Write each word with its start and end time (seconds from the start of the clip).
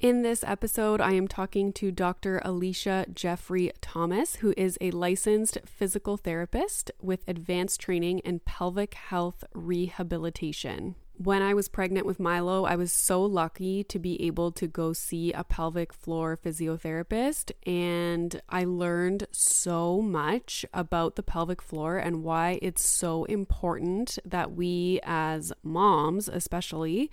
In 0.00 0.22
this 0.22 0.44
episode, 0.46 1.00
I 1.00 1.14
am 1.14 1.26
talking 1.26 1.72
to 1.72 1.90
Dr. 1.90 2.40
Alicia 2.44 3.06
Jeffrey 3.12 3.72
Thomas, 3.80 4.36
who 4.36 4.54
is 4.56 4.78
a 4.80 4.92
licensed 4.92 5.58
physical 5.66 6.16
therapist 6.16 6.92
with 7.02 7.24
advanced 7.26 7.80
training 7.80 8.20
in 8.20 8.38
pelvic 8.38 8.94
health 8.94 9.42
rehabilitation. 9.54 10.94
When 11.16 11.42
I 11.42 11.52
was 11.52 11.68
pregnant 11.68 12.06
with 12.06 12.20
Milo, 12.20 12.64
I 12.64 12.76
was 12.76 12.92
so 12.92 13.20
lucky 13.24 13.82
to 13.82 13.98
be 13.98 14.24
able 14.24 14.52
to 14.52 14.68
go 14.68 14.92
see 14.92 15.32
a 15.32 15.42
pelvic 15.42 15.92
floor 15.92 16.36
physiotherapist, 16.36 17.50
and 17.66 18.40
I 18.48 18.62
learned 18.62 19.26
so 19.32 20.00
much 20.00 20.64
about 20.72 21.16
the 21.16 21.24
pelvic 21.24 21.60
floor 21.60 21.96
and 21.96 22.22
why 22.22 22.60
it's 22.62 22.88
so 22.88 23.24
important 23.24 24.20
that 24.24 24.52
we, 24.52 25.00
as 25.02 25.52
moms 25.64 26.28
especially, 26.28 27.10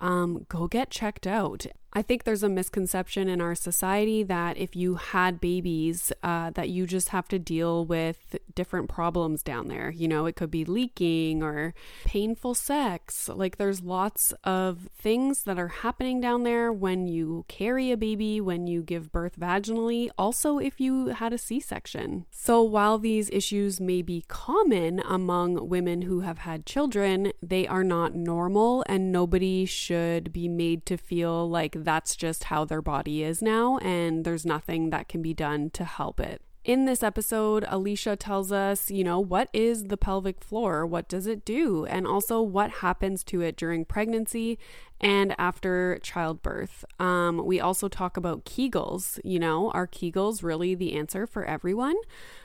um, 0.00 0.46
go 0.48 0.66
get 0.66 0.90
checked 0.90 1.24
out. 1.24 1.64
I 1.96 2.02
think 2.02 2.24
there's 2.24 2.42
a 2.42 2.48
misconception 2.48 3.28
in 3.28 3.40
our 3.40 3.54
society 3.54 4.24
that 4.24 4.56
if 4.56 4.74
you 4.74 4.96
had 4.96 5.40
babies, 5.40 6.10
uh, 6.24 6.50
that 6.50 6.68
you 6.68 6.88
just 6.88 7.10
have 7.10 7.28
to 7.28 7.38
deal 7.38 7.84
with 7.84 8.34
different 8.52 8.88
problems 8.88 9.44
down 9.44 9.68
there. 9.68 9.90
You 9.90 10.08
know, 10.08 10.26
it 10.26 10.34
could 10.34 10.50
be 10.50 10.64
leaking 10.64 11.40
or 11.40 11.72
painful 12.04 12.54
sex. 12.54 13.28
Like, 13.28 13.58
there's 13.58 13.82
lots 13.82 14.34
of 14.42 14.88
things 14.98 15.44
that 15.44 15.56
are 15.56 15.68
happening 15.68 16.20
down 16.20 16.42
there 16.42 16.72
when 16.72 17.06
you 17.06 17.44
carry 17.46 17.92
a 17.92 17.96
baby, 17.96 18.40
when 18.40 18.66
you 18.66 18.82
give 18.82 19.12
birth 19.12 19.38
vaginally, 19.38 20.10
also 20.18 20.58
if 20.58 20.80
you 20.80 21.08
had 21.08 21.32
a 21.32 21.38
C 21.38 21.60
section. 21.60 22.26
So, 22.32 22.60
while 22.60 22.98
these 22.98 23.30
issues 23.30 23.80
may 23.80 24.02
be 24.02 24.24
common 24.26 24.98
among 24.98 25.68
women 25.68 26.02
who 26.02 26.20
have 26.20 26.38
had 26.38 26.66
children, 26.66 27.30
they 27.40 27.68
are 27.68 27.84
not 27.84 28.16
normal, 28.16 28.84
and 28.88 29.12
nobody 29.12 29.64
should 29.64 30.32
be 30.32 30.48
made 30.48 30.86
to 30.86 30.96
feel 30.96 31.48
like 31.48 31.83
that's 31.84 32.16
just 32.16 32.44
how 32.44 32.64
their 32.64 32.82
body 32.82 33.22
is 33.22 33.42
now, 33.42 33.78
and 33.78 34.24
there's 34.24 34.46
nothing 34.46 34.90
that 34.90 35.08
can 35.08 35.22
be 35.22 35.34
done 35.34 35.70
to 35.70 35.84
help 35.84 36.18
it. 36.18 36.42
In 36.64 36.86
this 36.86 37.02
episode, 37.02 37.66
Alicia 37.68 38.16
tells 38.16 38.50
us, 38.50 38.90
you 38.90 39.04
know, 39.04 39.20
what 39.20 39.50
is 39.52 39.84
the 39.84 39.98
pelvic 39.98 40.42
floor? 40.42 40.86
What 40.86 41.08
does 41.08 41.26
it 41.26 41.44
do? 41.44 41.84
And 41.84 42.06
also 42.06 42.40
what 42.40 42.70
happens 42.70 43.22
to 43.24 43.42
it 43.42 43.54
during 43.54 43.84
pregnancy 43.84 44.58
and 44.98 45.34
after 45.38 45.98
childbirth. 46.02 46.82
Um, 46.98 47.44
we 47.44 47.60
also 47.60 47.88
talk 47.88 48.16
about 48.16 48.46
Kegels. 48.46 49.20
You 49.22 49.38
know, 49.38 49.72
are 49.72 49.86
Kegels 49.86 50.42
really 50.42 50.74
the 50.74 50.94
answer 50.94 51.26
for 51.26 51.44
everyone? 51.44 51.96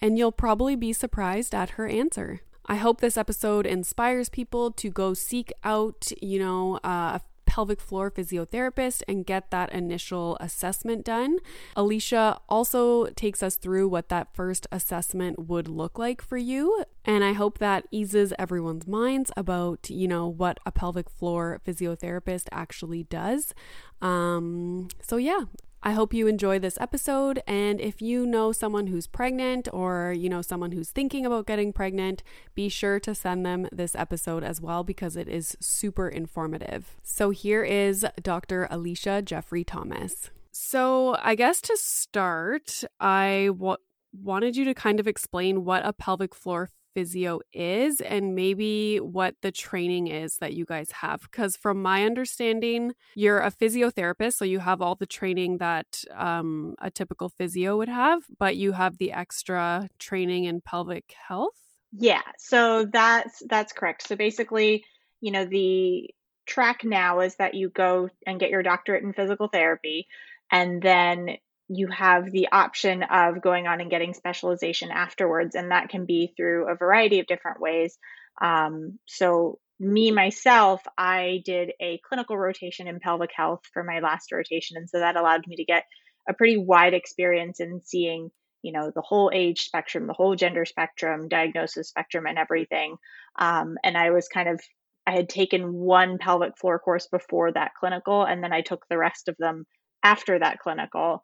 And 0.02 0.18
you'll 0.18 0.34
probably 0.34 0.76
be 0.76 0.92
surprised 0.92 1.56
at 1.56 1.72
her 1.72 1.88
answer. 1.88 2.42
I 2.66 2.76
hope 2.76 3.00
this 3.00 3.18
episode 3.18 3.66
inspires 3.66 4.28
people 4.28 4.70
to 4.74 4.92
go 4.92 5.14
seek 5.14 5.54
out, 5.64 6.12
you 6.22 6.40
know, 6.40 6.76
uh, 6.84 7.18
a 7.18 7.22
pelvic 7.50 7.82
floor 7.82 8.12
physiotherapist 8.12 9.02
and 9.08 9.26
get 9.26 9.50
that 9.50 9.74
initial 9.74 10.38
assessment 10.40 11.04
done. 11.04 11.40
Alicia 11.76 12.40
also 12.48 13.08
takes 13.08 13.42
us 13.42 13.56
through 13.56 13.88
what 13.88 14.10
that 14.10 14.36
first 14.36 14.68
assessment 14.72 15.50
would 15.50 15.68
look 15.68 15.98
like 15.98 16.22
for 16.22 16.38
you. 16.38 16.86
And 17.04 17.24
I 17.24 17.34
hope 17.34 17.58
that 17.58 17.88
eases 17.90 18.34
everyone's 18.38 18.86
minds 18.86 19.32
about, 19.36 19.90
you 19.90 20.08
know, 20.08 20.28
what 20.28 20.60
a 20.64 20.72
pelvic 20.72 21.10
floor 21.10 21.60
physiotherapist 21.66 22.48
actually 22.52 23.04
does. 23.06 23.56
Um, 24.00 24.90
so, 25.02 25.18
yeah, 25.18 25.46
I 25.82 25.92
hope 25.94 26.14
you 26.14 26.28
enjoy 26.28 26.60
this 26.60 26.78
episode. 26.82 27.42
And 27.48 27.80
if 27.80 28.02
you 28.02 28.26
know 28.26 28.52
someone 28.52 28.88
who's 28.88 29.08
pregnant 29.08 29.70
or, 29.72 30.14
you 30.16 30.30
know, 30.30 30.42
someone 30.42 30.74
who's 30.74 30.90
thinking 30.90 31.26
about 31.26 31.48
getting 31.48 31.72
pregnant, 31.72 32.22
be 32.54 32.68
sure 32.68 33.00
to 33.00 33.16
send 33.16 33.46
them 33.46 33.68
this 33.72 33.96
episode 33.96 34.44
as 34.44 34.60
well 34.60 34.84
because 34.84 35.16
it 35.16 35.30
is 35.30 35.56
super 35.62 36.10
informative. 36.10 36.98
So 37.02 37.30
here 37.30 37.64
is 37.64 38.06
Dr. 38.22 38.68
Alicia 38.70 39.22
Jeffrey 39.22 39.64
Thomas. 39.64 40.32
So 40.52 41.16
I 41.22 41.36
guess 41.36 41.62
to 41.62 41.78
start, 41.78 42.84
I 43.00 43.48
w- 43.48 43.78
wanted 44.12 44.58
you 44.58 44.66
to 44.66 44.74
kind 44.74 45.00
of 45.00 45.08
explain 45.08 45.64
what 45.64 45.86
a 45.86 45.94
pelvic 45.94 46.36
floor 46.36 46.70
physio 46.94 47.40
is 47.54 48.02
and 48.02 48.36
maybe 48.36 48.98
what 48.98 49.36
the 49.42 49.52
training 49.52 50.08
is 50.08 50.38
that 50.38 50.54
you 50.54 50.66
guys 50.66 50.92
have. 50.92 51.22
Because 51.22 51.56
from 51.56 51.82
my 51.82 52.06
understanding, 52.06 52.94
you're 53.16 53.40
a 53.40 53.52
physiotherapist, 53.52 54.34
so 54.34 54.46
you 54.46 54.60
have 54.60 54.82
all 54.82 54.96
the 54.96 55.06
training 55.06 55.58
that 55.58 56.04
um, 56.16 56.76
a 56.80 56.90
typical 56.92 57.30
physio 57.30 57.78
would 57.78 57.90
have, 57.90 58.24
but 58.38 58.56
you 58.56 58.74
have 58.74 58.98
the 58.98 59.12
extra 59.12 59.90
training 60.00 60.46
in 60.46 60.62
pelvic 60.62 61.14
health. 61.28 61.60
Yeah, 61.92 62.22
so 62.38 62.86
that's 62.86 63.42
that's 63.48 63.74
correct. 63.74 64.08
So 64.08 64.16
basically, 64.16 64.86
you 65.22 65.32
know, 65.32 65.46
the 65.46 66.10
track 66.46 66.84
now 66.84 67.20
is 67.20 67.36
that 67.36 67.54
you 67.54 67.70
go 67.70 68.10
and 68.26 68.40
get 68.40 68.50
your 68.50 68.64
doctorate 68.64 69.04
in 69.04 69.14
physical 69.14 69.48
therapy 69.48 70.08
and 70.52 70.82
then 70.82 71.38
you 71.70 71.88
have 71.88 72.32
the 72.32 72.50
option 72.52 73.04
of 73.04 73.42
going 73.42 73.68
on 73.68 73.80
and 73.80 73.92
getting 73.92 74.14
specialization 74.14 74.90
afterwards, 74.92 75.56
and 75.56 75.72
that 75.72 75.90
can 75.90 76.06
be 76.06 76.34
through 76.36 76.70
a 76.70 76.76
variety 76.76 77.20
of 77.20 77.28
different 77.28 77.62
ways. 77.62 77.98
Um, 78.42 79.00
so, 79.06 79.60
me 79.80 80.12
myself, 80.12 80.82
I 80.98 81.42
did 81.46 81.72
a 81.80 82.02
clinical 82.08 82.38
rotation 82.38 82.88
in 82.88 83.00
pelvic 83.00 83.30
health 83.34 83.62
for 83.72 83.84
my 83.84 84.00
last 84.00 84.32
rotation, 84.32 84.78
and 84.78 84.90
so 84.90 85.00
that 85.00 85.16
allowed 85.16 85.48
me 85.48 85.56
to 85.58 85.64
get 85.64 85.86
a 86.28 86.34
pretty 86.34 86.58
wide 86.58 86.94
experience 86.94 87.60
in 87.60 87.82
seeing, 87.86 88.30
you 88.62 88.74
know, 88.74 88.92
the 88.94 89.02
whole 89.02 89.32
age 89.34 89.62
spectrum, 89.62 90.08
the 90.08 90.14
whole 90.14 90.36
gender 90.36 90.66
spectrum, 90.66 91.30
diagnosis 91.30 91.90
spectrum, 91.90 92.26
and 92.26 92.38
everything. 92.38 92.98
Um, 93.38 93.78
and 93.84 93.96
I 93.96 94.10
was 94.10 94.28
kind 94.28 94.50
of 94.50 94.60
I 95.08 95.12
had 95.12 95.30
taken 95.30 95.74
one 95.74 96.18
pelvic 96.20 96.58
floor 96.58 96.78
course 96.78 97.08
before 97.08 97.52
that 97.52 97.72
clinical, 97.80 98.24
and 98.24 98.44
then 98.44 98.54
I 98.54 98.62
took 98.62 98.86
the 98.90 98.98
rest 98.98 99.28
of 99.28 99.36
them 99.38 99.66
after 100.04 100.38
that 100.38 100.60
clinical. 100.60 101.22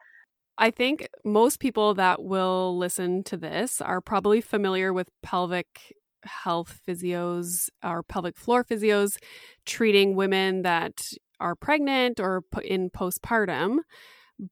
I 0.57 0.71
think 0.71 1.07
most 1.23 1.59
people 1.59 1.93
that 1.95 2.23
will 2.23 2.77
listen 2.77 3.23
to 3.25 3.37
this 3.37 3.81
are 3.81 4.01
probably 4.01 4.41
familiar 4.41 4.93
with 4.93 5.09
pelvic 5.21 5.93
health 6.23 6.79
physios 6.87 7.69
or 7.83 8.03
pelvic 8.03 8.37
floor 8.37 8.63
physios 8.63 9.17
treating 9.65 10.15
women 10.15 10.63
that 10.63 11.01
are 11.39 11.55
pregnant 11.55 12.19
or 12.19 12.43
in 12.63 12.89
postpartum. 12.89 13.79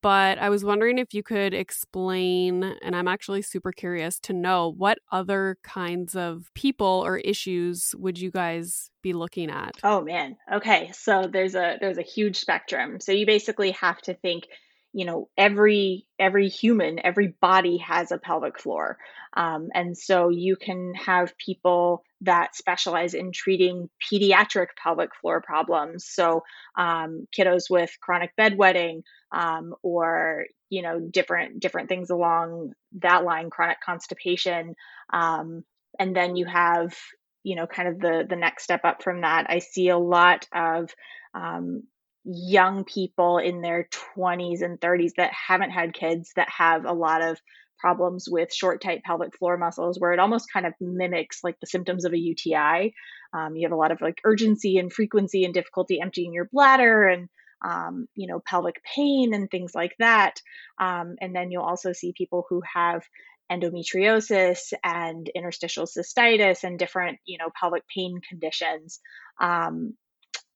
But 0.01 0.39
I 0.39 0.49
was 0.49 0.63
wondering 0.63 0.97
if 0.97 1.13
you 1.13 1.23
could 1.23 1.53
explain, 1.53 2.63
and 2.81 2.95
I'm 2.95 3.07
actually 3.07 3.41
super 3.41 3.73
curious 3.73 4.17
to 4.21 4.33
know 4.33 4.71
what 4.77 4.97
other 5.11 5.57
kinds 5.61 6.15
of 6.15 6.49
people 6.53 7.03
or 7.05 7.17
issues 7.17 7.93
would 7.97 8.17
you 8.17 8.31
guys 8.31 8.91
be 9.01 9.11
looking 9.11 9.49
at? 9.49 9.73
Oh 9.83 10.01
man. 10.01 10.37
Okay. 10.51 10.91
So 10.93 11.27
there's 11.29 11.55
a 11.55 11.77
there's 11.81 11.97
a 11.97 12.03
huge 12.03 12.37
spectrum. 12.37 13.01
So 13.01 13.11
you 13.11 13.25
basically 13.25 13.71
have 13.71 14.01
to 14.03 14.13
think 14.13 14.47
you 14.93 15.05
know 15.05 15.27
every 15.37 16.05
every 16.19 16.47
human 16.47 16.99
every 17.03 17.35
body 17.41 17.77
has 17.77 18.11
a 18.11 18.17
pelvic 18.17 18.59
floor. 18.59 18.97
Um, 19.35 19.69
and 19.73 19.97
so 19.97 20.29
you 20.29 20.55
can 20.55 20.93
have 20.93 21.37
people 21.37 22.03
that 22.21 22.55
specialize 22.55 23.15
in 23.15 23.31
treating 23.31 23.89
pediatric 23.99 24.67
pelvic 24.81 25.09
floor 25.19 25.41
problems. 25.41 26.05
So 26.05 26.43
um, 26.77 27.27
kiddos 27.37 27.63
with 27.69 27.89
chronic 27.99 28.31
bedwetting 28.39 29.01
um, 29.31 29.73
or 29.81 30.45
you 30.69 30.83
know 30.83 30.99
different 30.99 31.59
different 31.59 31.89
things 31.89 32.11
along 32.11 32.73
that 32.99 33.23
line 33.23 33.49
chronic 33.49 33.77
constipation. 33.83 34.75
Um, 35.11 35.63
and 35.99 36.15
then 36.15 36.35
you 36.35 36.45
have 36.45 36.95
you 37.43 37.55
know 37.55 37.65
kind 37.67 37.89
of 37.89 37.99
the 37.99 38.25
the 38.29 38.35
next 38.35 38.63
step 38.63 38.81
up 38.85 39.03
from 39.03 39.21
that. 39.21 39.47
I 39.49 39.59
see 39.59 39.89
a 39.89 39.97
lot 39.97 40.47
of 40.53 40.91
um, 41.33 41.83
young 42.25 42.85
people 42.85 43.37
in 43.37 43.61
their 43.61 43.87
20s 44.15 44.61
and 44.61 44.79
30s 44.79 45.13
that 45.17 45.31
haven't 45.33 45.71
had 45.71 45.93
kids 45.93 46.31
that 46.35 46.49
have 46.49 46.85
a 46.85 46.93
lot 46.93 47.21
of 47.21 47.39
problems 47.83 48.27
with 48.29 48.53
short 48.53 48.81
tight 48.81 49.03
pelvic 49.03 49.37
floor 49.37 49.57
muscles 49.57 49.99
where 49.99 50.13
it 50.13 50.19
almost 50.19 50.51
kind 50.51 50.65
of 50.65 50.73
mimics 50.79 51.43
like 51.43 51.59
the 51.59 51.67
symptoms 51.67 52.05
of 52.05 52.13
a 52.13 52.17
UTI. 52.17 52.93
Um, 53.33 53.55
you 53.55 53.65
have 53.65 53.73
a 53.73 53.77
lot 53.77 53.91
of 53.91 53.99
like 53.99 54.21
urgency 54.23 54.77
and 54.77 54.91
frequency 54.91 55.43
and 55.43 55.53
difficulty 55.53 55.99
emptying 55.99 56.33
your 56.33 56.47
bladder 56.51 57.07
and 57.07 57.27
um, 57.65 58.07
you 58.15 58.27
know 58.27 58.41
pelvic 58.45 58.81
pain 58.83 59.33
and 59.33 59.49
things 59.49 59.73
like 59.75 59.95
that. 59.99 60.39
Um, 60.79 61.15
and 61.19 61.35
then 61.35 61.51
you'll 61.51 61.63
also 61.63 61.91
see 61.91 62.13
people 62.17 62.45
who 62.49 62.61
have 62.73 63.03
endometriosis 63.51 64.71
and 64.83 65.29
interstitial 65.35 65.85
cystitis 65.85 66.63
and 66.63 66.79
different 66.79 67.19
you 67.25 67.37
know 67.37 67.49
pelvic 67.59 67.83
pain 67.93 68.21
conditions. 68.29 69.01
Um, 69.41 69.95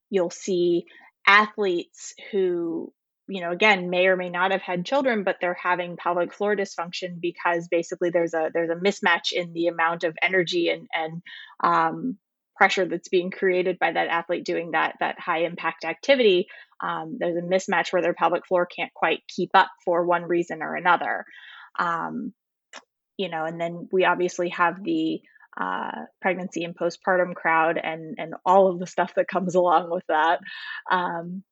you'll 0.09 0.29
see 0.29 0.85
athletes 1.27 2.13
who 2.31 2.91
you 3.27 3.41
know 3.41 3.51
again 3.51 3.89
may 3.89 4.07
or 4.07 4.15
may 4.15 4.29
not 4.29 4.51
have 4.51 4.61
had 4.61 4.85
children 4.85 5.23
but 5.23 5.35
they're 5.41 5.57
having 5.61 5.97
pelvic 5.97 6.33
floor 6.33 6.55
dysfunction 6.55 7.19
because 7.19 7.67
basically 7.67 8.09
there's 8.09 8.33
a 8.33 8.49
there's 8.53 8.69
a 8.69 8.75
mismatch 8.75 9.33
in 9.33 9.51
the 9.53 9.67
amount 9.67 10.05
of 10.05 10.15
energy 10.21 10.69
and 10.69 10.87
and 10.93 11.21
um, 11.61 12.17
pressure 12.55 12.85
that's 12.85 13.09
being 13.09 13.29
created 13.29 13.77
by 13.79 13.91
that 13.91 14.07
athlete 14.07 14.45
doing 14.45 14.71
that 14.71 14.95
that 14.99 15.19
high 15.19 15.43
impact 15.43 15.85
activity. 15.85 16.47
Um, 16.81 17.17
there's 17.19 17.37
a 17.37 17.41
mismatch 17.41 17.91
where 17.91 18.01
their 18.01 18.13
pelvic 18.13 18.47
floor 18.47 18.65
can't 18.65 18.93
quite 18.93 19.19
keep 19.27 19.51
up 19.53 19.69
for 19.85 20.05
one 20.05 20.23
reason 20.23 20.61
or 20.61 20.75
another. 20.75 21.25
Um, 21.77 22.33
you 23.17 23.29
know 23.29 23.45
and 23.45 23.59
then 23.59 23.87
we 23.91 24.05
obviously 24.05 24.49
have 24.49 24.83
the 24.83 25.19
uh, 25.59 26.05
pregnancy 26.21 26.63
and 26.63 26.75
postpartum 26.75 27.33
crowd 27.33 27.79
and 27.81 28.15
and 28.17 28.33
all 28.45 28.67
of 28.67 28.79
the 28.79 28.87
stuff 28.87 29.13
that 29.15 29.27
comes 29.27 29.55
along 29.55 29.89
with 29.89 30.03
that. 30.07 30.39
Um, 30.91 31.43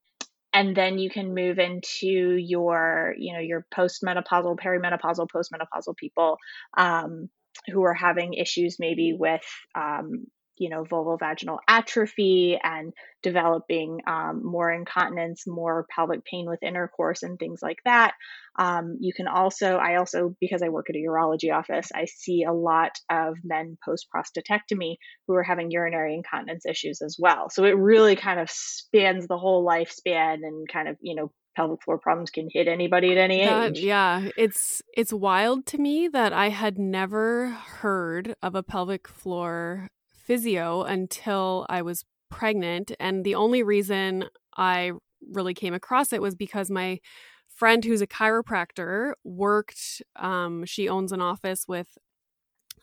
and 0.53 0.75
then 0.75 0.97
you 0.97 1.09
can 1.09 1.35
move 1.35 1.59
into 1.59 2.35
your 2.37 3.13
you 3.17 3.33
know 3.33 3.39
your 3.39 3.65
postmenopausal 3.75 4.57
perimenopausal 4.57 5.27
postmenopausal 5.27 5.95
people 5.97 6.37
um, 6.77 7.29
who 7.67 7.83
are 7.83 7.93
having 7.93 8.33
issues 8.33 8.77
maybe 8.79 9.13
with 9.17 9.45
um, 9.75 10.25
you 10.57 10.69
know 10.69 10.83
vulvovaginal 10.83 11.59
atrophy 11.67 12.57
and 12.61 12.93
developing 13.23 13.99
um, 14.07 14.41
more 14.43 14.71
incontinence 14.71 15.43
more 15.47 15.85
pelvic 15.93 16.23
pain 16.25 16.45
with 16.47 16.61
intercourse 16.63 17.23
and 17.23 17.37
things 17.39 17.59
like 17.61 17.79
that. 17.85 18.13
Um, 18.57 18.97
you 19.01 19.13
can 19.13 19.27
also 19.27 19.75
i 19.77 19.97
also 19.97 20.35
because 20.39 20.61
i 20.61 20.69
work 20.69 20.85
at 20.89 20.95
a 20.95 20.99
urology 20.99 21.53
office 21.53 21.89
i 21.93 22.05
see 22.05 22.43
a 22.43 22.53
lot 22.53 22.91
of 23.09 23.35
men 23.43 23.77
post 23.83 24.07
prostatectomy 24.15 24.95
who 25.27 25.33
are 25.35 25.43
having 25.43 25.71
urinary 25.71 26.13
incontinence 26.15 26.65
issues 26.65 27.01
as 27.01 27.17
well. 27.19 27.49
So 27.49 27.63
it 27.65 27.75
really 27.77 28.15
kind 28.15 28.39
of 28.39 28.49
spans 28.49 29.27
the 29.27 29.37
whole 29.37 29.65
lifespan 29.65 30.35
and 30.43 30.67
kind 30.71 30.87
of 30.87 30.97
you 31.01 31.15
know 31.15 31.31
pelvic 31.55 31.81
floor 31.83 31.97
problems 31.97 32.31
can 32.31 32.49
hit 32.51 32.67
anybody 32.67 33.11
at 33.13 33.17
any 33.17 33.43
That- 33.43 33.71
age. 33.71 33.79
yeah, 33.79 34.29
it's 34.37 34.81
it's 34.95 35.13
wild 35.13 35.65
to 35.67 35.77
me 35.77 36.07
that 36.09 36.33
I 36.33 36.49
had 36.49 36.77
never 36.77 37.47
heard 37.49 38.35
of 38.41 38.55
a 38.55 38.63
pelvic 38.63 39.07
floor 39.07 39.89
physio 40.25 40.83
until 40.83 41.65
I 41.69 41.81
was 41.81 42.03
pregnant 42.29 42.91
and 42.99 43.23
the 43.23 43.35
only 43.35 43.63
reason 43.63 44.25
I 44.57 44.91
really 45.31 45.53
came 45.53 45.73
across 45.73 46.11
it 46.11 46.21
was 46.21 46.35
because 46.35 46.69
my 46.69 46.99
friend 47.47 47.85
who's 47.85 48.01
a 48.01 48.07
chiropractor 48.07 49.13
worked 49.23 50.01
um 50.17 50.65
she 50.65 50.89
owns 50.89 51.11
an 51.11 51.21
office 51.21 51.65
with 51.67 51.97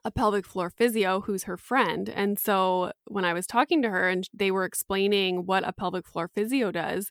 a 0.05 0.11
pelvic 0.11 0.47
floor 0.47 0.71
physio 0.71 1.21
who's 1.21 1.45
her 1.45 1.57
friend. 1.57 2.09
And 2.09 2.39
so 2.39 2.93
when 3.07 3.25
I 3.25 3.33
was 3.33 3.47
talking 3.47 3.83
to 3.83 3.91
her 3.91 4.09
and 4.09 4.29
they 4.33 4.51
were 4.51 4.65
explaining 4.65 5.47
what 5.47 5.67
a 5.67 5.73
pelvic 5.73 6.07
floor 6.07 6.29
physio 6.29 6.73
does, 6.73 7.11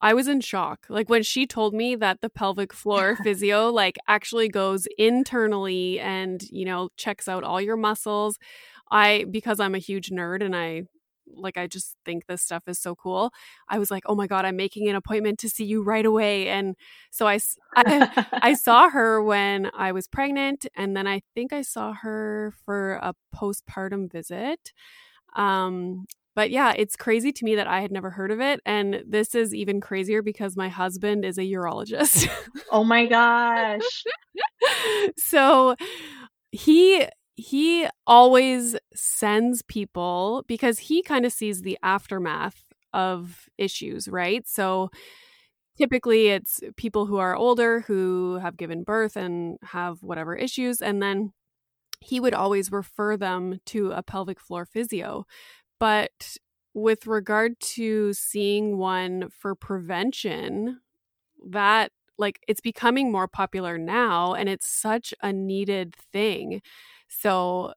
I 0.00 0.14
was 0.14 0.28
in 0.28 0.40
shock. 0.40 0.86
Like 0.88 1.08
when 1.08 1.22
she 1.22 1.46
told 1.46 1.74
me 1.74 1.96
that 1.96 2.20
the 2.20 2.30
pelvic 2.30 2.72
floor 2.72 3.16
physio 3.22 3.70
like 3.70 3.98
actually 4.06 4.48
goes 4.48 4.86
internally 4.98 5.98
and, 6.00 6.42
you 6.50 6.64
know, 6.64 6.90
checks 6.96 7.28
out 7.28 7.44
all 7.44 7.60
your 7.60 7.76
muscles. 7.76 8.38
I 8.90 9.24
because 9.30 9.60
I'm 9.60 9.74
a 9.74 9.78
huge 9.78 10.10
nerd 10.10 10.44
and 10.44 10.54
I 10.56 10.82
like 11.34 11.56
I 11.56 11.66
just 11.66 11.96
think 12.04 12.26
this 12.26 12.42
stuff 12.42 12.62
is 12.66 12.78
so 12.78 12.94
cool. 12.94 13.32
I 13.68 13.78
was 13.78 13.90
like, 13.90 14.04
"Oh 14.06 14.14
my 14.14 14.26
god, 14.26 14.44
I'm 14.44 14.56
making 14.56 14.88
an 14.88 14.96
appointment 14.96 15.38
to 15.40 15.48
see 15.48 15.64
you 15.64 15.82
right 15.82 16.06
away." 16.06 16.48
And 16.48 16.74
so 17.10 17.26
I 17.26 17.38
I 17.76 18.54
saw 18.54 18.90
her 18.90 19.22
when 19.22 19.70
I 19.76 19.92
was 19.92 20.08
pregnant 20.08 20.66
and 20.76 20.96
then 20.96 21.06
I 21.06 21.22
think 21.34 21.52
I 21.52 21.62
saw 21.62 21.92
her 21.92 22.52
for 22.64 22.94
a 22.94 23.14
postpartum 23.34 24.10
visit. 24.10 24.72
Um 25.36 26.06
but 26.34 26.50
yeah, 26.52 26.72
it's 26.76 26.94
crazy 26.94 27.32
to 27.32 27.44
me 27.44 27.56
that 27.56 27.66
I 27.66 27.80
had 27.80 27.90
never 27.90 28.10
heard 28.10 28.30
of 28.30 28.40
it 28.40 28.60
and 28.64 29.02
this 29.06 29.34
is 29.34 29.52
even 29.52 29.80
crazier 29.80 30.22
because 30.22 30.56
my 30.56 30.68
husband 30.68 31.24
is 31.24 31.36
a 31.36 31.42
urologist. 31.42 32.28
oh 32.70 32.84
my 32.84 33.06
gosh 33.18 34.04
so 35.16 35.74
he 36.52 37.06
he 37.38 37.86
always 38.06 38.74
sends 38.94 39.62
people 39.62 40.44
because 40.48 40.78
he 40.80 41.02
kind 41.02 41.24
of 41.24 41.32
sees 41.32 41.62
the 41.62 41.78
aftermath 41.84 42.64
of 42.92 43.48
issues, 43.58 44.08
right? 44.08 44.46
So 44.48 44.90
typically 45.78 46.28
it's 46.28 46.60
people 46.76 47.06
who 47.06 47.18
are 47.18 47.36
older 47.36 47.80
who 47.82 48.36
have 48.42 48.56
given 48.56 48.82
birth 48.82 49.16
and 49.16 49.58
have 49.62 50.02
whatever 50.02 50.34
issues 50.36 50.82
and 50.82 51.02
then 51.02 51.32
he 52.00 52.20
would 52.20 52.34
always 52.34 52.72
refer 52.72 53.16
them 53.16 53.60
to 53.66 53.92
a 53.92 54.02
pelvic 54.02 54.40
floor 54.40 54.64
physio. 54.66 55.26
But 55.80 56.36
with 56.74 57.06
regard 57.06 57.60
to 57.60 58.12
seeing 58.14 58.78
one 58.78 59.30
for 59.30 59.54
prevention, 59.54 60.80
that 61.48 61.92
like 62.18 62.40
it's 62.48 62.60
becoming 62.60 63.12
more 63.12 63.28
popular 63.28 63.78
now 63.78 64.34
and 64.34 64.48
it's 64.48 64.68
such 64.68 65.14
a 65.22 65.32
needed 65.32 65.94
thing. 66.12 66.60
So 67.08 67.72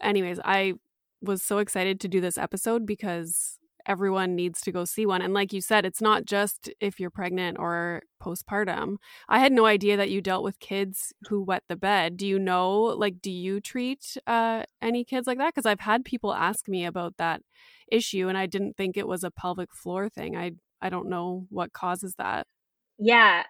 anyways, 0.00 0.40
I 0.44 0.74
was 1.20 1.42
so 1.42 1.58
excited 1.58 2.00
to 2.00 2.08
do 2.08 2.20
this 2.20 2.38
episode 2.38 2.86
because 2.86 3.58
everyone 3.86 4.34
needs 4.34 4.62
to 4.62 4.72
go 4.72 4.84
see 4.84 5.04
one 5.04 5.20
and 5.20 5.34
like 5.34 5.52
you 5.52 5.60
said 5.60 5.84
it's 5.84 6.00
not 6.00 6.24
just 6.24 6.70
if 6.80 6.98
you're 6.98 7.10
pregnant 7.10 7.58
or 7.58 8.02
postpartum. 8.22 8.96
I 9.28 9.40
had 9.40 9.52
no 9.52 9.66
idea 9.66 9.96
that 9.98 10.10
you 10.10 10.22
dealt 10.22 10.42
with 10.42 10.58
kids 10.58 11.12
who 11.28 11.42
wet 11.42 11.64
the 11.68 11.76
bed. 11.76 12.16
Do 12.16 12.26
you 12.26 12.38
know 12.38 12.80
like 12.80 13.20
do 13.20 13.30
you 13.30 13.60
treat 13.60 14.16
uh 14.26 14.62
any 14.80 15.04
kids 15.04 15.26
like 15.26 15.38
that 15.38 15.54
because 15.54 15.66
I've 15.66 15.80
had 15.80 16.04
people 16.04 16.32
ask 16.32 16.66
me 16.68 16.86
about 16.86 17.18
that 17.18 17.42
issue 17.92 18.28
and 18.28 18.38
I 18.38 18.46
didn't 18.46 18.76
think 18.76 18.96
it 18.96 19.08
was 19.08 19.22
a 19.22 19.30
pelvic 19.30 19.74
floor 19.74 20.08
thing. 20.08 20.36
I 20.36 20.52
I 20.80 20.88
don't 20.88 21.08
know 21.08 21.46
what 21.50 21.72
causes 21.72 22.14
that. 22.16 22.46
Yeah, 22.98 23.44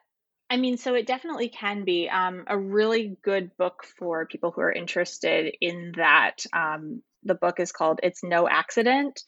I 0.50 0.56
mean, 0.56 0.76
so 0.76 0.94
it 0.94 1.06
definitely 1.06 1.48
can 1.48 1.84
be 1.84 2.08
um, 2.08 2.44
a 2.46 2.58
really 2.58 3.16
good 3.22 3.56
book 3.56 3.84
for 3.98 4.26
people 4.26 4.50
who 4.50 4.60
are 4.60 4.72
interested 4.72 5.54
in 5.60 5.94
that. 5.96 6.44
Um, 6.52 7.02
the 7.24 7.34
book 7.34 7.58
is 7.60 7.72
called 7.72 8.00
It's 8.02 8.22
No 8.22 8.46
Accident. 8.48 9.22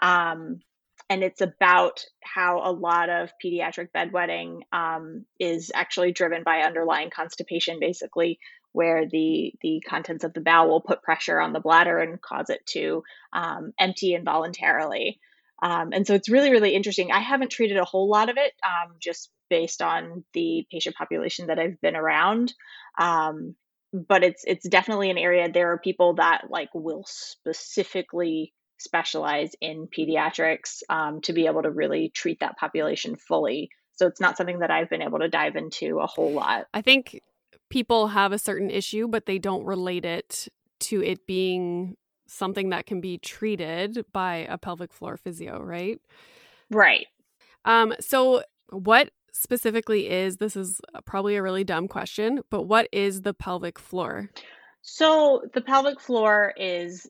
Um, 0.00 0.60
and 1.08 1.24
it's 1.24 1.40
about 1.40 2.04
how 2.22 2.60
a 2.64 2.70
lot 2.70 3.10
of 3.10 3.32
pediatric 3.44 3.88
bedwetting 3.94 4.60
um, 4.72 5.24
is 5.40 5.72
actually 5.74 6.12
driven 6.12 6.44
by 6.44 6.60
underlying 6.60 7.10
constipation, 7.10 7.80
basically, 7.80 8.38
where 8.72 9.08
the 9.08 9.52
the 9.62 9.82
contents 9.88 10.22
of 10.22 10.32
the 10.32 10.40
bowel 10.40 10.68
will 10.68 10.80
put 10.80 11.02
pressure 11.02 11.40
on 11.40 11.52
the 11.52 11.60
bladder 11.60 11.98
and 11.98 12.22
cause 12.22 12.48
it 12.48 12.64
to 12.66 13.02
um, 13.32 13.72
empty 13.78 14.14
involuntarily. 14.14 15.18
Um, 15.62 15.90
and 15.92 16.06
so 16.06 16.14
it's 16.14 16.30
really, 16.30 16.50
really 16.50 16.74
interesting. 16.74 17.10
I 17.10 17.20
haven't 17.20 17.50
treated 17.50 17.76
a 17.76 17.84
whole 17.84 18.08
lot 18.08 18.30
of 18.30 18.36
it 18.38 18.52
um, 18.64 18.94
just 19.00 19.30
based 19.50 19.82
on 19.82 20.24
the 20.32 20.66
patient 20.70 20.96
population 20.96 21.48
that 21.48 21.58
I've 21.58 21.80
been 21.80 21.96
around. 21.96 22.54
Um, 22.98 23.56
but 23.92 24.22
it's 24.22 24.44
it's 24.46 24.68
definitely 24.68 25.10
an 25.10 25.18
area. 25.18 25.50
There 25.50 25.72
are 25.72 25.78
people 25.78 26.14
that 26.14 26.44
like 26.48 26.70
will 26.72 27.04
specifically 27.06 28.54
specialize 28.78 29.50
in 29.60 29.88
pediatrics 29.88 30.82
um, 30.88 31.20
to 31.22 31.32
be 31.32 31.46
able 31.46 31.62
to 31.62 31.70
really 31.70 32.10
treat 32.14 32.40
that 32.40 32.56
population 32.56 33.16
fully. 33.16 33.68
So 33.92 34.06
it's 34.06 34.20
not 34.20 34.36
something 34.36 34.60
that 34.60 34.70
I've 34.70 34.88
been 34.88 35.02
able 35.02 35.18
to 35.18 35.28
dive 35.28 35.56
into 35.56 35.98
a 35.98 36.06
whole 36.06 36.32
lot. 36.32 36.66
I 36.72 36.80
think 36.80 37.20
people 37.68 38.08
have 38.08 38.32
a 38.32 38.38
certain 38.38 38.70
issue, 38.70 39.08
but 39.08 39.26
they 39.26 39.38
don't 39.38 39.64
relate 39.64 40.06
it 40.06 40.48
to 40.80 41.02
it 41.02 41.26
being 41.26 41.96
something 42.26 42.70
that 42.70 42.86
can 42.86 43.00
be 43.00 43.18
treated 43.18 44.04
by 44.12 44.46
a 44.48 44.56
pelvic 44.56 44.92
floor 44.92 45.16
physio, 45.16 45.60
right? 45.60 46.00
Right. 46.70 47.06
Um, 47.64 47.92
so 48.00 48.42
what 48.70 49.10
specifically 49.32 50.08
is 50.08 50.36
this 50.36 50.56
is 50.56 50.80
uh, 50.94 51.00
probably 51.02 51.36
a 51.36 51.42
really 51.42 51.64
dumb 51.64 51.88
question, 51.88 52.40
but 52.50 52.62
what 52.62 52.88
is 52.92 53.22
the 53.22 53.34
pelvic 53.34 53.78
floor? 53.78 54.30
So 54.82 55.42
the 55.52 55.60
pelvic 55.60 56.00
floor 56.00 56.52
is 56.56 57.06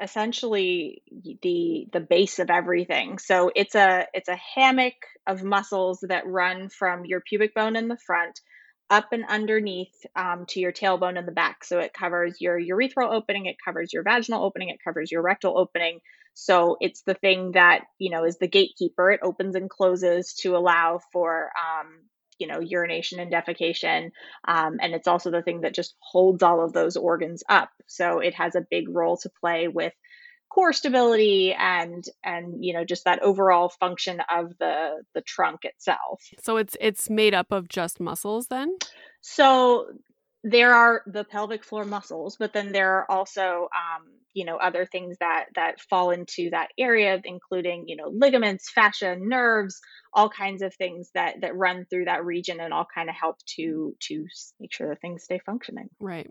essentially 0.00 1.02
the 1.42 1.86
the 1.92 2.00
base 2.00 2.38
of 2.38 2.50
everything. 2.50 3.18
So 3.18 3.50
it's 3.54 3.74
a 3.74 4.06
it's 4.12 4.28
a 4.28 4.38
hammock 4.54 4.94
of 5.26 5.42
muscles 5.42 6.04
that 6.08 6.26
run 6.26 6.68
from 6.68 7.04
your 7.04 7.20
pubic 7.20 7.54
bone 7.54 7.76
in 7.76 7.88
the 7.88 7.98
front 7.98 8.40
up 8.90 9.08
and 9.12 9.24
underneath 9.28 9.94
um, 10.16 10.44
to 10.48 10.60
your 10.60 10.72
tailbone 10.72 11.18
in 11.18 11.26
the 11.26 11.32
back. 11.32 11.64
So 11.64 11.78
it 11.78 11.94
covers 11.94 12.36
your 12.40 12.60
urethral 12.60 13.12
opening, 13.12 13.46
it 13.46 13.56
covers 13.64 13.92
your 13.92 14.02
vaginal 14.02 14.44
opening, 14.44 14.68
it 14.68 14.80
covers 14.84 15.10
your 15.10 15.22
rectal 15.22 15.58
opening. 15.58 16.00
So 16.34 16.76
it's 16.80 17.02
the 17.02 17.14
thing 17.14 17.52
that 17.52 17.82
you 17.98 18.10
know 18.10 18.24
is 18.24 18.38
the 18.38 18.48
gatekeeper. 18.48 19.10
It 19.10 19.20
opens 19.22 19.54
and 19.54 19.68
closes 19.68 20.34
to 20.40 20.56
allow 20.56 21.00
for 21.12 21.50
um, 21.56 21.88
you 22.38 22.46
know 22.46 22.60
urination 22.60 23.20
and 23.20 23.32
defecation, 23.32 24.10
um, 24.48 24.78
and 24.80 24.94
it's 24.94 25.08
also 25.08 25.30
the 25.30 25.42
thing 25.42 25.60
that 25.62 25.74
just 25.74 25.94
holds 26.00 26.42
all 26.42 26.64
of 26.64 26.72
those 26.72 26.96
organs 26.96 27.42
up. 27.48 27.70
So 27.86 28.20
it 28.20 28.34
has 28.34 28.54
a 28.54 28.66
big 28.70 28.88
role 28.88 29.18
to 29.18 29.30
play 29.40 29.68
with 29.68 29.92
core 30.52 30.72
stability 30.72 31.54
and 31.58 32.04
and 32.24 32.64
you 32.64 32.74
know 32.74 32.84
just 32.84 33.04
that 33.04 33.22
overall 33.22 33.68
function 33.68 34.20
of 34.30 34.52
the 34.58 35.02
the 35.14 35.22
trunk 35.22 35.60
itself. 35.64 36.22
So 36.42 36.56
it's 36.56 36.76
it's 36.80 37.08
made 37.08 37.34
up 37.34 37.52
of 37.52 37.68
just 37.68 38.00
muscles 38.00 38.48
then? 38.48 38.76
So 39.20 39.86
there 40.44 40.74
are 40.74 41.02
the 41.06 41.24
pelvic 41.24 41.64
floor 41.64 41.84
muscles, 41.84 42.36
but 42.38 42.52
then 42.52 42.72
there 42.72 42.98
are 42.98 43.10
also, 43.10 43.68
um, 43.72 44.08
you 44.34 44.44
know, 44.44 44.56
other 44.56 44.86
things 44.86 45.16
that 45.20 45.46
that 45.54 45.80
fall 45.80 46.10
into 46.10 46.50
that 46.50 46.68
area, 46.78 47.20
including, 47.24 47.84
you 47.86 47.96
know, 47.96 48.08
ligaments, 48.12 48.70
fascia, 48.70 49.16
nerves, 49.18 49.80
all 50.12 50.28
kinds 50.28 50.62
of 50.62 50.74
things 50.74 51.10
that 51.14 51.36
that 51.42 51.56
run 51.56 51.86
through 51.88 52.06
that 52.06 52.24
region 52.24 52.60
and 52.60 52.72
all 52.72 52.86
kind 52.92 53.08
of 53.08 53.14
help 53.14 53.36
to 53.56 53.94
to 54.00 54.26
make 54.58 54.72
sure 54.72 54.88
that 54.88 55.00
things 55.00 55.22
stay 55.22 55.40
functioning. 55.46 55.88
Right. 56.00 56.30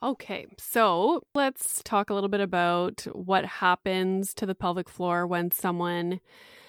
Okay, 0.00 0.46
so 0.58 1.24
let's 1.34 1.82
talk 1.82 2.08
a 2.08 2.14
little 2.14 2.28
bit 2.28 2.40
about 2.40 3.06
what 3.12 3.44
happens 3.44 4.32
to 4.34 4.46
the 4.46 4.54
pelvic 4.54 4.88
floor 4.88 5.26
when 5.26 5.50
someone, 5.50 6.20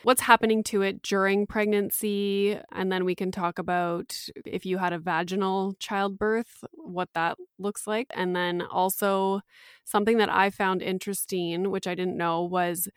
what's 0.01 0.21
happening 0.21 0.63
to 0.63 0.81
it 0.81 1.03
during 1.03 1.45
pregnancy. 1.45 2.57
And 2.71 2.91
then 2.91 3.05
we 3.05 3.13
can 3.13 3.31
talk 3.31 3.59
about 3.59 4.17
if 4.45 4.65
you 4.65 4.79
had 4.79 4.93
a 4.93 4.99
vaginal 4.99 5.75
childbirth, 5.79 6.63
what 6.73 7.09
that 7.13 7.37
looks 7.59 7.85
like. 7.85 8.07
And 8.15 8.35
then 8.35 8.63
also 8.63 9.41
something 9.85 10.17
that 10.17 10.29
I 10.29 10.49
found 10.49 10.81
interesting, 10.81 11.69
which 11.69 11.85
I 11.85 11.93
didn't 11.93 12.17
know, 12.17 12.41
was 12.41 12.87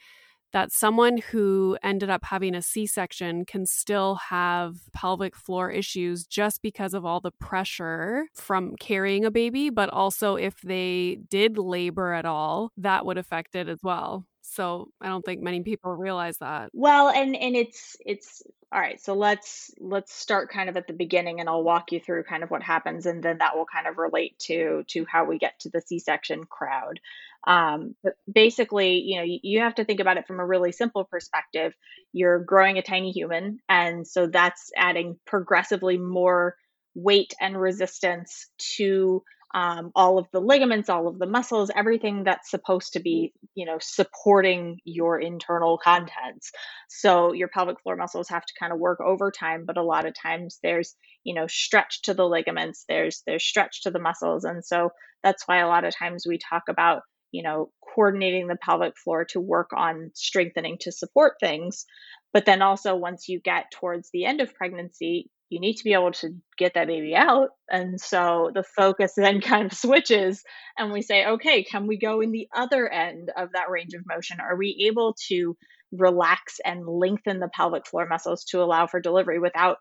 that 0.53 0.73
someone 0.73 1.19
who 1.19 1.77
ended 1.83 2.11
up 2.11 2.25
having 2.25 2.55
a 2.55 2.63
C 2.63 2.87
section 2.87 3.45
can 3.45 3.67
still 3.67 4.17
have 4.17 4.77
pelvic 4.93 5.35
floor 5.37 5.71
issues 5.71 6.27
just 6.27 6.63
because 6.63 6.95
of 6.95 7.05
all 7.05 7.21
the 7.21 7.31
pressure 7.31 8.27
from 8.35 8.77
carrying 8.77 9.25
a 9.25 9.31
baby, 9.31 9.71
but 9.71 9.89
also 9.91 10.37
if 10.37 10.61
they 10.61 11.19
did 11.29 11.59
labor 11.59 12.13
at 12.13 12.25
all, 12.25 12.71
that 12.77 13.07
would 13.07 13.19
affect 13.19 13.55
it 13.55 13.69
as 13.69 13.79
well. 13.83 14.27
So 14.43 14.89
I 15.01 15.09
don't 15.09 15.25
think 15.25 15.43
many 15.43 15.63
people 15.63 15.95
realize 15.95 16.39
that. 16.39 16.71
Well, 16.75 17.09
and 17.09 17.35
and 17.35 17.57
it's 17.57 17.97
it's 18.05 18.43
all 18.73 18.81
right. 18.81 19.01
So 19.01 19.13
let's 19.13 19.71
let's 19.79 20.15
start 20.15 20.51
kind 20.51 20.71
of 20.71 20.79
at 20.79 20.87
the 20.87 20.95
beginning, 20.95 21.41
and 21.41 21.49
I'll 21.49 21.63
walk 21.63 21.93
you 21.93 22.01
through 22.01 22.25
kind 22.25 22.43
of 22.43 22.51
what 22.51 22.63
happens, 22.63 23.05
and 23.05 23.23
then 23.23 23.39
that 23.39 23.55
will 23.55 23.67
kind 23.67 23.87
of 23.87 23.99
relate 23.99 24.39
to 24.47 24.85
to 24.89 25.05
how 25.07 25.25
we 25.25 25.39
get 25.39 25.61
to 25.61 25.69
the 25.69 25.83
C-section 25.83 26.45
crowd. 26.45 26.99
Um, 27.47 27.95
but 28.03 28.15
basically, 28.33 28.99
you 29.01 29.19
know, 29.19 29.25
you, 29.25 29.41
you 29.43 29.61
have 29.61 29.75
to 29.75 29.85
think 29.85 30.01
about 30.01 30.17
it 30.17 30.27
from 30.27 30.41
a 30.41 30.47
really 30.47 30.73
simple 30.73 31.05
perspective. 31.05 31.75
You're 32.13 32.39
growing 32.39 32.79
a 32.79 32.83
tiny 32.83 33.11
human, 33.11 33.59
and 33.69 34.07
so 34.07 34.27
that's 34.27 34.71
adding 34.75 35.19
progressively 35.27 35.99
more 35.99 36.57
weight 36.95 37.35
and 37.41 37.61
resistance 37.61 38.47
to 38.77 39.23
um, 39.55 39.93
all 39.95 40.19
of 40.19 40.27
the 40.33 40.41
ligaments, 40.41 40.89
all 40.89 41.09
of 41.09 41.19
the 41.19 41.27
muscles, 41.27 41.71
everything 41.75 42.25
that's 42.25 42.51
supposed 42.51 42.95
to 42.95 43.01
be, 43.01 43.33
you 43.55 43.67
know, 43.67 43.79
supporting 43.81 44.79
your 44.85 45.21
internal 45.21 45.79
contents. 45.79 46.51
So 46.89 47.33
your 47.33 47.49
pelvic 47.49 47.81
floor 47.83 47.97
muscles 47.97 48.29
have 48.31 48.45
to 48.45 48.55
kind 48.59 48.73
of 48.73 48.79
work 48.79 49.01
overtime, 49.01 49.65
but 49.67 49.77
a 49.77 49.83
lot 49.83 50.07
of 50.07 50.15
times 50.15 50.59
there's, 50.63 50.95
you 51.25 51.35
know, 51.35 51.47
stretch 51.47 52.03
to 52.03 52.15
the 52.15 52.27
ligaments, 52.27 52.85
there's 52.89 53.23
there's 53.27 53.45
stretch 53.45 53.83
to 53.83 53.91
the 53.91 53.99
muscles, 54.01 54.45
and 54.45 54.65
so 54.65 54.91
that's 55.23 55.47
why 55.47 55.59
a 55.59 55.69
lot 55.69 55.85
of 55.85 55.95
times 55.97 56.25
we 56.27 56.39
talk 56.39 56.65
about, 56.69 57.03
you 57.31 57.43
know, 57.43 57.71
coordinating 57.95 58.47
the 58.49 58.57
pelvic 58.57 58.95
floor 58.97 59.27
to 59.27 59.41
work 59.41 59.71
on 59.77 60.11
strengthening 60.15 60.79
to 60.81 60.93
support 60.93 61.35
things. 61.41 61.85
But 62.33 62.47
then 62.47 62.63
also 62.63 62.97
once 62.97 63.29
you 63.29 63.41
get 63.41 63.71
towards 63.71 64.09
the 64.13 64.25
end 64.25 64.41
of 64.41 64.55
pregnancy, 64.55 65.31
you 65.53 65.61
need 65.61 65.77
to 65.77 65.85
be 65.85 65.93
able 65.93 66.13
to 66.13 66.35
get 66.57 66.75
that 66.75 66.87
baby 66.87 67.15
out. 67.15 67.51
And 67.71 68.01
so 68.01 68.51
the 68.55 68.65
focus 68.65 69.13
then 69.17 69.41
kind 69.43 69.67
of 69.67 69.77
switches 69.77 70.43
and 70.79 70.93
we 70.93 71.03
say, 71.03 71.27
okay, 71.27 71.63
can 71.63 71.87
we 71.87 71.99
go 71.99 72.21
in 72.21 72.33
the 72.33 72.49
other 72.55 72.89
end 72.89 73.31
of 73.37 73.51
that 73.53 73.71
range 73.71 73.95
of 73.95 74.07
motion? 74.07 74.39
Are 74.41 74.57
we 74.57 74.87
able 74.89 75.15
to 75.29 75.57
relax 75.93 76.59
and 76.65 76.87
lengthen 76.87 77.39
the 77.39 77.51
pelvic 77.55 77.87
floor 77.87 78.07
muscles 78.09 78.45
to 78.45 78.63
allow 78.63 78.87
for 78.87 78.99
delivery 78.99 79.39
without, 79.39 79.77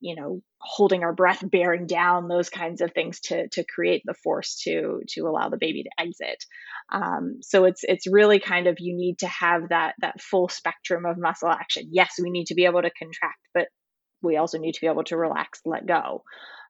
you 0.00 0.16
know, 0.16 0.40
holding 0.58 1.02
our 1.02 1.12
breath, 1.12 1.42
bearing 1.42 1.86
down, 1.86 2.28
those 2.28 2.48
kinds 2.48 2.80
of 2.80 2.92
things 2.92 3.20
to 3.20 3.48
to 3.48 3.64
create 3.64 4.00
the 4.06 4.14
force 4.14 4.62
to 4.64 5.02
to 5.08 5.26
allow 5.26 5.50
the 5.50 5.58
baby 5.58 5.82
to 5.82 5.90
exit. 6.02 6.42
Um, 6.90 7.40
so 7.42 7.64
it's 7.64 7.82
it's 7.84 8.10
really 8.10 8.40
kind 8.40 8.66
of 8.66 8.76
you 8.78 8.96
need 8.96 9.18
to 9.18 9.26
have 9.26 9.68
that 9.68 9.94
that 10.00 10.20
full 10.22 10.48
spectrum 10.48 11.04
of 11.04 11.18
muscle 11.18 11.50
action. 11.50 11.88
Yes, 11.92 12.14
we 12.22 12.30
need 12.30 12.46
to 12.46 12.54
be 12.54 12.64
able 12.64 12.80
to 12.80 12.90
contract, 12.90 13.40
but 13.52 13.68
we 14.22 14.36
also 14.36 14.58
need 14.58 14.72
to 14.72 14.80
be 14.80 14.86
able 14.86 15.04
to 15.04 15.16
relax, 15.16 15.60
let 15.64 15.86
go. 15.86 16.22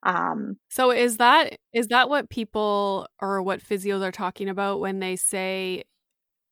Um, 0.02 0.56
so 0.70 0.90
is 0.90 1.18
that 1.18 1.58
is 1.72 1.88
that 1.88 2.08
what 2.08 2.30
people 2.30 3.06
or 3.20 3.42
what 3.42 3.62
physios 3.62 4.02
are 4.02 4.12
talking 4.12 4.48
about 4.48 4.80
when 4.80 4.98
they 4.98 5.16
say 5.16 5.84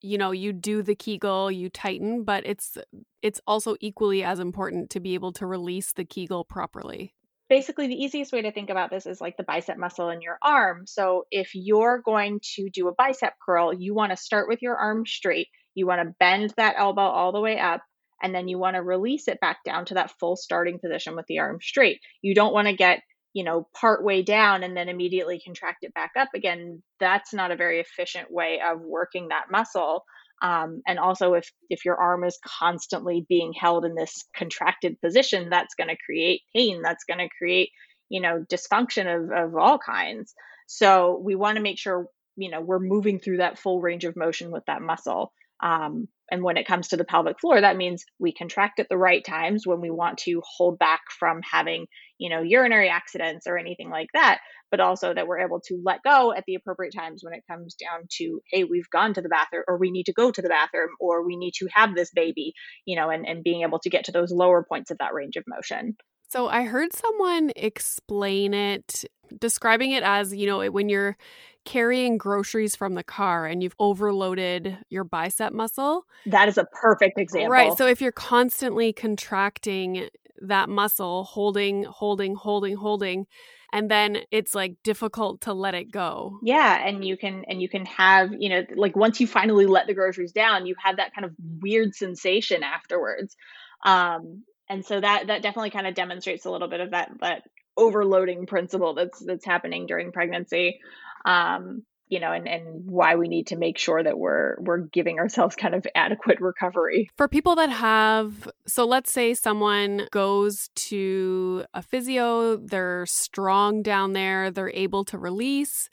you 0.02 0.18
know 0.18 0.32
you 0.32 0.52
do 0.52 0.82
the 0.82 0.94
kegel 0.94 1.50
you 1.50 1.68
tighten 1.68 2.22
but 2.22 2.46
it's 2.46 2.78
it's 3.20 3.40
also 3.46 3.74
equally 3.80 4.22
as 4.22 4.38
important 4.38 4.90
to 4.90 5.00
be 5.00 5.14
able 5.14 5.32
to 5.32 5.46
release 5.46 5.92
the 5.92 6.04
kegel 6.04 6.44
properly? 6.44 7.14
Basically 7.48 7.86
the 7.86 7.94
easiest 7.94 8.32
way 8.32 8.42
to 8.42 8.52
think 8.52 8.68
about 8.68 8.90
this 8.90 9.06
is 9.06 9.18
like 9.18 9.38
the 9.38 9.44
bicep 9.44 9.78
muscle 9.78 10.10
in 10.10 10.20
your 10.20 10.38
arm. 10.42 10.86
So 10.86 11.24
if 11.30 11.52
you're 11.54 12.02
going 12.04 12.40
to 12.56 12.68
do 12.68 12.88
a 12.88 12.94
bicep 12.94 13.32
curl 13.44 13.72
you 13.72 13.94
want 13.94 14.10
to 14.12 14.16
start 14.16 14.46
with 14.48 14.60
your 14.60 14.76
arm 14.76 15.06
straight. 15.06 15.48
You 15.74 15.86
want 15.86 16.02
to 16.06 16.14
bend 16.20 16.52
that 16.58 16.74
elbow 16.76 17.02
all 17.02 17.32
the 17.32 17.40
way 17.40 17.58
up 17.58 17.80
and 18.22 18.34
then 18.34 18.48
you 18.48 18.58
want 18.58 18.76
to 18.76 18.82
release 18.82 19.28
it 19.28 19.40
back 19.40 19.58
down 19.64 19.84
to 19.86 19.94
that 19.94 20.12
full 20.18 20.36
starting 20.36 20.78
position 20.78 21.16
with 21.16 21.26
the 21.26 21.38
arm 21.38 21.58
straight. 21.60 22.00
You 22.22 22.34
don't 22.34 22.54
want 22.54 22.68
to 22.68 22.76
get 22.76 23.00
you 23.34 23.44
know 23.44 23.68
part 23.78 24.04
way 24.04 24.22
down 24.22 24.62
and 24.62 24.76
then 24.76 24.88
immediately 24.88 25.40
contract 25.44 25.78
it 25.82 25.94
back 25.94 26.12
up 26.18 26.28
again. 26.34 26.82
That's 27.00 27.32
not 27.32 27.50
a 27.50 27.56
very 27.56 27.80
efficient 27.80 28.30
way 28.30 28.60
of 28.64 28.80
working 28.80 29.28
that 29.28 29.50
muscle 29.50 30.04
um, 30.40 30.82
and 30.86 30.98
also 30.98 31.34
if 31.34 31.50
if 31.68 31.84
your 31.84 31.96
arm 31.96 32.24
is 32.24 32.38
constantly 32.46 33.26
being 33.28 33.52
held 33.52 33.84
in 33.84 33.94
this 33.94 34.24
contracted 34.36 35.00
position 35.00 35.50
that's 35.50 35.74
going 35.74 35.88
to 35.88 35.96
create 36.04 36.42
pain 36.54 36.82
that's 36.82 37.04
going 37.04 37.18
to 37.18 37.28
create 37.38 37.70
you 38.08 38.20
know 38.20 38.44
dysfunction 38.50 39.06
of, 39.14 39.30
of 39.30 39.56
all 39.56 39.78
kinds. 39.78 40.34
So 40.66 41.20
we 41.22 41.34
want 41.34 41.56
to 41.56 41.62
make 41.62 41.78
sure 41.78 42.06
you 42.36 42.50
know 42.50 42.60
we're 42.60 42.78
moving 42.78 43.18
through 43.18 43.38
that 43.38 43.58
full 43.58 43.80
range 43.80 44.04
of 44.04 44.16
motion 44.16 44.50
with 44.50 44.64
that 44.66 44.82
muscle 44.82 45.32
um, 45.62 46.08
and 46.30 46.42
when 46.42 46.56
it 46.56 46.66
comes 46.66 46.88
to 46.88 46.96
the 46.96 47.04
pelvic 47.04 47.40
floor, 47.40 47.60
that 47.60 47.76
means 47.76 48.04
we 48.18 48.32
contract 48.32 48.80
at 48.80 48.88
the 48.88 48.98
right 48.98 49.24
times 49.24 49.66
when 49.66 49.80
we 49.80 49.90
want 49.90 50.18
to 50.18 50.42
hold 50.44 50.78
back 50.78 51.00
from 51.18 51.40
having, 51.42 51.86
you 52.18 52.28
know, 52.28 52.42
urinary 52.42 52.88
accidents 52.88 53.46
or 53.46 53.56
anything 53.56 53.88
like 53.88 54.08
that, 54.12 54.40
but 54.70 54.80
also 54.80 55.14
that 55.14 55.26
we're 55.26 55.40
able 55.40 55.60
to 55.60 55.80
let 55.82 56.02
go 56.02 56.32
at 56.34 56.44
the 56.46 56.54
appropriate 56.54 56.92
times 56.94 57.22
when 57.24 57.32
it 57.32 57.44
comes 57.50 57.74
down 57.74 58.02
to, 58.18 58.40
hey, 58.50 58.64
we've 58.64 58.90
gone 58.90 59.14
to 59.14 59.22
the 59.22 59.30
bathroom 59.30 59.64
or 59.66 59.78
we 59.78 59.90
need 59.90 60.04
to 60.04 60.12
go 60.12 60.30
to 60.30 60.42
the 60.42 60.50
bathroom 60.50 60.90
or 61.00 61.24
we 61.24 61.36
need 61.36 61.54
to 61.58 61.68
have 61.72 61.94
this 61.94 62.10
baby, 62.14 62.52
you 62.84 62.96
know, 62.96 63.08
and, 63.08 63.26
and 63.26 63.42
being 63.42 63.62
able 63.62 63.78
to 63.80 63.90
get 63.90 64.04
to 64.04 64.12
those 64.12 64.30
lower 64.30 64.64
points 64.68 64.90
of 64.90 64.98
that 64.98 65.14
range 65.14 65.36
of 65.36 65.44
motion. 65.46 65.96
So 66.28 66.48
I 66.48 66.64
heard 66.64 66.92
someone 66.92 67.52
explain 67.56 68.52
it, 68.52 69.04
describing 69.40 69.92
it 69.92 70.02
as, 70.02 70.34
you 70.34 70.46
know, 70.46 70.70
when 70.70 70.88
you're 70.88 71.16
carrying 71.64 72.18
groceries 72.18 72.76
from 72.76 72.94
the 72.94 73.02
car 73.02 73.46
and 73.46 73.62
you've 73.62 73.74
overloaded 73.78 74.78
your 74.90 75.04
bicep 75.04 75.52
muscle. 75.52 76.04
That 76.26 76.48
is 76.48 76.58
a 76.58 76.64
perfect 76.64 77.18
example. 77.18 77.50
Right. 77.50 77.76
So 77.76 77.86
if 77.86 78.00
you're 78.00 78.12
constantly 78.12 78.92
contracting 78.92 80.08
that 80.40 80.68
muscle, 80.68 81.24
holding, 81.24 81.84
holding, 81.84 82.34
holding, 82.34 82.76
holding, 82.76 83.26
and 83.72 83.90
then 83.90 84.18
it's 84.30 84.54
like 84.54 84.76
difficult 84.82 85.42
to 85.42 85.52
let 85.52 85.74
it 85.74 85.90
go. 85.90 86.38
Yeah, 86.42 86.86
and 86.86 87.04
you 87.04 87.16
can 87.16 87.44
and 87.48 87.60
you 87.60 87.68
can 87.68 87.84
have, 87.86 88.30
you 88.38 88.48
know, 88.48 88.62
like 88.76 88.96
once 88.96 89.20
you 89.20 89.26
finally 89.26 89.66
let 89.66 89.86
the 89.86 89.94
groceries 89.94 90.32
down, 90.32 90.66
you 90.66 90.74
have 90.82 90.96
that 90.96 91.14
kind 91.14 91.24
of 91.24 91.32
weird 91.60 91.94
sensation 91.94 92.62
afterwards. 92.62 93.36
Um 93.84 94.44
and 94.68 94.84
so 94.84 95.00
that 95.00 95.26
that 95.28 95.42
definitely 95.42 95.70
kind 95.70 95.86
of 95.86 95.94
demonstrates 95.94 96.44
a 96.44 96.50
little 96.50 96.68
bit 96.68 96.80
of 96.80 96.90
that 96.90 97.10
that 97.20 97.42
overloading 97.76 98.46
principle 98.46 98.94
that's 98.94 99.20
that's 99.20 99.44
happening 99.44 99.86
during 99.86 100.12
pregnancy 100.12 100.80
um, 101.24 101.82
you 102.08 102.20
know, 102.20 102.32
and, 102.32 102.48
and 102.48 102.90
why 102.90 103.16
we 103.16 103.28
need 103.28 103.48
to 103.48 103.56
make 103.56 103.78
sure 103.78 104.02
that 104.02 104.18
we're 104.18 104.56
we're 104.60 104.78
giving 104.78 105.18
ourselves 105.18 105.54
kind 105.54 105.74
of 105.74 105.86
adequate 105.94 106.40
recovery. 106.40 107.10
For 107.16 107.28
people 107.28 107.54
that 107.56 107.70
have 107.70 108.48
so 108.66 108.86
let's 108.86 109.12
say 109.12 109.34
someone 109.34 110.06
goes 110.10 110.70
to 110.74 111.64
a 111.74 111.82
physio, 111.82 112.56
they're 112.56 113.06
strong 113.06 113.82
down 113.82 114.12
there, 114.12 114.50
they're 114.50 114.70
able 114.70 115.04
to 115.06 115.18
release, 115.18 115.88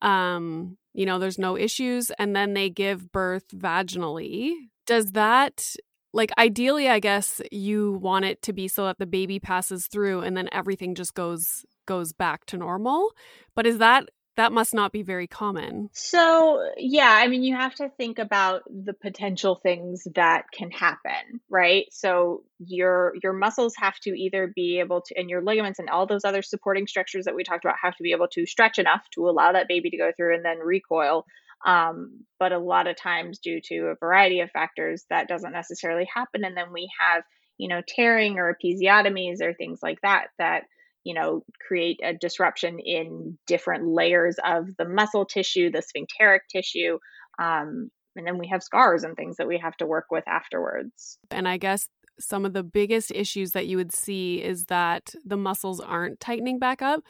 um, 0.00 0.78
you 0.94 1.06
know, 1.06 1.18
there's 1.18 1.38
no 1.38 1.56
issues, 1.56 2.10
and 2.18 2.34
then 2.34 2.54
they 2.54 2.70
give 2.70 3.12
birth 3.12 3.48
vaginally. 3.54 4.52
Does 4.86 5.12
that 5.12 5.74
like 6.12 6.30
ideally 6.38 6.88
i 6.88 6.98
guess 6.98 7.40
you 7.50 7.92
want 7.94 8.24
it 8.24 8.40
to 8.42 8.52
be 8.52 8.68
so 8.68 8.84
that 8.84 8.98
the 8.98 9.06
baby 9.06 9.38
passes 9.38 9.86
through 9.86 10.20
and 10.20 10.36
then 10.36 10.48
everything 10.52 10.94
just 10.94 11.14
goes 11.14 11.64
goes 11.86 12.12
back 12.12 12.44
to 12.46 12.56
normal 12.56 13.10
but 13.54 13.66
is 13.66 13.78
that 13.78 14.08
that 14.38 14.52
must 14.52 14.72
not 14.72 14.92
be 14.92 15.02
very 15.02 15.26
common. 15.26 15.90
So, 15.92 16.64
yeah, 16.76 17.10
I 17.10 17.26
mean, 17.26 17.42
you 17.42 17.56
have 17.56 17.74
to 17.74 17.90
think 17.96 18.20
about 18.20 18.62
the 18.68 18.92
potential 18.92 19.56
things 19.56 20.06
that 20.14 20.44
can 20.52 20.70
happen, 20.70 21.40
right? 21.50 21.86
So, 21.90 22.44
your 22.64 23.14
your 23.20 23.32
muscles 23.32 23.74
have 23.78 23.98
to 24.02 24.10
either 24.10 24.46
be 24.54 24.78
able 24.78 25.00
to 25.02 25.18
and 25.18 25.28
your 25.28 25.42
ligaments 25.42 25.80
and 25.80 25.90
all 25.90 26.06
those 26.06 26.24
other 26.24 26.42
supporting 26.42 26.86
structures 26.86 27.24
that 27.24 27.34
we 27.34 27.42
talked 27.42 27.64
about 27.64 27.78
have 27.82 27.96
to 27.96 28.02
be 28.04 28.12
able 28.12 28.28
to 28.28 28.46
stretch 28.46 28.78
enough 28.78 29.02
to 29.14 29.28
allow 29.28 29.50
that 29.50 29.66
baby 29.66 29.90
to 29.90 29.96
go 29.96 30.12
through 30.16 30.36
and 30.36 30.44
then 30.44 30.58
recoil. 30.58 31.26
Um, 31.66 32.24
but 32.38 32.52
a 32.52 32.58
lot 32.58 32.86
of 32.86 32.96
times 32.96 33.38
due 33.38 33.60
to 33.64 33.86
a 33.86 33.96
variety 33.96 34.40
of 34.40 34.50
factors 34.50 35.04
that 35.10 35.28
doesn't 35.28 35.52
necessarily 35.52 36.08
happen 36.12 36.44
and 36.44 36.56
then 36.56 36.72
we 36.72 36.88
have, 37.00 37.24
you 37.58 37.68
know, 37.68 37.82
tearing 37.86 38.38
or 38.38 38.54
episiotomies 38.54 39.40
or 39.42 39.54
things 39.54 39.80
like 39.82 40.00
that 40.02 40.28
that 40.38 40.64
you 41.04 41.14
know, 41.14 41.42
create 41.66 42.00
a 42.04 42.12
disruption 42.12 42.78
in 42.78 43.38
different 43.46 43.86
layers 43.88 44.36
of 44.44 44.76
the 44.76 44.84
muscle 44.84 45.24
tissue, 45.24 45.70
the 45.70 45.80
sphincteric 45.80 46.42
tissue. 46.50 46.98
Um, 47.38 47.90
and 48.14 48.26
then 48.26 48.36
we 48.36 48.48
have 48.48 48.62
scars 48.62 49.04
and 49.04 49.16
things 49.16 49.36
that 49.36 49.48
we 49.48 49.58
have 49.58 49.74
to 49.78 49.86
work 49.86 50.06
with 50.10 50.26
afterwards. 50.28 51.18
And 51.30 51.48
I 51.48 51.56
guess 51.56 51.88
some 52.20 52.44
of 52.44 52.52
the 52.52 52.62
biggest 52.62 53.12
issues 53.12 53.52
that 53.52 53.66
you 53.66 53.78
would 53.78 53.94
see 53.94 54.42
is 54.42 54.64
that 54.66 55.14
the 55.24 55.36
muscles 55.38 55.80
aren't 55.80 56.20
tightening 56.20 56.58
back 56.58 56.82
up. 56.82 57.00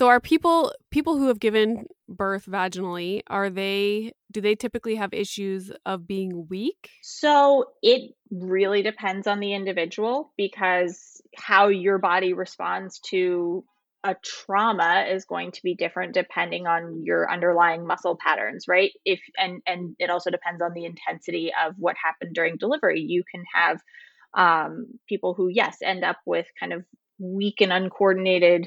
So 0.00 0.08
are 0.08 0.18
people 0.18 0.72
people 0.90 1.18
who 1.18 1.28
have 1.28 1.38
given 1.38 1.84
birth 2.08 2.46
vaginally, 2.46 3.20
are 3.26 3.50
they 3.50 4.14
do 4.32 4.40
they 4.40 4.54
typically 4.54 4.94
have 4.94 5.12
issues 5.12 5.70
of 5.84 6.06
being 6.06 6.46
weak? 6.48 6.88
So 7.02 7.66
it 7.82 8.12
really 8.30 8.80
depends 8.80 9.26
on 9.26 9.40
the 9.40 9.52
individual 9.52 10.32
because 10.38 11.20
how 11.36 11.68
your 11.68 11.98
body 11.98 12.32
responds 12.32 13.00
to 13.10 13.62
a 14.02 14.16
trauma 14.24 15.04
is 15.06 15.26
going 15.26 15.52
to 15.52 15.62
be 15.62 15.74
different 15.74 16.14
depending 16.14 16.66
on 16.66 17.02
your 17.04 17.30
underlying 17.30 17.86
muscle 17.86 18.16
patterns 18.18 18.64
right 18.66 18.92
if 19.04 19.20
and 19.36 19.60
and 19.66 19.96
it 19.98 20.08
also 20.08 20.30
depends 20.30 20.62
on 20.62 20.72
the 20.72 20.86
intensity 20.86 21.52
of 21.62 21.74
what 21.76 21.96
happened 22.02 22.34
during 22.34 22.56
delivery 22.56 23.00
you 23.00 23.22
can 23.30 23.44
have 23.54 23.78
um, 24.32 24.86
people 25.06 25.34
who 25.34 25.48
yes 25.48 25.76
end 25.82 26.04
up 26.04 26.16
with 26.24 26.46
kind 26.58 26.72
of 26.72 26.86
weak 27.18 27.60
and 27.60 27.70
uncoordinated 27.70 28.66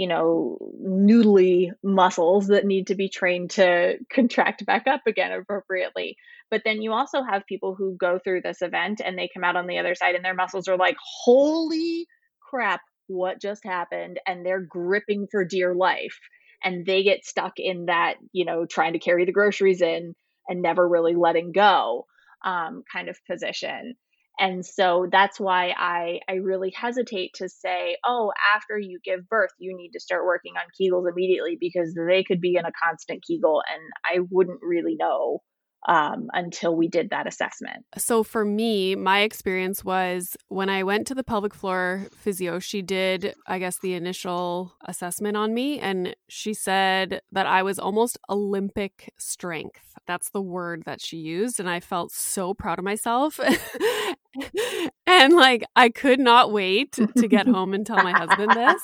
you 0.00 0.06
know, 0.06 0.56
noodly 0.82 1.72
muscles 1.84 2.46
that 2.46 2.64
need 2.64 2.86
to 2.86 2.94
be 2.94 3.10
trained 3.10 3.50
to 3.50 3.98
contract 4.10 4.64
back 4.64 4.86
up 4.86 5.02
again 5.06 5.30
appropriately. 5.30 6.16
But 6.50 6.62
then 6.64 6.80
you 6.80 6.94
also 6.94 7.22
have 7.22 7.44
people 7.46 7.74
who 7.74 7.98
go 8.00 8.18
through 8.18 8.40
this 8.40 8.62
event 8.62 9.02
and 9.04 9.18
they 9.18 9.28
come 9.32 9.44
out 9.44 9.56
on 9.56 9.66
the 9.66 9.76
other 9.76 9.94
side 9.94 10.14
and 10.14 10.24
their 10.24 10.34
muscles 10.34 10.68
are 10.68 10.78
like, 10.78 10.96
holy 11.22 12.06
crap, 12.40 12.80
what 13.08 13.42
just 13.42 13.62
happened? 13.62 14.18
And 14.26 14.44
they're 14.44 14.64
gripping 14.66 15.26
for 15.30 15.44
dear 15.44 15.74
life. 15.74 16.18
And 16.64 16.86
they 16.86 17.02
get 17.02 17.26
stuck 17.26 17.58
in 17.58 17.84
that, 17.86 18.14
you 18.32 18.46
know, 18.46 18.64
trying 18.64 18.94
to 18.94 18.98
carry 18.98 19.26
the 19.26 19.32
groceries 19.32 19.82
in 19.82 20.14
and 20.48 20.62
never 20.62 20.88
really 20.88 21.14
letting 21.14 21.52
go 21.52 22.06
um, 22.42 22.84
kind 22.90 23.10
of 23.10 23.18
position. 23.30 23.96
And 24.40 24.64
so 24.64 25.06
that's 25.12 25.38
why 25.38 25.74
I, 25.76 26.20
I 26.26 26.36
really 26.36 26.72
hesitate 26.74 27.34
to 27.34 27.48
say, 27.48 27.98
oh, 28.06 28.32
after 28.56 28.78
you 28.78 28.98
give 29.04 29.28
birth, 29.28 29.50
you 29.58 29.76
need 29.76 29.90
to 29.90 30.00
start 30.00 30.24
working 30.24 30.54
on 30.56 30.64
Kegels 30.80 31.08
immediately 31.10 31.58
because 31.60 31.94
they 31.94 32.24
could 32.24 32.40
be 32.40 32.56
in 32.56 32.64
a 32.64 32.72
constant 32.82 33.22
Kegel 33.24 33.62
and 33.70 33.82
I 34.02 34.26
wouldn't 34.30 34.60
really 34.62 34.96
know 34.98 35.42
um, 35.86 36.28
until 36.32 36.74
we 36.74 36.88
did 36.88 37.10
that 37.10 37.26
assessment. 37.26 37.84
So 37.96 38.22
for 38.22 38.44
me, 38.44 38.94
my 38.94 39.20
experience 39.20 39.84
was 39.84 40.36
when 40.48 40.68
I 40.68 40.82
went 40.82 41.06
to 41.08 41.14
the 41.14 41.24
pelvic 41.24 41.54
floor 41.54 42.06
physio, 42.14 42.58
she 42.58 42.82
did, 42.82 43.34
I 43.46 43.58
guess, 43.58 43.78
the 43.78 43.94
initial 43.94 44.74
assessment 44.84 45.36
on 45.36 45.54
me, 45.54 45.78
and 45.78 46.14
she 46.28 46.54
said 46.54 47.22
that 47.32 47.46
I 47.46 47.62
was 47.62 47.78
almost 47.78 48.18
Olympic 48.28 49.12
strength. 49.18 49.89
That's 50.06 50.30
the 50.30 50.42
word 50.42 50.84
that 50.86 51.00
she 51.00 51.16
used, 51.18 51.60
and 51.60 51.68
I 51.68 51.80
felt 51.80 52.12
so 52.12 52.54
proud 52.54 52.78
of 52.78 52.84
myself. 52.84 53.38
and 55.06 55.34
like, 55.34 55.64
I 55.76 55.88
could 55.88 56.20
not 56.20 56.52
wait 56.52 56.92
to 56.92 57.28
get 57.28 57.46
home 57.48 57.74
and 57.74 57.86
tell 57.86 58.02
my 58.02 58.12
husband 58.12 58.52
this. 58.52 58.82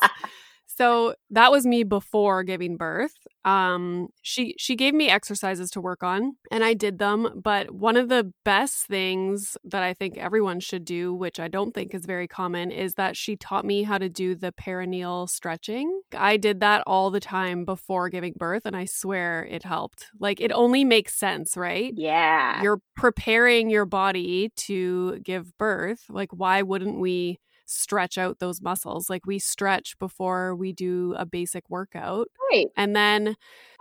So 0.77 1.15
that 1.31 1.51
was 1.51 1.65
me 1.65 1.85
before 1.85 2.43
giving 2.43 2.77
birth. 2.77 3.15
Um, 3.47 4.09
she 4.21 4.55
she 4.59 4.77
gave 4.77 4.93
me 4.93 5.09
exercises 5.09 5.71
to 5.71 5.81
work 5.81 6.03
on, 6.03 6.37
and 6.51 6.63
I 6.63 6.75
did 6.75 6.99
them. 6.99 7.41
But 7.43 7.71
one 7.71 7.97
of 7.97 8.11
the 8.11 8.31
best 8.45 8.87
things 8.87 9.57
that 9.65 9.83
I 9.83 9.95
think 9.95 10.19
everyone 10.19 10.61
should 10.61 10.85
do, 10.85 11.15
which 11.15 11.41
I 11.41 11.49
don't 11.49 11.73
think 11.73 11.95
is 11.95 12.05
very 12.05 12.29
common, 12.29 12.71
is 12.71 12.95
that 12.95 13.17
she 13.17 13.37
taught 13.37 13.65
me 13.65 13.85
how 13.85 13.97
to 13.97 14.11
do 14.11 14.35
the 14.35 14.53
perineal 14.53 15.31
stretching. 15.31 16.03
I 16.15 16.37
did 16.37 16.61
that 16.61 16.83
all 16.87 17.11
the 17.11 17.21
time 17.21 17.65
before 17.65 18.11
giving 18.11 18.35
birth, 18.37 18.67
and 18.67 18.77
I 18.77 18.85
swear 18.85 19.47
it 19.51 19.63
helped. 19.63 20.09
Like 20.21 20.43
it 20.43 20.53
only 20.53 20.85
makes 20.85 21.15
sense, 21.15 21.57
right? 21.57 21.95
Yeah, 21.97 22.63
you're 22.63 22.81
preparing 22.97 23.71
your 23.71 23.87
body 23.87 24.53
to 24.57 25.21
give 25.21 25.57
birth. 25.57 26.01
Like 26.11 26.33
why 26.33 26.61
wouldn't 26.61 26.99
we? 27.01 27.39
Stretch 27.67 28.17
out 28.19 28.39
those 28.39 28.63
muscles. 28.63 29.11
Like 29.11 29.27
we 29.27 29.39
stretch 29.39 29.99
before 29.99 30.55
we 30.55 30.73
do 30.73 31.15
a 31.19 31.27
basic 31.27 31.69
workout. 31.69 32.29
Right. 32.51 32.67
And 32.77 32.97
then 32.97 33.37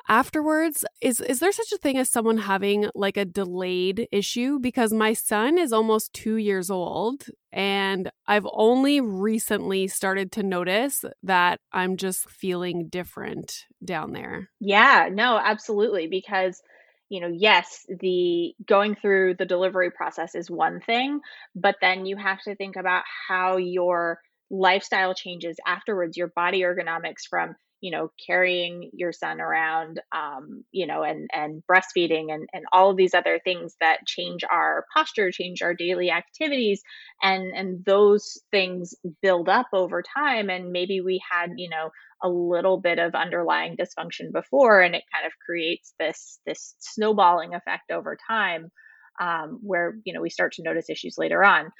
afterwards 0.07 0.85
is 1.01 1.19
is 1.19 1.39
there 1.39 1.51
such 1.51 1.71
a 1.71 1.77
thing 1.77 1.97
as 1.97 2.09
someone 2.09 2.37
having 2.37 2.87
like 2.93 3.17
a 3.17 3.25
delayed 3.25 4.07
issue 4.11 4.59
because 4.59 4.93
my 4.93 5.13
son 5.13 5.57
is 5.57 5.73
almost 5.73 6.13
2 6.13 6.35
years 6.35 6.69
old 6.69 7.25
and 7.51 8.11
I've 8.27 8.45
only 8.53 9.01
recently 9.01 9.87
started 9.87 10.31
to 10.33 10.43
notice 10.43 11.05
that 11.23 11.59
I'm 11.71 11.97
just 11.97 12.29
feeling 12.29 12.87
different 12.87 13.65
down 13.83 14.11
there. 14.11 14.49
Yeah, 14.59 15.09
no, 15.11 15.39
absolutely 15.43 16.07
because 16.07 16.61
you 17.09 17.21
know, 17.21 17.31
yes, 17.33 17.85
the 17.87 18.53
going 18.67 18.95
through 18.95 19.35
the 19.35 19.45
delivery 19.45 19.91
process 19.91 20.35
is 20.35 20.49
one 20.49 20.79
thing, 20.81 21.19
but 21.55 21.75
then 21.81 22.05
you 22.05 22.17
have 22.17 22.41
to 22.43 22.55
think 22.55 22.75
about 22.75 23.03
how 23.27 23.57
your 23.57 24.19
lifestyle 24.49 25.13
changes 25.13 25.57
afterwards, 25.65 26.17
your 26.17 26.31
body 26.35 26.61
ergonomics 26.61 27.27
from 27.29 27.55
you 27.81 27.91
know 27.91 28.09
carrying 28.25 28.89
your 28.93 29.11
son 29.11 29.39
around 29.39 30.01
um, 30.15 30.63
you 30.71 30.87
know 30.87 31.03
and 31.03 31.29
and 31.33 31.61
breastfeeding 31.71 32.33
and 32.33 32.47
and 32.53 32.63
all 32.71 32.89
of 32.89 32.97
these 32.97 33.13
other 33.13 33.39
things 33.43 33.75
that 33.81 33.99
change 34.07 34.43
our 34.49 34.85
posture 34.95 35.29
change 35.31 35.61
our 35.61 35.73
daily 35.73 36.09
activities 36.09 36.81
and 37.21 37.55
and 37.55 37.85
those 37.85 38.39
things 38.49 38.95
build 39.21 39.49
up 39.49 39.67
over 39.73 40.01
time 40.17 40.49
and 40.49 40.71
maybe 40.71 41.01
we 41.01 41.21
had 41.31 41.51
you 41.57 41.69
know 41.69 41.89
a 42.23 42.29
little 42.29 42.79
bit 42.79 42.99
of 42.99 43.15
underlying 43.15 43.75
dysfunction 43.75 44.31
before 44.31 44.81
and 44.81 44.95
it 44.95 45.03
kind 45.13 45.25
of 45.25 45.33
creates 45.45 45.93
this 45.99 46.39
this 46.45 46.75
snowballing 46.79 47.53
effect 47.53 47.91
over 47.91 48.17
time 48.27 48.71
um, 49.19 49.59
where 49.61 49.97
you 50.03 50.13
know 50.13 50.21
we 50.21 50.29
start 50.29 50.53
to 50.53 50.63
notice 50.63 50.89
issues 50.89 51.15
later 51.17 51.43
on 51.43 51.71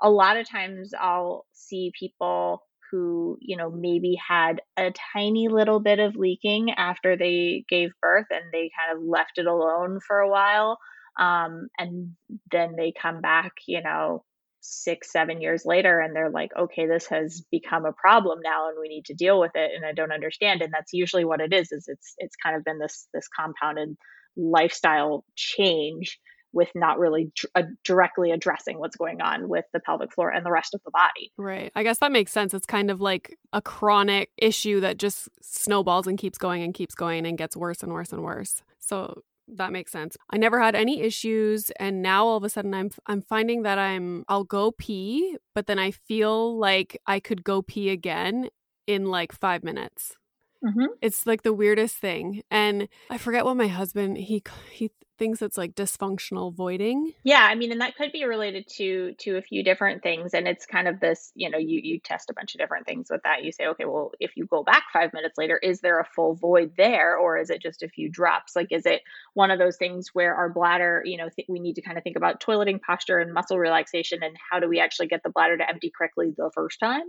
a 0.00 0.10
lot 0.10 0.36
of 0.36 0.48
times 0.48 0.92
i'll 0.98 1.46
see 1.52 1.92
people 1.98 2.62
who, 2.92 3.38
you 3.40 3.56
know, 3.56 3.70
maybe 3.70 4.16
had 4.28 4.60
a 4.76 4.92
tiny 5.14 5.48
little 5.48 5.80
bit 5.80 5.98
of 5.98 6.14
leaking 6.14 6.70
after 6.72 7.16
they 7.16 7.64
gave 7.68 7.90
birth 8.00 8.26
and 8.30 8.44
they 8.52 8.70
kind 8.78 8.96
of 8.96 9.02
left 9.02 9.38
it 9.38 9.46
alone 9.46 9.98
for 10.06 10.20
a 10.20 10.28
while. 10.28 10.78
Um, 11.18 11.68
and 11.78 12.14
then 12.52 12.74
they 12.76 12.92
come 12.92 13.20
back, 13.20 13.52
you 13.66 13.82
know, 13.82 14.24
six, 14.62 15.12
seven 15.12 15.40
years 15.40 15.64
later 15.66 16.00
and 16.00 16.14
they're 16.14 16.30
like, 16.30 16.50
okay, 16.56 16.86
this 16.86 17.06
has 17.08 17.42
become 17.50 17.84
a 17.84 17.92
problem 17.92 18.38
now 18.42 18.68
and 18.68 18.78
we 18.80 18.88
need 18.88 19.04
to 19.06 19.14
deal 19.14 19.38
with 19.38 19.52
it. 19.54 19.72
And 19.74 19.84
I 19.84 19.92
don't 19.92 20.12
understand. 20.12 20.62
And 20.62 20.72
that's 20.72 20.92
usually 20.92 21.24
what 21.24 21.40
it 21.40 21.52
is, 21.52 21.72
is 21.72 21.86
it's 21.88 22.14
it's 22.18 22.36
kind 22.36 22.56
of 22.56 22.64
been 22.64 22.78
this 22.78 23.08
this 23.12 23.28
compounded 23.28 23.96
lifestyle 24.36 25.24
change 25.36 26.18
with 26.54 26.68
not 26.74 26.98
really 26.98 27.32
uh, 27.54 27.62
directly 27.82 28.30
addressing 28.30 28.78
what's 28.78 28.96
going 28.96 29.20
on 29.22 29.48
with 29.48 29.64
the 29.72 29.80
pelvic 29.80 30.12
floor 30.12 30.30
and 30.30 30.44
the 30.44 30.50
rest 30.50 30.74
of 30.74 30.82
the 30.84 30.90
body. 30.90 31.32
Right. 31.38 31.72
I 31.74 31.82
guess 31.82 31.98
that 31.98 32.12
makes 32.12 32.30
sense. 32.30 32.52
It's 32.52 32.66
kind 32.66 32.90
of 32.90 33.00
like 33.00 33.38
a 33.52 33.62
chronic 33.62 34.30
issue 34.36 34.80
that 34.80 34.98
just 34.98 35.28
snowballs 35.40 36.06
and 36.06 36.18
keeps 36.18 36.38
going 36.38 36.62
and 36.62 36.74
keeps 36.74 36.94
going 36.94 37.26
and 37.26 37.38
gets 37.38 37.56
worse 37.56 37.82
and 37.82 37.92
worse 37.92 38.12
and 38.12 38.22
worse. 38.22 38.62
So 38.78 39.22
that 39.56 39.72
makes 39.72 39.92
sense. 39.92 40.16
I 40.30 40.36
never 40.36 40.60
had 40.60 40.74
any 40.74 41.00
issues 41.00 41.70
and 41.78 42.02
now 42.02 42.26
all 42.26 42.36
of 42.36 42.44
a 42.44 42.48
sudden 42.48 42.74
I'm 42.74 42.90
I'm 43.06 43.22
finding 43.22 43.62
that 43.62 43.78
I'm 43.78 44.24
I'll 44.28 44.44
go 44.44 44.72
pee, 44.72 45.36
but 45.54 45.66
then 45.66 45.78
I 45.78 45.90
feel 45.90 46.58
like 46.58 47.00
I 47.06 47.20
could 47.20 47.44
go 47.44 47.62
pee 47.62 47.90
again 47.90 48.48
in 48.86 49.06
like 49.06 49.32
5 49.32 49.62
minutes. 49.62 50.16
Mm-hmm. 50.64 50.86
It's 51.00 51.26
like 51.26 51.42
the 51.42 51.52
weirdest 51.52 51.96
thing. 51.96 52.42
And 52.50 52.88
I 53.10 53.18
forget 53.18 53.44
what 53.44 53.56
my 53.56 53.66
husband 53.68 54.16
he 54.16 54.42
he 54.70 54.90
thinks 55.22 55.38
that's 55.38 55.56
like 55.56 55.76
dysfunctional 55.76 56.52
voiding. 56.52 57.12
Yeah, 57.22 57.46
I 57.48 57.54
mean, 57.54 57.70
and 57.70 57.80
that 57.80 57.94
could 57.94 58.10
be 58.10 58.24
related 58.24 58.66
to 58.78 59.14
to 59.20 59.36
a 59.36 59.42
few 59.42 59.62
different 59.62 60.02
things. 60.02 60.34
And 60.34 60.48
it's 60.48 60.66
kind 60.66 60.88
of 60.88 60.98
this, 60.98 61.30
you 61.36 61.48
know, 61.48 61.58
you 61.58 61.80
you 61.80 62.00
test 62.00 62.28
a 62.28 62.34
bunch 62.34 62.56
of 62.56 62.58
different 62.58 62.86
things 62.86 63.06
with 63.08 63.22
that. 63.22 63.44
You 63.44 63.52
say, 63.52 63.68
okay, 63.68 63.84
well, 63.84 64.10
if 64.18 64.32
you 64.36 64.46
go 64.46 64.64
back 64.64 64.86
five 64.92 65.12
minutes 65.12 65.38
later, 65.38 65.56
is 65.58 65.78
there 65.78 66.00
a 66.00 66.04
full 66.04 66.34
void 66.34 66.72
there, 66.76 67.16
or 67.16 67.38
is 67.38 67.50
it 67.50 67.62
just 67.62 67.84
a 67.84 67.88
few 67.88 68.10
drops? 68.10 68.56
Like, 68.56 68.72
is 68.72 68.84
it 68.84 69.02
one 69.34 69.52
of 69.52 69.60
those 69.60 69.76
things 69.76 70.08
where 70.12 70.34
our 70.34 70.48
bladder, 70.48 71.02
you 71.04 71.18
know, 71.18 71.28
th- 71.28 71.46
we 71.48 71.60
need 71.60 71.74
to 71.74 71.82
kind 71.82 71.96
of 71.96 72.02
think 72.02 72.16
about 72.16 72.40
toileting 72.40 72.80
posture 72.80 73.18
and 73.18 73.32
muscle 73.32 73.60
relaxation, 73.60 74.24
and 74.24 74.36
how 74.50 74.58
do 74.58 74.68
we 74.68 74.80
actually 74.80 75.06
get 75.06 75.22
the 75.22 75.30
bladder 75.30 75.56
to 75.56 75.68
empty 75.68 75.92
correctly 75.96 76.34
the 76.36 76.50
first 76.52 76.80
time, 76.80 77.04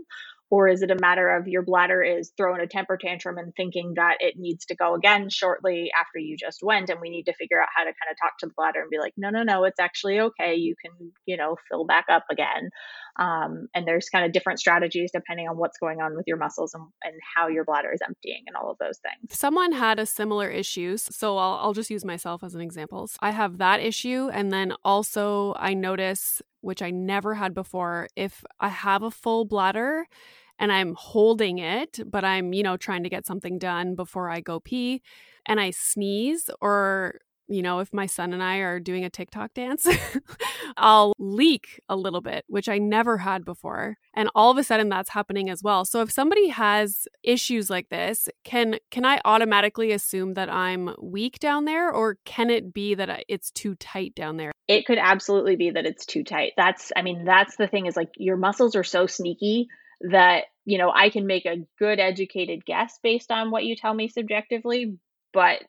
or 0.54 0.68
is 0.68 0.84
it 0.84 0.92
a 0.92 0.96
matter 1.02 1.36
of 1.36 1.48
your 1.48 1.64
bladder 1.64 2.04
is 2.04 2.32
throwing 2.38 2.62
a 2.62 2.68
temper 2.68 2.96
tantrum 2.96 3.40
and 3.40 3.56
thinking 3.56 3.94
that 3.96 4.18
it 4.20 4.36
needs 4.38 4.68
to 4.68 4.76
go 4.76 4.94
again 4.94 5.28
shortly 5.28 5.90
after 6.00 6.20
you 6.20 6.38
just 6.38 6.62
went? 6.62 6.92
And 6.92 7.02
we 7.02 7.10
need 7.10 7.24
to 7.24 7.34
figure 7.34 7.60
out 7.60 7.70
how 7.76 7.84
to 7.84 7.88
kind 7.88 8.12
of 8.12 8.18
talk 8.22 8.38
to 8.38 8.46
the 8.46 8.54
bladder 8.56 8.82
and 8.82 8.90
be 8.92 9.00
like, 9.00 9.14
no, 9.18 9.32
no, 9.32 9.42
no, 9.42 9.64
it's 9.64 9.80
actually 9.80 10.20
okay. 10.20 10.54
You 10.54 10.76
can, 10.80 11.12
you 11.26 11.38
know, 11.38 11.56
fill 11.72 11.86
back 11.86 12.06
up 12.08 12.26
again. 12.30 12.70
Um, 13.20 13.68
and 13.74 13.88
there's 13.88 14.10
kind 14.10 14.28
of 14.28 14.32
different 14.32 14.60
strategies 14.60 15.10
depending 15.12 15.48
on 15.48 15.58
what's 15.58 15.80
going 15.80 16.02
on 16.02 16.16
with 16.16 16.26
your 16.28 16.38
muscles 16.38 16.76
and, 16.76 16.84
and 17.04 17.16
how 17.36 17.48
your 17.48 17.66
bladder 17.66 17.92
is 17.92 18.02
emptying 18.06 18.44
and 18.46 18.56
all 18.56 18.70
of 18.70 18.78
those 18.78 19.00
things. 19.00 19.36
Someone 19.36 19.72
had 19.72 19.98
a 19.98 20.06
similar 20.06 20.50
issue. 20.50 20.98
So 20.98 21.36
I'll, 21.36 21.58
I'll 21.64 21.74
just 21.74 21.90
use 21.90 22.06
myself 22.06 22.44
as 22.44 22.54
an 22.54 22.62
example. 22.62 23.10
I 23.22 23.32
have 23.32 23.58
that 23.58 23.80
issue. 23.80 24.30
And 24.32 24.54
then 24.54 24.74
also, 24.86 25.56
I 25.58 25.74
notice, 25.74 26.44
which 26.62 26.84
I 26.84 26.92
never 26.92 27.34
had 27.34 27.56
before, 27.56 28.08
if 28.16 28.44
I 28.60 28.70
have 28.70 29.02
a 29.02 29.10
full 29.10 29.46
bladder, 29.46 30.06
and 30.60 30.72
I'm 30.72 30.94
holding 30.96 31.60
it, 31.60 32.00
but 32.06 32.24
I'm, 32.24 32.54
you 32.54 32.64
know, 32.64 32.78
trying 32.78 33.04
to 33.04 33.10
get 33.10 33.26
something 33.26 33.58
done 33.58 33.96
before 33.96 34.30
I 34.30 34.40
go 34.40 34.60
pee 34.60 35.02
and 35.46 35.60
I 35.60 35.72
sneeze 35.72 36.50
or 36.62 37.20
you 37.48 37.62
know, 37.62 37.80
if 37.80 37.94
my 37.94 38.06
son 38.06 38.34
and 38.34 38.42
I 38.42 38.58
are 38.58 38.80
doing 38.80 39.04
a 39.04 39.10
TikTok 39.10 39.54
dance, 39.54 39.86
I'll 40.78 41.14
leak 41.20 41.80
a 41.90 41.96
little 41.96 42.22
bit, 42.22 42.46
which 42.48 42.70
I 42.70 42.78
never 42.78 43.18
had 43.18 43.44
before. 43.44 43.98
And 44.14 44.30
all 44.34 44.50
of 44.50 44.58
a 44.58 44.64
sudden 44.64 44.90
that's 44.90 45.10
happening 45.10 45.50
as 45.50 45.62
well. 45.62 45.86
So 45.86 46.02
if 46.02 46.12
somebody 46.12 46.48
has 46.48 47.08
issues 47.22 47.70
like 47.70 47.90
this, 47.90 48.30
can 48.44 48.78
can 48.92 49.06
I 49.06 49.20
automatically 49.26 49.92
assume 49.92 50.36
that 50.36 50.50
I'm 50.50 50.96
weak 51.02 51.40
down 51.40 51.66
there 51.66 51.92
or 51.92 52.18
can 52.26 52.50
it 52.50 52.74
be 52.74 52.96
that 52.96 53.26
it's 53.28 53.52
too 53.52 53.76
tight 53.76 54.16
down 54.16 54.38
there? 54.38 54.52
It 54.68 54.86
could 54.86 54.98
absolutely 54.98 55.58
be 55.58 55.72
that 55.72 55.86
it's 55.86 56.06
too 56.06 56.24
tight. 56.24 56.54
That's 56.56 56.92
I 56.96 57.02
mean, 57.02 57.26
that's 57.26 57.58
the 57.58 57.68
thing 57.68 57.88
is 57.88 57.98
like 57.98 58.12
your 58.16 58.38
muscles 58.38 58.76
are 58.76 58.84
so 58.84 59.06
sneaky 59.06 59.68
that 60.04 60.46
you 60.66 60.78
know 60.78 60.92
i 60.94 61.10
can 61.10 61.26
make 61.26 61.46
a 61.46 61.66
good 61.80 62.00
educated 62.00 62.66
guess 62.66 63.00
based 63.02 63.32
on 63.32 63.52
what 63.52 63.64
you 63.64 63.76
tell 63.76 63.94
me 63.94 64.08
subjectively 64.08 64.98
but 65.34 65.62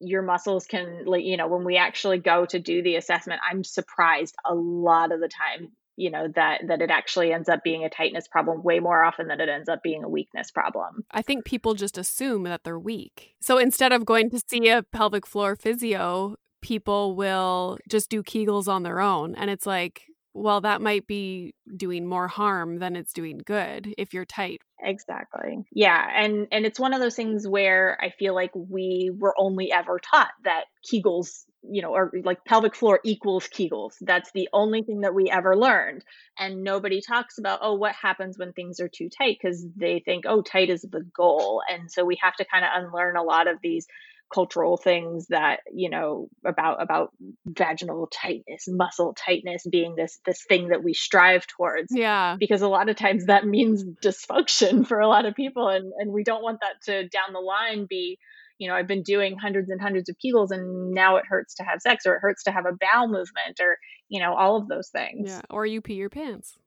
your 0.00 0.22
muscles 0.22 0.66
can 0.66 1.04
like 1.06 1.24
you 1.24 1.36
know 1.36 1.48
when 1.48 1.64
we 1.64 1.76
actually 1.76 2.18
go 2.18 2.46
to 2.46 2.58
do 2.58 2.82
the 2.82 2.96
assessment 2.96 3.40
i'm 3.48 3.64
surprised 3.64 4.34
a 4.44 4.54
lot 4.54 5.12
of 5.12 5.20
the 5.20 5.28
time 5.28 5.70
you 5.96 6.10
know 6.10 6.28
that 6.34 6.60
that 6.68 6.82
it 6.82 6.90
actually 6.90 7.32
ends 7.32 7.48
up 7.48 7.64
being 7.64 7.84
a 7.84 7.90
tightness 7.90 8.28
problem 8.28 8.62
way 8.62 8.78
more 8.78 9.02
often 9.02 9.28
than 9.28 9.40
it 9.40 9.48
ends 9.48 9.68
up 9.68 9.82
being 9.82 10.04
a 10.04 10.08
weakness 10.08 10.50
problem. 10.50 11.04
I 11.10 11.22
think 11.22 11.44
people 11.44 11.74
just 11.74 11.98
assume 11.98 12.44
that 12.44 12.64
they're 12.64 12.78
weak. 12.78 13.34
So 13.40 13.58
instead 13.58 13.92
of 13.92 14.04
going 14.04 14.30
to 14.30 14.40
see 14.46 14.68
a 14.68 14.82
pelvic 14.82 15.26
floor 15.26 15.56
physio 15.56 16.36
people 16.62 17.14
will 17.14 17.78
just 17.88 18.10
do 18.10 18.22
kegels 18.22 18.66
on 18.68 18.82
their 18.82 19.00
own 19.00 19.34
and 19.34 19.50
it's 19.50 19.66
like 19.66 20.02
well, 20.36 20.60
that 20.60 20.82
might 20.82 21.06
be 21.06 21.54
doing 21.76 22.06
more 22.06 22.28
harm 22.28 22.78
than 22.78 22.94
it's 22.94 23.12
doing 23.12 23.40
good 23.44 23.94
if 23.96 24.12
you're 24.12 24.26
tight. 24.26 24.60
Exactly. 24.82 25.64
Yeah, 25.72 26.06
and 26.14 26.46
and 26.52 26.66
it's 26.66 26.78
one 26.78 26.92
of 26.92 27.00
those 27.00 27.16
things 27.16 27.48
where 27.48 27.96
I 28.00 28.10
feel 28.10 28.34
like 28.34 28.50
we 28.54 29.10
were 29.16 29.34
only 29.38 29.72
ever 29.72 29.98
taught 29.98 30.32
that 30.44 30.64
Kegels, 30.84 31.44
you 31.62 31.80
know, 31.80 31.94
or 31.94 32.12
like 32.22 32.44
pelvic 32.44 32.76
floor 32.76 33.00
equals 33.02 33.48
Kegels. 33.48 33.94
That's 34.02 34.30
the 34.32 34.50
only 34.52 34.82
thing 34.82 35.00
that 35.00 35.14
we 35.14 35.30
ever 35.30 35.56
learned. 35.56 36.04
And 36.38 36.62
nobody 36.62 37.00
talks 37.00 37.38
about, 37.38 37.60
oh, 37.62 37.74
what 37.74 37.94
happens 37.94 38.36
when 38.36 38.52
things 38.52 38.78
are 38.78 38.90
too 38.90 39.08
tight 39.08 39.38
because 39.40 39.66
they 39.74 40.02
think, 40.04 40.24
oh, 40.28 40.42
tight 40.42 40.68
is 40.68 40.82
the 40.82 41.06
goal. 41.16 41.62
And 41.66 41.90
so 41.90 42.04
we 42.04 42.18
have 42.22 42.34
to 42.34 42.44
kind 42.44 42.64
of 42.64 42.70
unlearn 42.74 43.16
a 43.16 43.22
lot 43.22 43.48
of 43.48 43.56
these 43.62 43.86
cultural 44.32 44.76
things 44.76 45.28
that 45.28 45.60
you 45.72 45.88
know 45.88 46.28
about 46.44 46.82
about 46.82 47.12
vaginal 47.46 48.08
tightness 48.08 48.66
muscle 48.68 49.14
tightness 49.14 49.66
being 49.70 49.94
this 49.94 50.18
this 50.26 50.44
thing 50.48 50.68
that 50.68 50.82
we 50.82 50.94
strive 50.94 51.46
towards. 51.46 51.88
Yeah. 51.90 52.36
Because 52.38 52.62
a 52.62 52.68
lot 52.68 52.88
of 52.88 52.96
times 52.96 53.26
that 53.26 53.46
means 53.46 53.84
dysfunction 54.02 54.86
for 54.86 55.00
a 55.00 55.08
lot 55.08 55.26
of 55.26 55.34
people 55.34 55.68
and 55.68 55.92
and 55.98 56.12
we 56.12 56.24
don't 56.24 56.42
want 56.42 56.60
that 56.60 56.82
to 56.84 57.08
down 57.08 57.32
the 57.32 57.40
line 57.40 57.86
be 57.88 58.18
you 58.58 58.68
know 58.68 58.74
i've 58.74 58.86
been 58.86 59.02
doing 59.02 59.36
hundreds 59.36 59.70
and 59.70 59.80
hundreds 59.80 60.08
of 60.08 60.16
kegels 60.24 60.50
and 60.50 60.90
now 60.92 61.16
it 61.16 61.24
hurts 61.28 61.54
to 61.54 61.62
have 61.62 61.80
sex 61.80 62.06
or 62.06 62.14
it 62.14 62.20
hurts 62.20 62.44
to 62.44 62.50
have 62.50 62.64
a 62.66 62.72
bowel 62.72 63.06
movement 63.06 63.60
or 63.60 63.78
you 64.08 64.20
know 64.20 64.34
all 64.34 64.56
of 64.56 64.68
those 64.68 64.88
things. 64.88 65.28
Yeah 65.28 65.42
or 65.50 65.66
you 65.66 65.80
pee 65.80 65.94
your 65.94 66.10
pants 66.10 66.58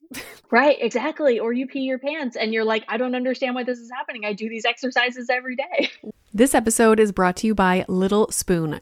right 0.51 0.77
exactly 0.79 1.39
or 1.39 1.53
you 1.53 1.67
pee 1.67 1.81
your 1.81 1.99
pants 1.99 2.35
and 2.35 2.53
you're 2.53 2.63
like 2.63 2.83
i 2.87 2.97
don't 2.97 3.13
understand 3.13 3.53
why 3.53 3.63
this 3.63 3.77
is 3.77 3.91
happening 3.91 4.25
i 4.25 4.33
do 4.33 4.49
these 4.49 4.65
exercises 4.65 5.29
every 5.29 5.55
day 5.55 5.89
This 6.31 6.53
episode 6.53 6.99
is 6.99 7.11
brought 7.11 7.37
to 7.37 7.47
you 7.47 7.55
by 7.55 7.85
Little 7.87 8.31
Spoon. 8.31 8.81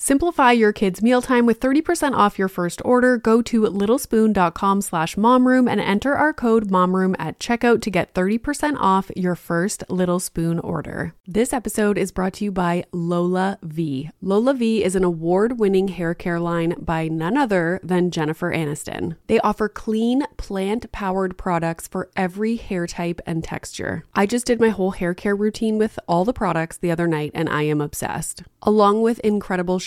Simplify 0.00 0.52
your 0.52 0.72
kids' 0.72 1.02
mealtime 1.02 1.44
with 1.44 1.58
30% 1.58 2.14
off 2.14 2.38
your 2.38 2.46
first 2.46 2.80
order. 2.84 3.18
Go 3.18 3.42
to 3.42 3.62
littlespoon.com 3.62 4.80
slash 4.80 5.16
momroom 5.16 5.68
and 5.68 5.80
enter 5.80 6.14
our 6.14 6.32
code 6.32 6.68
momroom 6.68 7.16
at 7.18 7.40
checkout 7.40 7.82
to 7.82 7.90
get 7.90 8.14
30% 8.14 8.76
off 8.78 9.10
your 9.16 9.34
first 9.34 9.82
Little 9.88 10.20
Spoon 10.20 10.60
order. 10.60 11.14
This 11.26 11.52
episode 11.52 11.98
is 11.98 12.12
brought 12.12 12.34
to 12.34 12.44
you 12.44 12.52
by 12.52 12.84
LolaVie. 12.92 14.10
Lola 14.22 14.54
V 14.54 14.84
is 14.84 14.94
an 14.94 15.02
award-winning 15.02 15.88
hair 15.88 16.14
care 16.14 16.38
line 16.38 16.76
by 16.78 17.08
none 17.08 17.36
other 17.36 17.80
than 17.82 18.12
Jennifer 18.12 18.52
Aniston. 18.52 19.16
They 19.26 19.40
offer 19.40 19.68
clean, 19.68 20.22
plant-powered 20.36 21.36
products 21.36 21.88
for 21.88 22.08
every 22.14 22.54
hair 22.54 22.86
type 22.86 23.20
and 23.26 23.42
texture. 23.42 24.04
I 24.14 24.26
just 24.26 24.46
did 24.46 24.60
my 24.60 24.68
whole 24.68 24.92
hair 24.92 25.12
care 25.12 25.34
routine 25.34 25.76
with 25.76 25.98
all 26.06 26.24
the 26.24 26.32
products 26.32 26.76
the 26.76 26.92
other 26.92 27.08
night 27.08 27.32
and 27.34 27.48
I 27.48 27.62
am 27.62 27.80
obsessed. 27.80 28.44
Along 28.62 29.02
with 29.02 29.18
incredible 29.20 29.80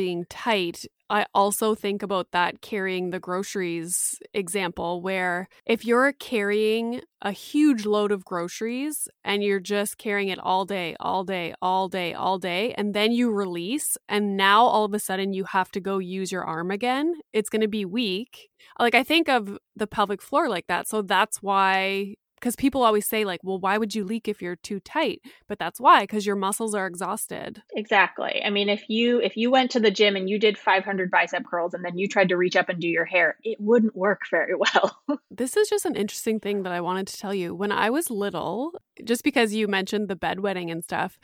being 0.00 0.24
tight, 0.30 0.86
I 1.10 1.26
also 1.34 1.74
think 1.74 2.02
about 2.02 2.30
that 2.30 2.62
carrying 2.62 3.10
the 3.10 3.20
groceries 3.20 4.18
example, 4.32 5.02
where 5.02 5.46
if 5.66 5.84
you're 5.84 6.12
carrying 6.12 7.02
a 7.20 7.32
huge 7.32 7.84
load 7.84 8.10
of 8.10 8.24
groceries 8.24 9.08
and 9.24 9.44
you're 9.44 9.60
just 9.60 9.98
carrying 9.98 10.30
it 10.30 10.38
all 10.38 10.64
day, 10.64 10.96
all 10.98 11.22
day, 11.22 11.52
all 11.60 11.90
day, 11.90 12.14
all 12.14 12.38
day, 12.38 12.72
and 12.78 12.94
then 12.94 13.12
you 13.12 13.30
release, 13.30 13.98
and 14.08 14.38
now 14.38 14.64
all 14.64 14.86
of 14.86 14.94
a 14.94 14.98
sudden 14.98 15.34
you 15.34 15.44
have 15.44 15.70
to 15.72 15.80
go 15.80 15.98
use 15.98 16.32
your 16.32 16.44
arm 16.44 16.70
again, 16.70 17.12
it's 17.34 17.50
going 17.50 17.60
to 17.60 17.68
be 17.68 17.84
weak. 17.84 18.48
Like, 18.78 18.94
I 18.94 19.02
think 19.02 19.28
of 19.28 19.58
the 19.76 19.86
pelvic 19.86 20.22
floor 20.22 20.48
like 20.48 20.68
that. 20.68 20.88
So 20.88 21.02
that's 21.02 21.42
why 21.42 22.14
because 22.40 22.56
people 22.56 22.82
always 22.82 23.06
say 23.06 23.24
like 23.24 23.40
well 23.42 23.58
why 23.58 23.78
would 23.78 23.94
you 23.94 24.04
leak 24.04 24.28
if 24.28 24.40
you're 24.40 24.56
too 24.56 24.80
tight? 24.80 25.20
But 25.48 25.58
that's 25.58 25.80
why 25.80 26.02
because 26.02 26.26
your 26.26 26.36
muscles 26.36 26.74
are 26.74 26.86
exhausted. 26.86 27.62
Exactly. 27.74 28.42
I 28.44 28.50
mean 28.50 28.68
if 28.68 28.88
you 28.88 29.20
if 29.20 29.36
you 29.36 29.50
went 29.50 29.70
to 29.72 29.80
the 29.80 29.90
gym 29.90 30.16
and 30.16 30.28
you 30.28 30.38
did 30.38 30.58
500 30.58 31.10
bicep 31.10 31.44
curls 31.46 31.74
and 31.74 31.84
then 31.84 31.96
you 31.96 32.08
tried 32.08 32.28
to 32.30 32.36
reach 32.36 32.56
up 32.56 32.68
and 32.68 32.80
do 32.80 32.88
your 32.88 33.04
hair 33.04 33.36
it 33.44 33.60
wouldn't 33.60 33.96
work 33.96 34.22
very 34.30 34.54
well. 34.74 34.98
This 35.30 35.56
is 35.56 35.68
just 35.68 35.84
an 35.84 35.96
interesting 35.96 36.40
thing 36.40 36.62
that 36.62 36.72
i 36.72 36.80
wanted 36.80 37.06
to 37.08 37.18
tell 37.18 37.34
you. 37.34 37.54
When 37.54 37.72
i 37.72 37.90
was 37.90 38.10
little 38.10 38.72
just 39.04 39.24
because 39.24 39.54
you 39.54 39.68
mentioned 39.68 40.08
the 40.08 40.16
bedwetting 40.16 40.70
and 40.70 40.82
stuff 40.82 41.18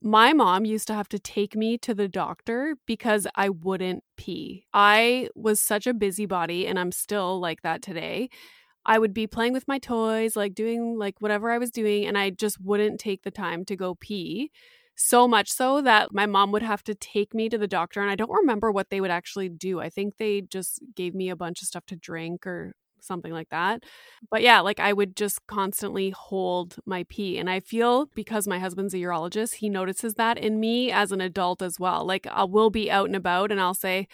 my 0.00 0.32
mom 0.32 0.64
used 0.64 0.86
to 0.88 0.94
have 0.94 1.08
to 1.08 1.18
take 1.18 1.56
me 1.56 1.76
to 1.78 1.92
the 1.92 2.08
doctor 2.08 2.76
because 2.86 3.26
I 3.34 3.48
wouldn't 3.48 4.04
pee. 4.16 4.64
I 4.72 5.28
was 5.34 5.60
such 5.60 5.86
a 5.86 5.94
busybody, 5.94 6.66
and 6.66 6.78
I'm 6.78 6.92
still 6.92 7.40
like 7.40 7.62
that 7.62 7.82
today. 7.82 8.30
I 8.86 8.98
would 8.98 9.12
be 9.12 9.26
playing 9.26 9.52
with 9.52 9.68
my 9.68 9.78
toys, 9.78 10.36
like 10.36 10.54
doing 10.54 10.98
like 10.98 11.20
whatever 11.20 11.50
I 11.50 11.58
was 11.58 11.70
doing, 11.70 12.06
and 12.06 12.16
I 12.16 12.30
just 12.30 12.60
wouldn't 12.60 13.00
take 13.00 13.22
the 13.22 13.30
time 13.30 13.64
to 13.66 13.76
go 13.76 13.94
pee. 13.94 14.50
So 14.96 15.28
much 15.28 15.50
so 15.50 15.80
that 15.82 16.12
my 16.12 16.26
mom 16.26 16.50
would 16.52 16.62
have 16.62 16.82
to 16.84 16.94
take 16.94 17.32
me 17.32 17.48
to 17.48 17.58
the 17.58 17.68
doctor, 17.68 18.00
and 18.00 18.10
I 18.10 18.16
don't 18.16 18.30
remember 18.30 18.72
what 18.72 18.90
they 18.90 19.00
would 19.00 19.10
actually 19.10 19.48
do. 19.48 19.80
I 19.80 19.90
think 19.90 20.16
they 20.16 20.40
just 20.40 20.80
gave 20.96 21.14
me 21.14 21.28
a 21.28 21.36
bunch 21.36 21.62
of 21.62 21.68
stuff 21.68 21.86
to 21.86 21.96
drink 21.96 22.46
or 22.46 22.74
something 23.00 23.32
like 23.32 23.48
that. 23.50 23.84
But 24.30 24.42
yeah, 24.42 24.60
like 24.60 24.80
I 24.80 24.92
would 24.92 25.16
just 25.16 25.46
constantly 25.46 26.10
hold 26.10 26.76
my 26.86 27.04
pee. 27.08 27.38
And 27.38 27.48
I 27.48 27.60
feel 27.60 28.06
because 28.14 28.46
my 28.48 28.58
husband's 28.58 28.94
a 28.94 28.98
urologist, 28.98 29.54
he 29.54 29.68
notices 29.68 30.14
that 30.14 30.38
in 30.38 30.60
me 30.60 30.90
as 30.90 31.12
an 31.12 31.20
adult 31.20 31.62
as 31.62 31.78
well. 31.78 32.04
Like 32.04 32.26
I 32.26 32.44
will 32.44 32.70
be 32.70 32.90
out 32.90 33.06
and 33.06 33.16
about 33.16 33.50
and 33.50 33.60
I'll 33.60 33.74
say, 33.74 34.08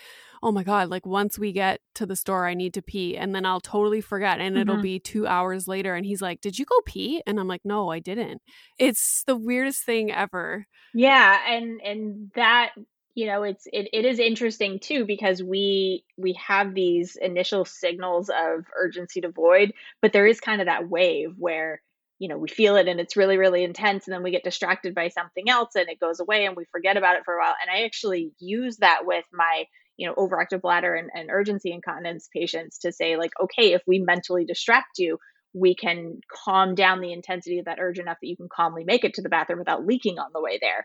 oh 0.44 0.52
my 0.52 0.62
God, 0.62 0.90
like 0.90 1.06
once 1.06 1.38
we 1.38 1.52
get 1.52 1.80
to 1.94 2.04
the 2.04 2.14
store, 2.14 2.46
I 2.46 2.52
need 2.52 2.74
to 2.74 2.82
pee. 2.82 3.16
And 3.16 3.34
then 3.34 3.46
I'll 3.46 3.62
totally 3.62 4.02
forget. 4.02 4.40
And 4.40 4.54
mm-hmm. 4.54 4.68
it'll 4.68 4.82
be 4.82 5.00
two 5.00 5.26
hours 5.26 5.66
later. 5.66 5.94
And 5.94 6.04
he's 6.04 6.20
like, 6.20 6.42
Did 6.42 6.58
you 6.58 6.66
go 6.66 6.76
pee? 6.84 7.22
And 7.26 7.40
I'm 7.40 7.48
like, 7.48 7.62
No, 7.64 7.90
I 7.90 7.98
didn't. 7.98 8.42
It's 8.78 9.24
the 9.26 9.36
weirdest 9.36 9.84
thing 9.84 10.12
ever. 10.12 10.66
Yeah. 10.92 11.38
And, 11.48 11.80
and 11.80 12.30
that, 12.36 12.72
you 13.16 13.26
know 13.26 13.44
it's 13.44 13.68
it, 13.72 13.88
it 13.92 14.04
is 14.04 14.18
interesting 14.18 14.80
too 14.80 15.04
because 15.04 15.40
we 15.40 16.04
we 16.16 16.32
have 16.32 16.74
these 16.74 17.14
initial 17.14 17.64
signals 17.64 18.28
of 18.28 18.64
urgency 18.76 19.20
to 19.20 19.30
void 19.30 19.72
but 20.02 20.12
there 20.12 20.26
is 20.26 20.40
kind 20.40 20.60
of 20.60 20.66
that 20.66 20.88
wave 20.88 21.32
where 21.38 21.80
you 22.18 22.28
know 22.28 22.36
we 22.36 22.48
feel 22.48 22.74
it 22.74 22.88
and 22.88 22.98
it's 22.98 23.16
really 23.16 23.36
really 23.36 23.62
intense 23.62 24.08
and 24.08 24.12
then 24.12 24.24
we 24.24 24.32
get 24.32 24.42
distracted 24.42 24.96
by 24.96 25.10
something 25.10 25.48
else 25.48 25.76
and 25.76 25.88
it 25.88 26.00
goes 26.00 26.18
away 26.18 26.44
and 26.44 26.56
we 26.56 26.64
forget 26.72 26.96
about 26.96 27.14
it 27.14 27.24
for 27.24 27.34
a 27.34 27.38
while 27.38 27.54
and 27.62 27.70
i 27.70 27.84
actually 27.84 28.32
use 28.40 28.78
that 28.78 29.06
with 29.06 29.24
my 29.32 29.64
you 29.96 30.08
know 30.08 30.14
overactive 30.14 30.60
bladder 30.60 30.94
and, 30.94 31.10
and 31.14 31.30
urgency 31.30 31.72
incontinence 31.72 32.28
patients 32.34 32.78
to 32.78 32.92
say 32.92 33.16
like 33.16 33.32
okay 33.42 33.72
if 33.72 33.82
we 33.86 33.98
mentally 33.98 34.44
distract 34.44 34.98
you 34.98 35.18
we 35.54 35.74
can 35.74 36.20
calm 36.44 36.74
down 36.74 37.00
the 37.00 37.12
intensity 37.12 37.60
of 37.60 37.66
that 37.66 37.78
urge 37.80 38.00
enough 38.00 38.18
that 38.20 38.28
you 38.28 38.36
can 38.36 38.48
calmly 38.54 38.82
make 38.84 39.04
it 39.04 39.14
to 39.14 39.22
the 39.22 39.28
bathroom 39.28 39.60
without 39.60 39.86
leaking 39.86 40.18
on 40.18 40.30
the 40.34 40.42
way 40.42 40.58
there. 40.60 40.84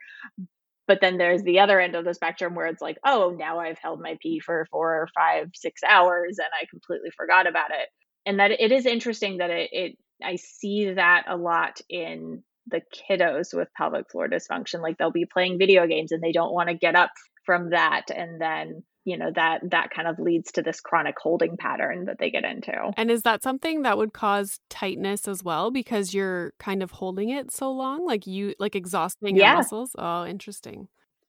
But 0.87 0.99
then 1.01 1.17
there's 1.17 1.41
the 1.41 1.59
other 1.59 1.79
end 1.79 1.95
of 1.95 2.05
the 2.05 2.13
spectrum 2.13 2.55
where 2.55 2.67
it's 2.67 2.81
like 2.81 2.97
oh 3.05 3.35
now 3.37 3.59
i've 3.59 3.79
held 3.79 3.99
my 3.99 4.17
pee 4.21 4.39
for 4.39 4.67
four 4.71 5.01
or 5.01 5.07
five 5.13 5.49
six 5.55 5.81
hours 5.87 6.37
and 6.37 6.47
i 6.53 6.65
completely 6.69 7.09
forgot 7.15 7.47
about 7.47 7.71
it. 7.71 7.89
And 8.25 8.39
that 8.39 8.51
it 8.51 8.71
is 8.71 8.85
interesting 8.85 9.37
that 9.37 9.49
it, 9.49 9.69
it 9.71 9.97
i 10.23 10.35
see 10.35 10.93
that 10.93 11.25
a 11.27 11.35
lot 11.35 11.81
in 11.89 12.43
the 12.67 12.81
kiddos 13.09 13.53
with 13.53 13.73
pelvic 13.75 14.11
floor 14.11 14.27
dysfunction. 14.27 14.81
Like 14.81 14.97
they'll 14.97 15.11
be 15.11 15.25
playing 15.25 15.57
video 15.57 15.87
games 15.87 16.11
and 16.11 16.21
they 16.21 16.31
don't 16.31 16.53
want 16.53 16.69
to 16.69 16.75
get 16.75 16.95
up 16.95 17.11
from 17.45 17.71
that 17.71 18.11
and 18.15 18.39
then 18.39 18.83
you 19.09 19.17
know 19.17 19.31
that 19.35 19.61
that 19.71 19.89
kind 19.89 20.07
of 20.07 20.19
leads 20.19 20.51
to 20.53 20.61
this 20.61 20.79
chronic 20.79 21.15
holding 21.19 21.57
pattern 21.57 22.05
that 22.05 22.19
they 22.19 22.29
get 22.29 22.43
into. 22.43 22.91
And 22.97 23.09
is 23.09 23.23
that 23.23 23.43
something 23.43 23.81
that 23.81 23.97
would 23.97 24.13
cause 24.13 24.59
tightness 24.69 25.27
as 25.27 25.43
well 25.43 25.71
because 25.71 26.13
you're 26.13 26.53
kind 26.59 26.83
of 26.83 26.91
holding 26.91 27.29
it 27.29 27.51
so 27.51 27.71
long? 27.71 28.05
Like 28.05 28.27
you 28.27 28.53
like 28.59 28.75
exhausting 28.75 29.35
yeah. 29.35 29.47
your 29.47 29.55
muscles? 29.57 29.95
Oh 29.97 30.25
interesting. 30.25 30.87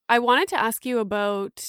I 0.08 0.18
wanted 0.18 0.48
to 0.48 0.60
ask 0.60 0.84
you 0.84 0.98
about 0.98 1.64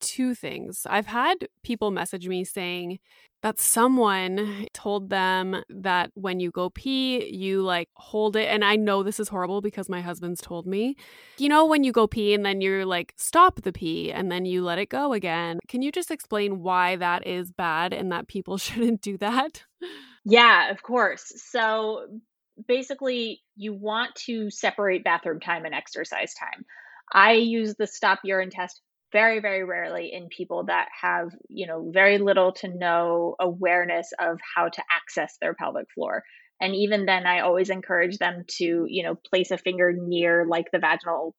two 0.00 0.34
things. 0.34 0.86
I've 0.88 1.06
had 1.06 1.48
people 1.62 1.90
message 1.90 2.28
me 2.28 2.44
saying 2.44 2.98
that 3.44 3.60
someone 3.60 4.66
told 4.72 5.10
them 5.10 5.62
that 5.68 6.10
when 6.14 6.40
you 6.40 6.50
go 6.50 6.70
pee, 6.70 7.30
you 7.30 7.60
like 7.60 7.90
hold 7.92 8.36
it. 8.36 8.48
And 8.48 8.64
I 8.64 8.74
know 8.76 9.02
this 9.02 9.20
is 9.20 9.28
horrible 9.28 9.60
because 9.60 9.86
my 9.86 10.00
husband's 10.00 10.40
told 10.40 10.66
me. 10.66 10.96
You 11.36 11.50
know, 11.50 11.66
when 11.66 11.84
you 11.84 11.92
go 11.92 12.06
pee 12.06 12.32
and 12.32 12.42
then 12.42 12.62
you're 12.62 12.86
like, 12.86 13.12
stop 13.18 13.60
the 13.60 13.70
pee 13.70 14.10
and 14.10 14.32
then 14.32 14.46
you 14.46 14.64
let 14.64 14.78
it 14.78 14.88
go 14.88 15.12
again. 15.12 15.58
Can 15.68 15.82
you 15.82 15.92
just 15.92 16.10
explain 16.10 16.62
why 16.62 16.96
that 16.96 17.26
is 17.26 17.52
bad 17.52 17.92
and 17.92 18.10
that 18.12 18.28
people 18.28 18.56
shouldn't 18.56 19.02
do 19.02 19.18
that? 19.18 19.62
Yeah, 20.24 20.70
of 20.70 20.82
course. 20.82 21.30
So 21.36 22.06
basically, 22.66 23.42
you 23.56 23.74
want 23.74 24.14
to 24.24 24.48
separate 24.48 25.04
bathroom 25.04 25.38
time 25.38 25.66
and 25.66 25.74
exercise 25.74 26.32
time. 26.32 26.64
I 27.12 27.32
use 27.32 27.74
the 27.74 27.86
stop 27.86 28.20
urine 28.24 28.48
test 28.48 28.80
very, 29.14 29.40
very 29.40 29.64
rarely 29.64 30.12
in 30.12 30.28
people 30.28 30.64
that 30.66 30.88
have, 31.00 31.30
you 31.48 31.66
know, 31.66 31.90
very 31.94 32.18
little 32.18 32.52
to 32.54 32.68
no 32.68 33.36
awareness 33.40 34.12
of 34.20 34.38
how 34.56 34.68
to 34.68 34.84
access 34.92 35.38
their 35.40 35.54
pelvic 35.54 35.86
floor. 35.94 36.24
And 36.60 36.74
even 36.74 37.06
then, 37.06 37.26
I 37.26 37.40
always 37.40 37.70
encourage 37.70 38.18
them 38.18 38.44
to, 38.58 38.86
you 38.88 39.04
know, 39.04 39.14
place 39.14 39.52
a 39.52 39.58
finger 39.58 39.94
near 39.96 40.46
like 40.46 40.66
the 40.72 40.80
vaginal 40.80 41.36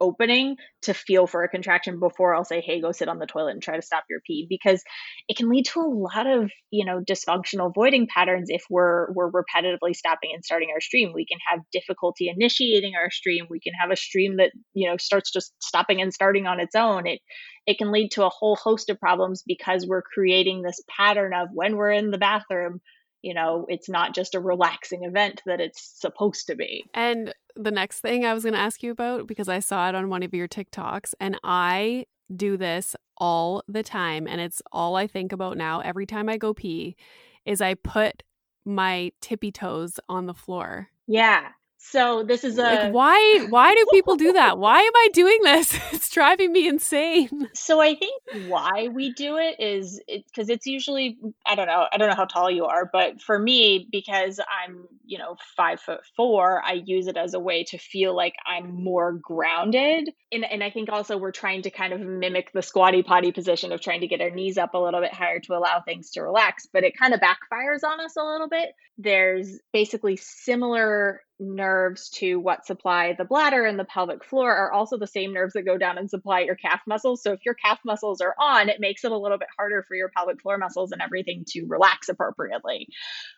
opening 0.00 0.56
to 0.82 0.94
feel 0.94 1.26
for 1.26 1.42
a 1.44 1.48
contraction 1.48 2.00
before 2.00 2.34
I'll 2.34 2.44
say, 2.44 2.60
hey, 2.60 2.80
go 2.80 2.92
sit 2.92 3.08
on 3.08 3.18
the 3.18 3.26
toilet 3.26 3.52
and 3.52 3.62
try 3.62 3.76
to 3.76 3.82
stop 3.82 4.04
your 4.08 4.20
pee 4.26 4.46
because 4.48 4.82
it 5.28 5.36
can 5.36 5.48
lead 5.48 5.66
to 5.66 5.80
a 5.80 5.88
lot 5.88 6.26
of, 6.26 6.50
you 6.70 6.84
know, 6.84 7.00
dysfunctional 7.00 7.72
voiding 7.74 8.06
patterns 8.06 8.48
if 8.50 8.64
we're 8.70 9.12
we're 9.12 9.30
repetitively 9.30 9.94
stopping 9.94 10.30
and 10.34 10.44
starting 10.44 10.70
our 10.72 10.80
stream. 10.80 11.12
We 11.14 11.26
can 11.26 11.38
have 11.50 11.60
difficulty 11.72 12.28
initiating 12.28 12.94
our 12.96 13.10
stream. 13.10 13.46
We 13.48 13.60
can 13.60 13.72
have 13.80 13.90
a 13.90 13.96
stream 13.96 14.36
that, 14.38 14.52
you 14.74 14.88
know, 14.88 14.96
starts 14.98 15.32
just 15.32 15.52
stopping 15.62 16.00
and 16.00 16.12
starting 16.12 16.46
on 16.46 16.60
its 16.60 16.74
own. 16.74 17.06
It 17.06 17.20
it 17.66 17.78
can 17.78 17.92
lead 17.92 18.10
to 18.12 18.24
a 18.24 18.30
whole 18.30 18.56
host 18.56 18.90
of 18.90 19.00
problems 19.00 19.42
because 19.46 19.86
we're 19.86 20.02
creating 20.02 20.62
this 20.62 20.80
pattern 20.88 21.32
of 21.34 21.48
when 21.52 21.76
we're 21.76 21.92
in 21.92 22.10
the 22.10 22.18
bathroom, 22.18 22.80
you 23.22 23.34
know, 23.34 23.64
it's 23.68 23.88
not 23.88 24.14
just 24.14 24.34
a 24.34 24.40
relaxing 24.40 25.04
event 25.04 25.40
that 25.46 25.60
it's 25.60 25.98
supposed 25.98 26.48
to 26.48 26.56
be. 26.56 26.84
And 26.92 27.32
the 27.56 27.70
next 27.70 28.00
thing 28.00 28.24
I 28.24 28.34
was 28.34 28.42
going 28.42 28.54
to 28.54 28.58
ask 28.58 28.82
you 28.82 28.90
about 28.90 29.26
because 29.26 29.48
I 29.48 29.58
saw 29.58 29.88
it 29.88 29.94
on 29.94 30.08
one 30.08 30.22
of 30.22 30.34
your 30.34 30.48
TikToks 30.48 31.14
and 31.20 31.38
I 31.44 32.06
do 32.34 32.56
this 32.56 32.96
all 33.16 33.62
the 33.68 33.82
time 33.82 34.26
and 34.26 34.40
it's 34.40 34.62
all 34.72 34.96
I 34.96 35.06
think 35.06 35.32
about 35.32 35.56
now 35.56 35.80
every 35.80 36.06
time 36.06 36.28
I 36.28 36.36
go 36.36 36.54
pee 36.54 36.96
is 37.44 37.60
I 37.60 37.74
put 37.74 38.22
my 38.64 39.12
tippy 39.20 39.52
toes 39.52 40.00
on 40.08 40.26
the 40.26 40.34
floor. 40.34 40.88
Yeah. 41.06 41.48
So 41.90 42.24
this 42.24 42.44
is 42.44 42.58
a 42.58 42.62
like 42.62 42.92
why 42.94 43.46
why 43.50 43.74
do 43.74 43.84
people 43.92 44.16
do 44.16 44.32
that? 44.32 44.58
Why 44.58 44.80
am 44.80 44.92
I 44.96 45.08
doing 45.12 45.38
this? 45.42 45.78
It's 45.94 46.10
driving 46.10 46.52
me 46.52 46.66
insane. 46.68 47.48
So 47.54 47.80
I 47.80 47.94
think 47.94 48.22
why 48.48 48.88
we 48.92 49.12
do 49.12 49.36
it 49.36 49.56
is 49.58 50.00
because 50.06 50.48
it, 50.48 50.54
it's 50.54 50.66
usually 50.66 51.18
I 51.46 51.54
don't 51.54 51.66
know 51.66 51.86
I 51.92 51.96
don't 51.96 52.08
know 52.08 52.14
how 52.14 52.24
tall 52.24 52.50
you 52.50 52.64
are, 52.64 52.88
but 52.90 53.20
for 53.20 53.38
me 53.38 53.88
because 53.90 54.40
I'm 54.40 54.86
you 55.04 55.18
know 55.18 55.36
five 55.56 55.80
foot 55.80 56.00
four, 56.16 56.62
I 56.64 56.82
use 56.84 57.06
it 57.06 57.16
as 57.16 57.34
a 57.34 57.40
way 57.40 57.64
to 57.64 57.78
feel 57.78 58.14
like 58.16 58.34
I'm 58.46 58.82
more 58.82 59.12
grounded. 59.12 60.10
And 60.32 60.44
and 60.44 60.64
I 60.64 60.70
think 60.70 60.88
also 60.90 61.16
we're 61.16 61.32
trying 61.32 61.62
to 61.62 61.70
kind 61.70 61.92
of 61.92 62.00
mimic 62.00 62.52
the 62.52 62.62
squatty 62.62 63.02
potty 63.02 63.30
position 63.32 63.72
of 63.72 63.80
trying 63.80 64.00
to 64.00 64.08
get 64.08 64.20
our 64.20 64.30
knees 64.30 64.58
up 64.58 64.74
a 64.74 64.78
little 64.78 65.00
bit 65.00 65.14
higher 65.14 65.40
to 65.40 65.54
allow 65.54 65.80
things 65.80 66.10
to 66.12 66.22
relax, 66.22 66.66
but 66.72 66.84
it 66.84 66.98
kind 66.98 67.14
of 67.14 67.20
backfires 67.20 67.84
on 67.84 68.00
us 68.00 68.16
a 68.16 68.24
little 68.24 68.48
bit. 68.48 68.70
There's 68.98 69.60
basically 69.72 70.16
similar 70.16 71.20
nerves 71.40 72.08
to 72.10 72.36
what 72.36 72.66
supply 72.66 73.14
the 73.16 73.24
bladder 73.24 73.64
and 73.64 73.78
the 73.78 73.84
pelvic 73.84 74.24
floor 74.24 74.54
are 74.54 74.72
also 74.72 74.98
the 74.98 75.06
same 75.06 75.32
nerves 75.32 75.54
that 75.54 75.62
go 75.62 75.76
down 75.76 75.98
and 75.98 76.08
supply 76.08 76.40
your 76.40 76.54
calf 76.54 76.80
muscles. 76.86 77.22
So 77.22 77.32
if 77.32 77.40
your 77.44 77.54
calf 77.54 77.78
muscles 77.84 78.20
are 78.20 78.34
on, 78.38 78.68
it 78.68 78.80
makes 78.80 79.04
it 79.04 79.12
a 79.12 79.18
little 79.18 79.38
bit 79.38 79.48
harder 79.56 79.84
for 79.86 79.96
your 79.96 80.10
pelvic 80.16 80.40
floor 80.40 80.58
muscles 80.58 80.92
and 80.92 81.02
everything 81.02 81.44
to 81.48 81.66
relax 81.66 82.08
appropriately. 82.08 82.88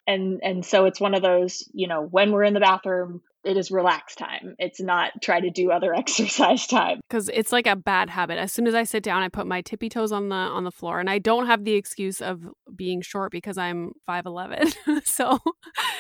And 0.07 0.41
and 0.43 0.65
so 0.65 0.85
it's 0.87 1.01
one 1.01 1.15
of 1.15 1.23
those, 1.23 1.69
you 1.73 1.89
know, 1.89 2.03
when 2.03 2.33
we're 2.33 2.45
in 2.45 2.55
the 2.55 2.61
bathroom, 2.61 3.23
it 3.47 3.57
is 3.57 3.71
relax 3.71 4.15
time. 4.15 4.57
It's 4.59 4.81
not 4.81 5.13
try 5.23 5.41
to 5.41 5.51
do 5.51 5.71
other 5.71 5.95
exercise 6.03 6.67
time. 6.67 7.01
Cuz 7.09 7.31
it's 7.33 7.53
like 7.53 7.67
a 7.67 7.77
bad 7.77 8.11
habit. 8.11 8.39
As 8.39 8.53
soon 8.53 8.67
as 8.67 8.75
I 8.75 8.85
sit 8.85 9.03
down, 9.03 9.23
I 9.23 9.29
put 9.29 9.47
my 9.47 9.63
tippy 9.63 9.89
toes 9.89 10.13
on 10.13 10.29
the 10.29 10.37
on 10.37 10.65
the 10.65 10.71
floor 10.71 11.01
and 11.01 11.09
I 11.09 11.19
don't 11.19 11.47
have 11.47 11.65
the 11.65 11.75
excuse 11.75 12.21
of 12.21 12.49
being 12.75 13.01
short 13.01 13.33
because 13.33 13.57
I'm 13.57 13.93
5'11. 14.09 14.75
so 15.05 15.39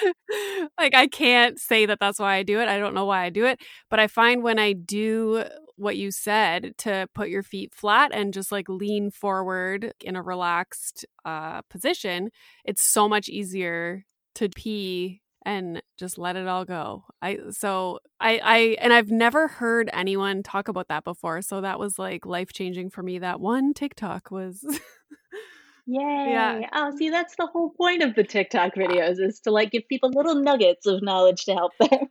like 0.78 0.94
I 0.94 1.06
can't 1.06 1.58
say 1.58 1.86
that 1.86 2.00
that's 2.00 2.18
why 2.18 2.34
I 2.34 2.42
do 2.42 2.60
it. 2.60 2.68
I 2.68 2.78
don't 2.78 2.94
know 2.94 3.04
why 3.04 3.22
I 3.24 3.30
do 3.30 3.46
it, 3.46 3.60
but 3.90 4.00
I 4.00 4.06
find 4.06 4.42
when 4.42 4.58
I 4.58 4.72
do 4.72 5.44
what 5.76 5.96
you 5.96 6.10
said 6.10 6.72
to 6.78 7.06
put 7.14 7.28
your 7.28 7.42
feet 7.42 7.74
flat 7.74 8.10
and 8.12 8.32
just 8.32 8.50
like 8.50 8.68
lean 8.68 9.10
forward 9.10 9.92
in 10.00 10.16
a 10.16 10.22
relaxed 10.22 11.04
uh, 11.24 11.60
position, 11.70 12.30
it's 12.64 12.82
so 12.82 13.08
much 13.08 13.28
easier 13.28 14.04
to 14.34 14.48
pee 14.48 15.20
and 15.46 15.80
just 15.96 16.18
let 16.18 16.34
it 16.36 16.48
all 16.48 16.64
go. 16.64 17.04
I 17.22 17.38
so 17.50 18.00
I 18.20 18.40
I 18.42 18.58
and 18.80 18.92
I've 18.92 19.10
never 19.10 19.46
heard 19.46 19.88
anyone 19.92 20.42
talk 20.42 20.66
about 20.68 20.88
that 20.88 21.04
before. 21.04 21.40
So 21.40 21.60
that 21.60 21.78
was 21.78 21.98
like 21.98 22.26
life 22.26 22.52
changing 22.52 22.90
for 22.90 23.02
me. 23.02 23.20
That 23.20 23.40
one 23.40 23.72
TikTok 23.72 24.30
was 24.30 24.62
Yay. 25.86 26.00
Yeah. 26.30 26.68
Oh, 26.74 26.90
see, 26.96 27.10
that's 27.10 27.36
the 27.36 27.46
whole 27.46 27.70
point 27.70 28.02
of 28.02 28.16
the 28.16 28.24
TikTok 28.24 28.74
videos 28.74 29.20
is 29.20 29.38
to 29.40 29.52
like 29.52 29.70
give 29.70 29.86
people 29.88 30.10
little 30.10 30.34
nuggets 30.34 30.84
of 30.84 31.00
knowledge 31.00 31.44
to 31.44 31.54
help 31.54 31.72
them. 31.78 32.08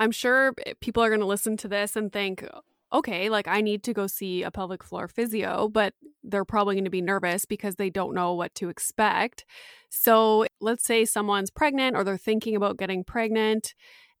I'm 0.00 0.10
sure 0.10 0.54
eh, 0.66 0.74
people 0.80 1.04
are 1.04 1.08
going 1.08 1.20
to 1.20 1.26
listen 1.26 1.56
to 1.58 1.68
this 1.68 1.94
and 1.94 2.12
think, 2.12 2.44
okay, 2.92 3.28
like 3.28 3.48
I 3.48 3.60
need 3.60 3.82
to 3.84 3.92
go 3.92 4.06
see 4.06 4.42
a 4.42 4.50
pelvic 4.50 4.82
floor 4.82 5.08
physio, 5.08 5.68
but 5.68 5.94
they're 6.22 6.44
probably 6.44 6.74
going 6.74 6.84
to 6.84 6.90
be 6.90 7.02
nervous 7.02 7.44
because 7.44 7.76
they 7.76 7.90
don't 7.90 8.14
know 8.14 8.34
what 8.34 8.54
to 8.56 8.68
expect. 8.68 9.44
So 9.90 10.46
let's 10.60 10.84
say 10.84 11.04
someone's 11.04 11.50
pregnant 11.50 11.96
or 11.96 12.04
they're 12.04 12.16
thinking 12.16 12.56
about 12.56 12.78
getting 12.78 13.04
pregnant 13.04 13.74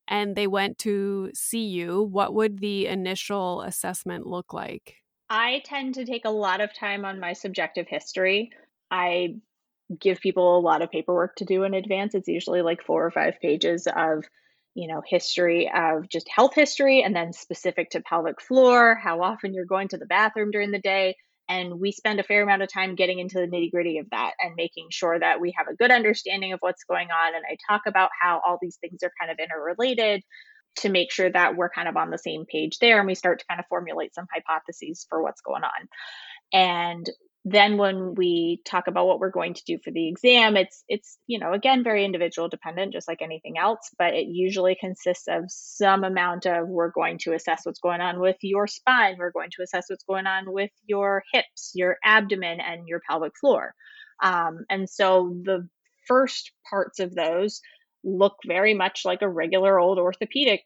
and 0.06 0.36
they 0.36 0.46
went 0.46 0.78
to 0.78 1.30
see 1.34 1.66
you. 1.66 2.02
What 2.02 2.34
would 2.34 2.58
the 2.58 2.86
initial 2.86 3.62
assessment 3.62 4.26
look 4.26 4.52
like? 4.52 4.96
I 5.30 5.62
tend 5.64 5.94
to 5.94 6.06
take 6.06 6.24
a 6.24 6.30
lot 6.30 6.60
of 6.60 6.74
time 6.74 7.04
on 7.04 7.20
my 7.20 7.34
subjective 7.34 7.86
history. 7.86 8.50
I 8.90 9.36
give 9.98 10.20
people 10.20 10.58
a 10.58 10.60
lot 10.60 10.82
of 10.82 10.90
paperwork 10.90 11.36
to 11.36 11.44
do 11.44 11.64
in 11.64 11.74
advance. 11.74 12.14
It's 12.14 12.28
usually 12.28 12.62
like 12.62 12.82
four 12.82 13.04
or 13.04 13.10
five 13.10 13.34
pages 13.40 13.86
of 13.94 14.24
you 14.74 14.88
know, 14.88 15.02
history 15.06 15.70
of 15.74 16.08
just 16.08 16.28
health 16.28 16.54
history 16.54 17.02
and 17.02 17.14
then 17.14 17.32
specific 17.32 17.90
to 17.90 18.00
pelvic 18.00 18.40
floor, 18.40 18.94
how 18.94 19.22
often 19.22 19.52
you're 19.54 19.64
going 19.64 19.88
to 19.88 19.98
the 19.98 20.06
bathroom 20.06 20.50
during 20.50 20.70
the 20.70 20.78
day. 20.78 21.16
And 21.48 21.80
we 21.80 21.92
spend 21.92 22.20
a 22.20 22.24
fair 22.24 22.42
amount 22.42 22.62
of 22.62 22.72
time 22.72 22.94
getting 22.94 23.18
into 23.18 23.38
the 23.38 23.46
nitty 23.46 23.70
gritty 23.70 23.98
of 23.98 24.10
that 24.10 24.32
and 24.38 24.54
making 24.54 24.88
sure 24.90 25.18
that 25.18 25.40
we 25.40 25.54
have 25.56 25.66
a 25.66 25.74
good 25.74 25.90
understanding 25.90 26.52
of 26.52 26.60
what's 26.60 26.84
going 26.84 27.08
on. 27.10 27.34
And 27.34 27.44
I 27.50 27.56
talk 27.68 27.82
about 27.86 28.10
how 28.20 28.42
all 28.46 28.58
these 28.60 28.76
things 28.76 29.02
are 29.02 29.12
kind 29.18 29.32
of 29.32 29.38
interrelated 29.38 30.22
to 30.76 30.90
make 30.90 31.10
sure 31.10 31.30
that 31.30 31.56
we're 31.56 31.70
kind 31.70 31.88
of 31.88 31.96
on 31.96 32.10
the 32.10 32.18
same 32.18 32.44
page 32.44 32.78
there 32.78 32.98
and 32.98 33.06
we 33.06 33.14
start 33.14 33.40
to 33.40 33.46
kind 33.46 33.58
of 33.58 33.66
formulate 33.68 34.14
some 34.14 34.26
hypotheses 34.32 35.06
for 35.08 35.22
what's 35.22 35.40
going 35.40 35.64
on. 35.64 35.88
And 36.52 37.08
then 37.52 37.78
when 37.78 38.14
we 38.14 38.60
talk 38.64 38.86
about 38.88 39.06
what 39.06 39.20
we're 39.20 39.30
going 39.30 39.54
to 39.54 39.64
do 39.64 39.78
for 39.82 39.90
the 39.90 40.08
exam 40.08 40.56
it's 40.56 40.82
it's 40.88 41.18
you 41.26 41.38
know 41.38 41.52
again 41.52 41.84
very 41.84 42.04
individual 42.04 42.48
dependent 42.48 42.92
just 42.92 43.08
like 43.08 43.22
anything 43.22 43.56
else 43.58 43.90
but 43.98 44.14
it 44.14 44.26
usually 44.28 44.76
consists 44.78 45.28
of 45.28 45.44
some 45.48 46.04
amount 46.04 46.46
of 46.46 46.66
we're 46.66 46.90
going 46.90 47.18
to 47.18 47.32
assess 47.32 47.60
what's 47.64 47.80
going 47.80 48.00
on 48.00 48.20
with 48.20 48.36
your 48.42 48.66
spine 48.66 49.16
we're 49.18 49.30
going 49.30 49.50
to 49.50 49.62
assess 49.62 49.84
what's 49.88 50.04
going 50.04 50.26
on 50.26 50.52
with 50.52 50.70
your 50.86 51.22
hips 51.32 51.72
your 51.74 51.96
abdomen 52.04 52.60
and 52.60 52.86
your 52.88 53.00
pelvic 53.08 53.32
floor. 53.38 53.74
Um, 54.22 54.64
and 54.68 54.88
so 54.88 55.36
the 55.44 55.68
first 56.06 56.52
parts 56.68 57.00
of 57.00 57.14
those 57.14 57.60
look 58.04 58.36
very 58.46 58.74
much 58.74 59.02
like 59.04 59.22
a 59.22 59.28
regular 59.28 59.78
old 59.78 59.98
orthopedic 59.98 60.62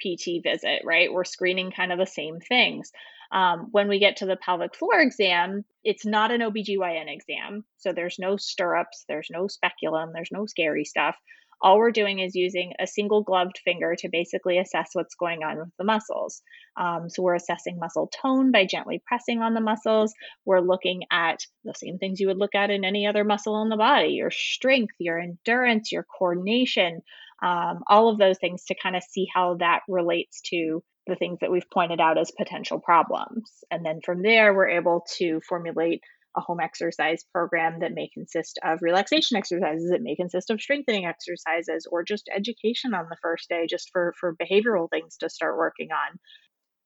pt 0.00 0.42
visit 0.42 0.82
right? 0.84 1.12
We're 1.12 1.24
screening 1.24 1.70
kind 1.70 1.92
of 1.92 1.98
the 1.98 2.06
same 2.06 2.40
things 2.40 2.90
um, 3.30 3.68
when 3.72 3.88
we 3.88 3.98
get 3.98 4.18
to 4.18 4.26
the 4.26 4.36
pelvic 4.36 4.74
floor 4.74 5.00
exam, 5.00 5.64
it's 5.84 6.06
not 6.06 6.30
an 6.30 6.40
OBGYN 6.40 7.12
exam. 7.12 7.64
So 7.78 7.92
there's 7.92 8.18
no 8.18 8.36
stirrups, 8.36 9.04
there's 9.08 9.28
no 9.30 9.48
speculum, 9.48 10.10
there's 10.14 10.30
no 10.32 10.46
scary 10.46 10.84
stuff. 10.84 11.16
All 11.60 11.78
we're 11.78 11.90
doing 11.90 12.20
is 12.20 12.36
using 12.36 12.74
a 12.78 12.86
single 12.86 13.24
gloved 13.24 13.58
finger 13.64 13.96
to 13.98 14.08
basically 14.08 14.58
assess 14.58 14.90
what's 14.92 15.16
going 15.16 15.42
on 15.42 15.58
with 15.58 15.68
the 15.76 15.84
muscles. 15.84 16.40
Um, 16.76 17.10
so 17.10 17.22
we're 17.22 17.34
assessing 17.34 17.80
muscle 17.80 18.08
tone 18.22 18.52
by 18.52 18.64
gently 18.64 19.02
pressing 19.04 19.40
on 19.42 19.54
the 19.54 19.60
muscles. 19.60 20.14
We're 20.44 20.60
looking 20.60 21.02
at 21.10 21.40
the 21.64 21.74
same 21.74 21.98
things 21.98 22.20
you 22.20 22.28
would 22.28 22.38
look 22.38 22.54
at 22.54 22.70
in 22.70 22.84
any 22.84 23.08
other 23.08 23.24
muscle 23.24 23.60
in 23.62 23.70
the 23.70 23.76
body 23.76 24.10
your 24.10 24.30
strength, 24.30 24.94
your 25.00 25.18
endurance, 25.18 25.90
your 25.90 26.06
coordination, 26.16 27.02
um, 27.42 27.82
all 27.88 28.08
of 28.08 28.18
those 28.18 28.38
things 28.38 28.64
to 28.66 28.76
kind 28.80 28.96
of 28.96 29.02
see 29.02 29.26
how 29.32 29.56
that 29.56 29.80
relates 29.88 30.40
to 30.42 30.82
the 31.08 31.16
things 31.16 31.38
that 31.40 31.50
we've 31.50 31.70
pointed 31.72 32.00
out 32.00 32.18
as 32.18 32.30
potential 32.30 32.78
problems. 32.78 33.64
And 33.70 33.84
then 33.84 34.00
from 34.04 34.22
there, 34.22 34.54
we're 34.54 34.68
able 34.68 35.04
to 35.16 35.40
formulate 35.48 36.02
a 36.36 36.40
home 36.40 36.60
exercise 36.60 37.24
program 37.32 37.80
that 37.80 37.94
may 37.94 38.08
consist 38.12 38.58
of 38.62 38.80
relaxation 38.82 39.36
exercises, 39.36 39.90
it 39.90 40.02
may 40.02 40.14
consist 40.14 40.50
of 40.50 40.60
strengthening 40.60 41.06
exercises, 41.06 41.86
or 41.90 42.04
just 42.04 42.30
education 42.34 42.94
on 42.94 43.06
the 43.10 43.16
first 43.22 43.48
day, 43.48 43.66
just 43.68 43.90
for, 43.92 44.14
for 44.20 44.36
behavioral 44.36 44.88
things 44.90 45.16
to 45.16 45.28
start 45.28 45.56
working 45.56 45.88
on. 45.90 46.18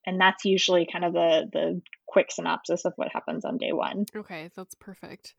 And 0.07 0.21
that's 0.21 0.45
usually 0.45 0.89
kind 0.91 1.05
of 1.05 1.13
the, 1.13 1.49
the 1.53 1.83
quick 2.07 2.31
synopsis 2.31 2.85
of 2.85 2.93
what 2.97 3.13
happens 3.13 3.45
on 3.45 3.59
day 3.59 3.73
one. 3.73 4.07
Okay, 4.17 4.51
that's 4.57 4.75
perfect. 4.75 5.35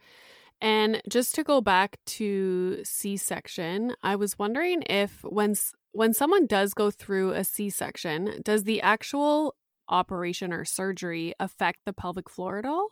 And 0.62 1.01
just 1.10 1.36
to 1.36 1.43
go 1.43 1.60
back 1.60 1.97
to 2.05 2.80
C 2.84 3.18
section, 3.18 3.95
I 4.01 4.16
was 4.16 4.39
wondering 4.39 4.84
if 4.84 5.24
when 5.24 5.55
when 5.94 6.14
someone 6.14 6.46
does 6.46 6.74
go 6.74 6.91
through 6.91 7.32
a 7.32 7.44
C-section, 7.44 8.41
does 8.44 8.64
the 8.64 8.82
actual 8.82 9.56
operation 9.88 10.52
or 10.52 10.66
surgery 10.66 11.34
affect 11.39 11.80
the 11.86 11.94
pelvic 11.94 12.30
floor 12.30 12.58
at 12.58 12.66
all? 12.66 12.89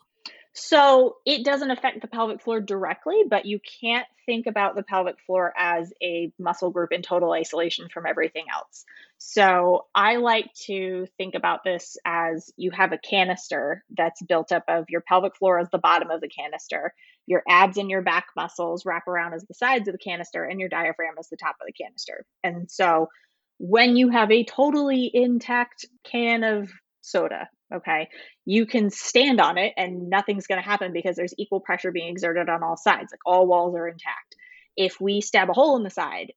So 0.53 1.17
it 1.25 1.45
doesn't 1.45 1.71
affect 1.71 2.01
the 2.01 2.07
pelvic 2.07 2.41
floor 2.41 2.59
directly, 2.59 3.23
but 3.27 3.45
you 3.45 3.59
can't 3.81 4.05
think 4.25 4.47
about 4.47 4.75
the 4.75 4.83
pelvic 4.83 5.15
floor 5.25 5.53
as 5.57 5.93
a 6.03 6.31
muscle 6.37 6.71
group 6.71 6.91
in 6.91 7.01
total 7.01 7.31
isolation 7.31 7.87
from 7.87 8.05
everything 8.05 8.45
else. 8.53 8.85
So 9.17 9.85
I 9.95 10.17
like 10.17 10.53
to 10.65 11.07
think 11.17 11.35
about 11.35 11.63
this 11.63 11.95
as 12.05 12.51
you 12.57 12.71
have 12.71 12.91
a 12.91 12.97
canister 12.97 13.83
that's 13.95 14.21
built 14.21 14.51
up 14.51 14.65
of 14.67 14.89
your 14.89 15.01
pelvic 15.01 15.37
floor 15.37 15.57
as 15.57 15.69
the 15.69 15.77
bottom 15.77 16.11
of 16.11 16.19
the 16.19 16.27
canister, 16.29 16.93
your 17.27 17.43
abs 17.47 17.77
and 17.77 17.89
your 17.89 18.01
back 18.01 18.27
muscles 18.35 18.85
wrap 18.85 19.07
around 19.07 19.33
as 19.33 19.45
the 19.45 19.53
sides 19.53 19.87
of 19.87 19.93
the 19.93 19.97
canister, 19.97 20.43
and 20.43 20.59
your 20.59 20.69
diaphragm 20.69 21.15
as 21.19 21.29
the 21.29 21.37
top 21.37 21.55
of 21.61 21.67
the 21.67 21.73
canister. 21.73 22.25
And 22.43 22.69
so 22.69 23.09
when 23.57 23.95
you 23.95 24.09
have 24.09 24.31
a 24.31 24.43
totally 24.43 25.09
intact 25.13 25.85
can 26.03 26.43
of 26.43 26.71
soda, 27.01 27.47
okay, 27.73 28.09
you 28.45 28.65
can 28.65 28.89
stand 28.89 29.39
on 29.39 29.57
it 29.57 29.73
and 29.77 30.09
nothing's 30.09 30.47
going 30.47 30.61
to 30.61 30.67
happen 30.67 30.93
because 30.93 31.15
there's 31.15 31.35
equal 31.37 31.59
pressure 31.59 31.91
being 31.91 32.09
exerted 32.09 32.49
on 32.49 32.63
all 32.63 32.75
sides. 32.75 33.11
Like 33.11 33.21
all 33.25 33.47
walls 33.47 33.75
are 33.75 33.87
intact. 33.87 34.35
If 34.75 34.99
we 34.99 35.21
stab 35.21 35.49
a 35.49 35.53
hole 35.53 35.77
in 35.77 35.83
the 35.83 35.89
side 35.89 36.33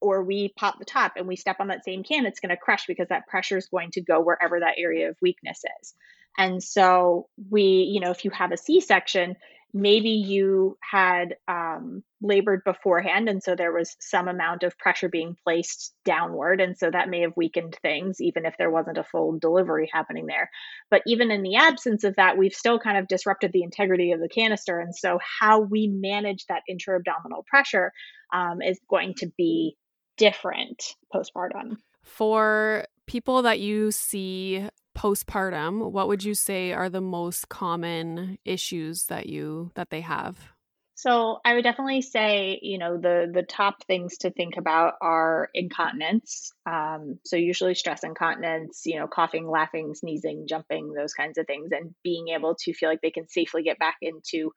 or 0.00 0.24
we 0.24 0.52
pop 0.56 0.78
the 0.78 0.84
top 0.84 1.12
and 1.16 1.28
we 1.28 1.36
step 1.36 1.56
on 1.60 1.68
that 1.68 1.84
same 1.84 2.02
can, 2.02 2.26
it's 2.26 2.40
going 2.40 2.50
to 2.50 2.56
crush 2.56 2.86
because 2.86 3.08
that 3.08 3.28
pressure 3.28 3.56
is 3.56 3.68
going 3.68 3.92
to 3.92 4.02
go 4.02 4.20
wherever 4.20 4.60
that 4.60 4.74
area 4.78 5.10
of 5.10 5.16
weakness 5.22 5.62
is. 5.80 5.94
And 6.36 6.62
so 6.62 7.28
we, 7.50 7.62
you 7.62 8.00
know, 8.00 8.10
if 8.10 8.24
you 8.24 8.30
have 8.32 8.52
a 8.52 8.56
C 8.56 8.80
section, 8.80 9.36
maybe 9.76 10.10
you 10.10 10.78
had 10.80 11.34
um, 11.48 12.04
labored 12.22 12.62
beforehand 12.64 13.28
and 13.28 13.42
so 13.42 13.56
there 13.56 13.72
was 13.72 13.96
some 13.98 14.28
amount 14.28 14.62
of 14.62 14.78
pressure 14.78 15.08
being 15.08 15.36
placed 15.42 15.92
downward 16.04 16.60
and 16.60 16.78
so 16.78 16.88
that 16.88 17.08
may 17.08 17.22
have 17.22 17.36
weakened 17.36 17.76
things 17.82 18.20
even 18.20 18.46
if 18.46 18.54
there 18.56 18.70
wasn't 18.70 18.96
a 18.96 19.04
full 19.04 19.36
delivery 19.36 19.90
happening 19.92 20.26
there. 20.26 20.48
But 20.90 21.02
even 21.08 21.32
in 21.32 21.42
the 21.42 21.56
absence 21.56 22.04
of 22.04 22.14
that 22.16 22.38
we've 22.38 22.54
still 22.54 22.78
kind 22.78 22.96
of 22.96 23.08
disrupted 23.08 23.50
the 23.52 23.64
integrity 23.64 24.12
of 24.12 24.20
the 24.20 24.28
canister 24.28 24.78
and 24.78 24.94
so 24.94 25.18
how 25.40 25.60
we 25.60 25.88
manage 25.88 26.46
that 26.46 26.62
intra-abdominal 26.68 27.44
pressure 27.48 27.92
um, 28.32 28.62
is 28.62 28.78
going 28.88 29.14
to 29.18 29.30
be 29.36 29.76
different 30.16 30.84
postpartum. 31.12 31.78
For 32.04 32.86
people 33.06 33.42
that 33.42 33.58
you 33.58 33.90
see 33.90 34.68
postpartum, 34.96 35.90
what 35.90 36.08
would 36.08 36.24
you 36.24 36.34
say 36.34 36.72
are 36.72 36.88
the 36.88 37.00
most 37.00 37.48
common 37.48 38.38
issues 38.44 39.06
that 39.06 39.26
you 39.26 39.70
that 39.74 39.90
they 39.90 40.00
have? 40.00 40.54
So 40.96 41.40
I 41.44 41.54
would 41.54 41.64
definitely 41.64 42.02
say, 42.02 42.58
you 42.62 42.78
know, 42.78 42.96
the 42.96 43.30
the 43.32 43.42
top 43.42 43.84
things 43.84 44.18
to 44.18 44.30
think 44.30 44.56
about 44.56 44.94
are 45.02 45.50
incontinence. 45.52 46.52
Um, 46.66 47.18
so 47.24 47.36
usually 47.36 47.74
stress 47.74 48.04
incontinence, 48.04 48.82
you 48.86 48.98
know, 48.98 49.08
coughing, 49.08 49.48
laughing, 49.48 49.94
sneezing, 49.94 50.46
jumping, 50.48 50.92
those 50.92 51.12
kinds 51.12 51.36
of 51.36 51.46
things, 51.46 51.70
and 51.72 51.94
being 52.04 52.28
able 52.28 52.54
to 52.60 52.72
feel 52.72 52.88
like 52.88 53.00
they 53.02 53.10
can 53.10 53.28
safely 53.28 53.64
get 53.64 53.78
back 53.78 53.96
into 54.02 54.52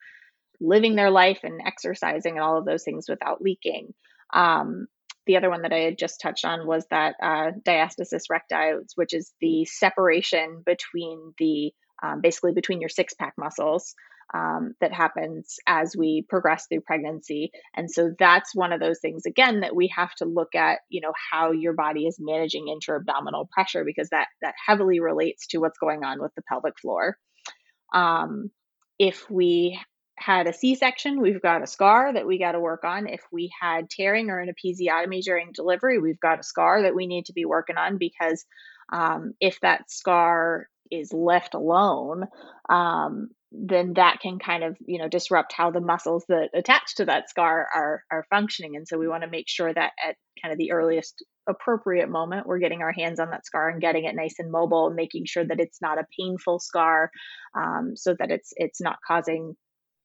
living 0.61 0.95
their 0.95 1.09
life 1.11 1.39
and 1.43 1.59
exercising 1.65 2.33
and 2.33 2.43
all 2.43 2.57
of 2.57 2.65
those 2.65 2.83
things 2.83 3.09
without 3.09 3.41
leaking. 3.41 3.93
Um, 4.31 4.87
the 5.27 5.37
other 5.37 5.49
one 5.49 5.61
that 5.61 5.73
I 5.73 5.79
had 5.79 5.97
just 5.97 6.19
touched 6.21 6.45
on 6.45 6.65
was 6.65 6.85
that 6.89 7.15
uh, 7.21 7.51
diastasis 7.65 8.23
recti, 8.29 8.85
which 8.95 9.13
is 9.13 9.33
the 9.41 9.65
separation 9.65 10.63
between 10.65 11.33
the 11.37 11.71
um, 12.01 12.21
basically 12.21 12.53
between 12.53 12.79
your 12.79 12.89
six 12.89 13.13
pack 13.13 13.33
muscles 13.37 13.95
um, 14.33 14.73
that 14.81 14.93
happens 14.93 15.55
as 15.65 15.95
we 15.97 16.25
progress 16.27 16.67
through 16.67 16.81
pregnancy. 16.81 17.51
And 17.75 17.89
so 17.89 18.11
that's 18.19 18.53
one 18.53 18.73
of 18.73 18.79
those 18.79 18.99
things 18.99 19.25
again 19.25 19.61
that 19.61 19.75
we 19.75 19.91
have 19.95 20.13
to 20.15 20.25
look 20.25 20.53
at, 20.53 20.79
you 20.89 21.01
know, 21.01 21.13
how 21.31 21.51
your 21.51 21.73
body 21.73 22.05
is 22.05 22.17
managing 22.19 22.67
intra-abdominal 22.67 23.49
pressure 23.51 23.83
because 23.85 24.09
that 24.09 24.27
that 24.41 24.55
heavily 24.65 24.99
relates 24.99 25.47
to 25.47 25.59
what's 25.59 25.79
going 25.79 26.03
on 26.03 26.21
with 26.21 26.33
the 26.35 26.43
pelvic 26.47 26.77
floor. 26.79 27.17
Um, 27.93 28.51
if 28.99 29.29
we 29.29 29.79
had 30.17 30.47
a 30.47 30.53
C-section, 30.53 31.21
we've 31.21 31.41
got 31.41 31.63
a 31.63 31.67
scar 31.67 32.13
that 32.13 32.25
we 32.25 32.39
got 32.39 32.53
to 32.53 32.59
work 32.59 32.83
on. 32.83 33.07
If 33.07 33.21
we 33.31 33.51
had 33.59 33.89
tearing 33.89 34.29
or 34.29 34.39
an 34.39 34.49
episiotomy 34.49 35.21
during 35.21 35.51
delivery, 35.53 35.99
we've 35.99 36.19
got 36.19 36.39
a 36.39 36.43
scar 36.43 36.81
that 36.81 36.95
we 36.95 37.07
need 37.07 37.25
to 37.25 37.33
be 37.33 37.45
working 37.45 37.77
on 37.77 37.97
because 37.97 38.45
um, 38.91 39.33
if 39.39 39.59
that 39.61 39.91
scar 39.91 40.67
is 40.89 41.13
left 41.13 41.53
alone, 41.53 42.25
um, 42.69 43.29
then 43.51 43.93
that 43.93 44.19
can 44.21 44.39
kind 44.39 44.63
of 44.63 44.75
you 44.85 44.99
know 44.99 45.07
disrupt 45.07 45.53
how 45.53 45.71
the 45.71 45.79
muscles 45.79 46.25
that 46.27 46.49
attach 46.53 46.95
to 46.95 47.05
that 47.05 47.29
scar 47.29 47.67
are 47.73 48.03
are 48.11 48.25
functioning. 48.29 48.75
And 48.75 48.87
so 48.87 48.97
we 48.97 49.07
want 49.07 49.23
to 49.23 49.29
make 49.29 49.47
sure 49.47 49.73
that 49.73 49.91
at 50.03 50.15
kind 50.41 50.51
of 50.51 50.57
the 50.57 50.71
earliest 50.71 51.23
appropriate 51.49 52.09
moment 52.09 52.45
we're 52.45 52.59
getting 52.59 52.81
our 52.81 52.91
hands 52.91 53.21
on 53.21 53.29
that 53.29 53.45
scar 53.45 53.69
and 53.69 53.79
getting 53.79 54.03
it 54.03 54.15
nice 54.15 54.35
and 54.39 54.51
mobile, 54.51 54.89
making 54.89 55.25
sure 55.25 55.45
that 55.45 55.61
it's 55.61 55.81
not 55.81 55.97
a 55.97 56.07
painful 56.19 56.59
scar, 56.59 57.09
um, 57.55 57.93
so 57.95 58.15
that 58.19 58.31
it's 58.31 58.51
it's 58.57 58.81
not 58.81 58.97
causing 59.07 59.55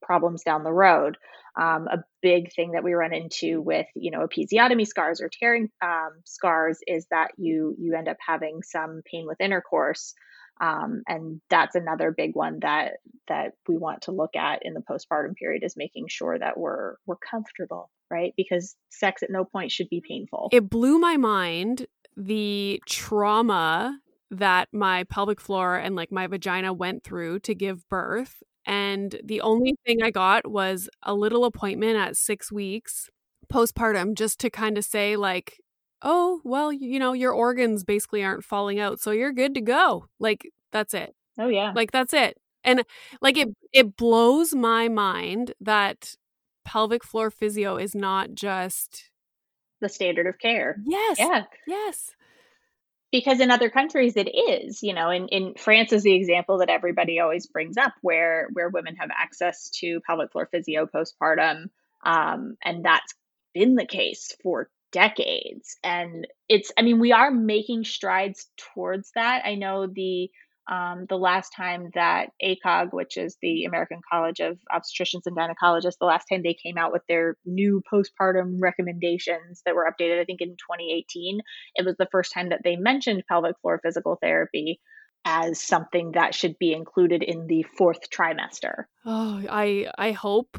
problems 0.02 0.42
down 0.42 0.64
the 0.64 0.72
road. 0.72 1.16
Um, 1.60 1.86
a 1.86 1.98
big 2.22 2.52
thing 2.54 2.72
that 2.72 2.84
we 2.84 2.94
run 2.94 3.12
into 3.12 3.60
with 3.60 3.86
you 3.94 4.10
know 4.10 4.26
episiotomy 4.26 4.86
scars 4.86 5.20
or 5.20 5.28
tearing 5.28 5.68
um, 5.82 6.10
scars 6.24 6.78
is 6.86 7.06
that 7.10 7.32
you 7.36 7.76
you 7.78 7.94
end 7.94 8.08
up 8.08 8.16
having 8.26 8.62
some 8.62 9.02
pain 9.10 9.26
with 9.26 9.40
intercourse. 9.40 10.14
Um, 10.60 11.02
and 11.08 11.40
that's 11.50 11.74
another 11.74 12.14
big 12.16 12.34
one 12.34 12.58
that 12.60 12.94
that 13.28 13.52
we 13.68 13.76
want 13.78 14.02
to 14.02 14.12
look 14.12 14.36
at 14.36 14.60
in 14.62 14.74
the 14.74 14.80
postpartum 14.80 15.34
period 15.34 15.62
is 15.64 15.76
making 15.76 16.06
sure 16.08 16.38
that 16.38 16.58
we're 16.58 16.96
we're 17.06 17.16
comfortable 17.16 17.90
right 18.10 18.32
because 18.36 18.76
sex 18.90 19.22
at 19.22 19.30
no 19.30 19.44
point 19.44 19.72
should 19.72 19.88
be 19.88 20.02
painful 20.06 20.50
it 20.52 20.68
blew 20.68 20.98
my 20.98 21.16
mind 21.16 21.86
the 22.16 22.82
trauma 22.86 23.98
that 24.30 24.68
my 24.72 25.04
pelvic 25.04 25.40
floor 25.40 25.76
and 25.76 25.94
like 25.96 26.10
my 26.10 26.26
vagina 26.26 26.72
went 26.72 27.04
through 27.04 27.38
to 27.38 27.54
give 27.54 27.88
birth 27.88 28.42
and 28.66 29.20
the 29.24 29.40
only 29.40 29.74
thing 29.84 30.02
I 30.02 30.10
got 30.10 30.50
was 30.50 30.88
a 31.02 31.14
little 31.14 31.44
appointment 31.44 31.96
at 31.96 32.16
six 32.16 32.52
weeks 32.52 33.10
postpartum 33.52 34.14
just 34.14 34.38
to 34.40 34.50
kind 34.50 34.78
of 34.78 34.84
say, 34.84 35.16
like, 35.16 35.60
oh, 36.02 36.40
well, 36.44 36.72
you 36.72 36.98
know, 36.98 37.12
your 37.12 37.32
organs 37.32 37.84
basically 37.84 38.24
aren't 38.24 38.44
falling 38.44 38.80
out. 38.80 39.00
So 39.00 39.10
you're 39.10 39.32
good 39.32 39.54
to 39.54 39.60
go. 39.60 40.06
Like, 40.18 40.48
that's 40.72 40.94
it. 40.94 41.14
Oh, 41.38 41.48
yeah. 41.48 41.72
Like, 41.74 41.92
that's 41.92 42.14
it. 42.14 42.38
And 42.64 42.84
like, 43.20 43.36
it, 43.36 43.48
it 43.72 43.96
blows 43.96 44.54
my 44.54 44.88
mind 44.88 45.54
that 45.60 46.16
pelvic 46.64 47.04
floor 47.04 47.30
physio 47.30 47.76
is 47.76 47.94
not 47.94 48.34
just 48.34 49.10
the 49.80 49.88
standard 49.88 50.26
of 50.28 50.38
care. 50.38 50.76
Yes. 50.86 51.18
Yeah. 51.18 51.44
Yes 51.66 52.14
because 53.12 53.40
in 53.40 53.50
other 53.50 53.70
countries 53.70 54.14
it 54.16 54.28
is 54.28 54.82
you 54.82 54.94
know 54.94 55.10
in, 55.10 55.28
in 55.28 55.54
france 55.54 55.92
is 55.92 56.02
the 56.02 56.14
example 56.14 56.58
that 56.58 56.70
everybody 56.70 57.20
always 57.20 57.46
brings 57.46 57.76
up 57.76 57.92
where 58.02 58.48
where 58.54 58.70
women 58.70 58.96
have 58.96 59.10
access 59.16 59.70
to 59.70 60.00
pelvic 60.06 60.32
floor 60.32 60.48
physio 60.50 60.86
postpartum 60.86 61.66
um, 62.04 62.56
and 62.64 62.84
that's 62.84 63.14
been 63.54 63.74
the 63.74 63.86
case 63.86 64.34
for 64.42 64.68
decades. 64.92 65.76
And 65.82 66.26
it's 66.48 66.70
i 66.78 66.82
mean 66.82 67.00
we 67.00 67.12
are 67.12 67.30
making 67.30 67.84
strides 67.84 68.46
towards 68.74 69.10
that. 69.14 69.42
I 69.44 69.54
know 69.54 69.86
the 69.86 70.30
um, 70.70 71.06
the 71.08 71.16
last 71.16 71.52
time 71.56 71.90
that 71.94 72.30
ACOG, 72.42 72.92
which 72.92 73.16
is 73.16 73.36
the 73.42 73.64
American 73.64 74.00
College 74.10 74.40
of 74.40 74.58
Obstetricians 74.72 75.26
and 75.26 75.36
Gynecologists, 75.36 75.98
the 75.98 76.06
last 76.06 76.26
time 76.26 76.42
they 76.42 76.54
came 76.54 76.78
out 76.78 76.92
with 76.92 77.02
their 77.08 77.36
new 77.44 77.82
postpartum 77.92 78.58
recommendations 78.60 79.62
that 79.66 79.74
were 79.74 79.90
updated, 79.90 80.20
I 80.20 80.24
think 80.24 80.40
in 80.40 80.50
2018, 80.50 81.40
it 81.74 81.84
was 81.84 81.96
the 81.96 82.08
first 82.12 82.32
time 82.32 82.50
that 82.50 82.60
they 82.62 82.76
mentioned 82.76 83.24
pelvic 83.28 83.56
floor 83.60 83.80
physical 83.82 84.18
therapy 84.22 84.80
as 85.24 85.60
something 85.60 86.12
that 86.12 86.34
should 86.34 86.58
be 86.58 86.72
included 86.72 87.22
in 87.22 87.46
the 87.46 87.64
fourth 87.76 88.10
trimester. 88.10 88.84
Oh, 89.04 89.42
I 89.48 89.88
I 89.96 90.12
hope 90.12 90.58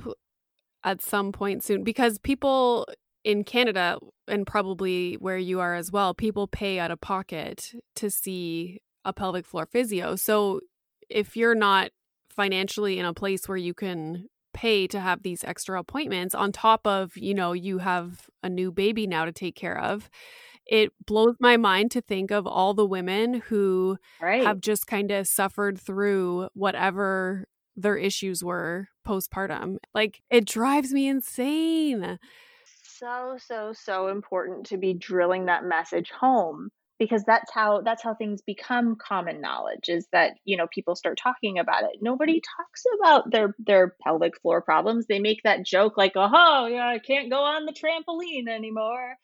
at 0.83 1.01
some 1.01 1.31
point 1.31 1.63
soon 1.63 1.83
because 1.83 2.17
people 2.17 2.87
in 3.23 3.43
Canada 3.43 3.99
and 4.27 4.45
probably 4.45 5.15
where 5.15 5.37
you 5.37 5.59
are 5.59 5.75
as 5.75 5.91
well, 5.91 6.13
people 6.13 6.47
pay 6.47 6.79
out 6.79 6.91
of 6.91 6.99
pocket 6.99 7.73
to 7.95 8.09
see 8.09 8.81
a 9.05 9.13
pelvic 9.13 9.45
floor 9.45 9.65
physio. 9.65 10.15
So 10.15 10.61
if 11.09 11.35
you're 11.35 11.55
not 11.55 11.91
financially 12.29 12.99
in 12.99 13.05
a 13.05 13.13
place 13.13 13.47
where 13.47 13.57
you 13.57 13.73
can 13.73 14.27
pay 14.53 14.87
to 14.87 14.99
have 14.99 15.23
these 15.23 15.43
extra 15.43 15.79
appointments 15.79 16.35
on 16.35 16.51
top 16.51 16.85
of, 16.85 17.15
you 17.15 17.33
know, 17.33 17.53
you 17.53 17.79
have 17.79 18.27
a 18.41 18.49
new 18.49 18.71
baby 18.71 19.07
now 19.07 19.25
to 19.25 19.31
take 19.31 19.55
care 19.55 19.77
of, 19.77 20.09
it 20.65 20.91
blows 21.05 21.35
my 21.39 21.57
mind 21.57 21.91
to 21.91 22.01
think 22.01 22.31
of 22.31 22.47
all 22.47 22.73
the 22.73 22.85
women 22.85 23.41
who 23.47 23.97
right. 24.21 24.43
have 24.43 24.61
just 24.61 24.87
kind 24.87 25.11
of 25.11 25.27
suffered 25.27 25.79
through 25.79 26.47
whatever 26.53 27.45
their 27.75 27.97
issues 27.97 28.43
were 28.43 28.87
postpartum. 29.05 29.77
Like 29.93 30.21
it 30.29 30.45
drives 30.45 30.93
me 30.93 31.07
insane. 31.07 32.19
So, 32.83 33.37
so, 33.37 33.73
so 33.73 34.07
important 34.07 34.67
to 34.67 34.77
be 34.77 34.93
drilling 34.93 35.45
that 35.45 35.65
message 35.65 36.11
home 36.11 36.69
because 37.03 37.23
that's 37.25 37.51
how 37.53 37.81
that's 37.81 38.01
how 38.01 38.13
things 38.13 38.41
become 38.41 38.95
common 38.95 39.41
knowledge 39.41 39.89
is 39.89 40.07
that 40.13 40.33
you 40.45 40.55
know 40.55 40.67
people 40.67 40.95
start 40.95 41.19
talking 41.21 41.59
about 41.59 41.83
it. 41.83 41.99
Nobody 42.01 42.41
talks 42.57 42.83
about 42.99 43.29
their 43.29 43.55
their 43.59 43.95
pelvic 44.01 44.39
floor 44.41 44.61
problems. 44.61 45.05
They 45.07 45.19
make 45.19 45.43
that 45.43 45.65
joke 45.65 45.97
like 45.97 46.13
oh 46.15 46.67
yeah 46.67 46.87
i 46.87 46.99
can't 46.99 47.29
go 47.29 47.43
on 47.43 47.65
the 47.65 47.73
trampoline 47.73 48.47
anymore. 48.47 49.15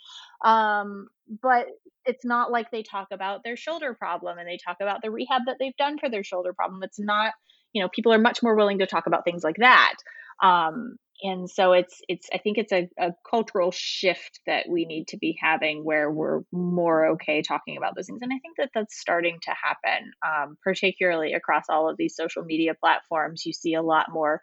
Um, 0.43 1.07
but 1.41 1.67
it's 2.05 2.25
not 2.25 2.51
like 2.51 2.71
they 2.71 2.83
talk 2.83 3.07
about 3.11 3.43
their 3.43 3.55
shoulder 3.55 3.93
problem 3.93 4.37
and 4.37 4.47
they 4.47 4.57
talk 4.57 4.77
about 4.81 5.01
the 5.01 5.11
rehab 5.11 5.43
that 5.45 5.57
they've 5.59 5.77
done 5.77 5.97
for 5.99 6.09
their 6.09 6.23
shoulder 6.23 6.53
problem. 6.53 6.83
It's 6.83 6.99
not 6.99 7.33
you 7.73 7.83
know, 7.83 7.89
people 7.89 8.11
are 8.11 8.17
much 8.17 8.41
more 8.41 8.55
willing 8.55 8.79
to 8.79 8.87
talk 8.87 9.05
about 9.05 9.23
things 9.23 9.43
like 9.43 9.57
that. 9.57 9.93
Um, 10.41 10.97
and 11.21 11.49
so 11.49 11.73
it's 11.73 12.01
it's 12.07 12.27
i 12.33 12.37
think 12.37 12.57
it's 12.57 12.71
a, 12.71 12.89
a, 12.99 13.11
cultural 13.29 13.71
shift 13.71 14.39
that 14.45 14.67
we 14.69 14.85
need 14.85 15.07
to 15.07 15.17
be 15.17 15.37
having 15.41 15.83
where 15.83 16.11
we're 16.11 16.41
more 16.51 17.09
okay 17.09 17.41
talking 17.41 17.77
about 17.77 17.95
those 17.95 18.07
things 18.07 18.21
and 18.21 18.31
i 18.33 18.39
think 18.39 18.55
that 18.57 18.69
that's 18.73 18.99
starting 18.99 19.37
to 19.41 19.51
happen 19.51 20.11
um, 20.25 20.57
particularly 20.63 21.33
across 21.33 21.65
all 21.69 21.89
of 21.89 21.97
these 21.97 22.15
social 22.15 22.43
media 22.43 22.73
platforms 22.79 23.45
you 23.45 23.53
see 23.53 23.73
a 23.73 23.81
lot 23.81 24.07
more 24.11 24.41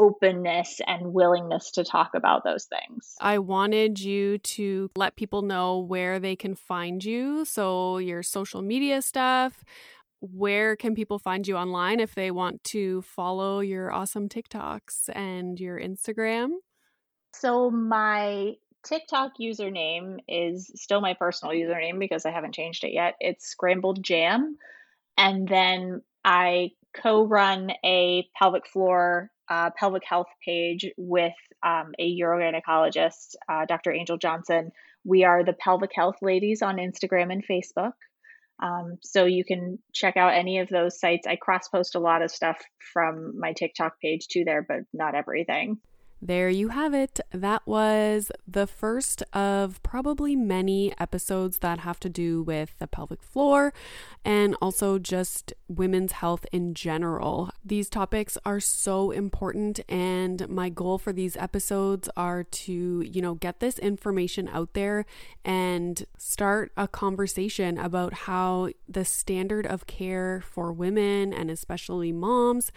openness 0.00 0.80
and 0.86 1.12
willingness 1.12 1.72
to 1.72 1.84
talk 1.84 2.12
about 2.14 2.42
those 2.42 2.64
things. 2.64 3.14
I 3.20 3.38
wanted 3.38 4.00
you 4.00 4.38
to 4.38 4.90
let 4.96 5.16
people 5.16 5.42
know 5.42 5.78
where 5.78 6.18
they 6.18 6.36
can 6.36 6.54
find 6.54 7.04
you. 7.04 7.44
So, 7.44 7.98
your 7.98 8.22
social 8.22 8.62
media 8.62 9.02
stuff, 9.02 9.62
where 10.20 10.76
can 10.76 10.94
people 10.94 11.18
find 11.18 11.46
you 11.46 11.56
online 11.56 12.00
if 12.00 12.14
they 12.14 12.30
want 12.30 12.62
to 12.64 13.02
follow 13.02 13.60
your 13.60 13.92
awesome 13.92 14.28
TikToks 14.28 15.08
and 15.14 15.58
your 15.58 15.80
Instagram? 15.80 16.50
So, 17.32 17.70
my 17.70 18.54
TikTok 18.84 19.32
username 19.40 20.18
is 20.28 20.70
still 20.74 21.00
my 21.00 21.14
personal 21.14 21.54
username 21.54 21.98
because 21.98 22.26
I 22.26 22.30
haven't 22.30 22.54
changed 22.54 22.84
it 22.84 22.92
yet. 22.92 23.14
It's 23.20 23.46
Scrambled 23.46 24.02
Jam. 24.02 24.56
And 25.16 25.46
then 25.48 26.02
I 26.24 26.70
co 26.94 27.24
run 27.24 27.72
a 27.84 28.28
pelvic 28.36 28.66
floor, 28.66 29.30
uh, 29.48 29.70
pelvic 29.78 30.02
health 30.04 30.28
page 30.44 30.86
with 30.96 31.34
um, 31.62 31.92
a 31.98 32.18
urogynecologist, 32.18 33.36
uh, 33.48 33.66
Dr. 33.66 33.92
Angel 33.92 34.16
Johnson. 34.16 34.72
We 35.04 35.24
are 35.24 35.44
the 35.44 35.54
Pelvic 35.54 35.90
Health 35.94 36.16
Ladies 36.20 36.62
on 36.62 36.76
Instagram 36.76 37.32
and 37.32 37.46
Facebook. 37.46 37.92
Um, 38.62 38.98
so 39.02 39.24
you 39.24 39.44
can 39.44 39.78
check 39.92 40.16
out 40.16 40.34
any 40.34 40.58
of 40.58 40.68
those 40.68 41.00
sites. 41.00 41.26
I 41.26 41.36
cross 41.36 41.68
post 41.68 41.94
a 41.94 42.00
lot 42.00 42.22
of 42.22 42.30
stuff 42.30 42.58
from 42.92 43.38
my 43.38 43.52
TikTok 43.52 44.00
page 44.00 44.28
to 44.28 44.44
there, 44.44 44.64
but 44.66 44.80
not 44.92 45.14
everything. 45.14 45.78
There 46.22 46.50
you 46.50 46.68
have 46.68 46.92
it. 46.92 47.18
That 47.32 47.62
was 47.66 48.30
the 48.46 48.66
first 48.66 49.22
of 49.32 49.82
probably 49.82 50.36
many 50.36 50.92
episodes 51.00 51.60
that 51.60 51.78
have 51.80 51.98
to 52.00 52.10
do 52.10 52.42
with 52.42 52.78
the 52.78 52.86
pelvic 52.86 53.22
floor 53.22 53.72
and 54.22 54.54
also 54.60 54.98
just 54.98 55.54
women's 55.66 56.12
health 56.12 56.44
in 56.52 56.74
general. 56.74 57.50
These 57.64 57.88
topics 57.88 58.36
are 58.44 58.60
so 58.60 59.12
important 59.12 59.80
and 59.88 60.46
my 60.46 60.68
goal 60.68 60.98
for 60.98 61.14
these 61.14 61.38
episodes 61.38 62.10
are 62.18 62.44
to, 62.44 63.00
you 63.00 63.22
know, 63.22 63.34
get 63.34 63.60
this 63.60 63.78
information 63.78 64.46
out 64.48 64.74
there 64.74 65.06
and 65.42 66.04
start 66.18 66.70
a 66.76 66.86
conversation 66.86 67.78
about 67.78 68.12
how 68.12 68.68
the 68.86 69.06
standard 69.06 69.66
of 69.66 69.86
care 69.86 70.42
for 70.44 70.70
women 70.70 71.32
and 71.32 71.50
especially 71.50 72.12
moms 72.12 72.70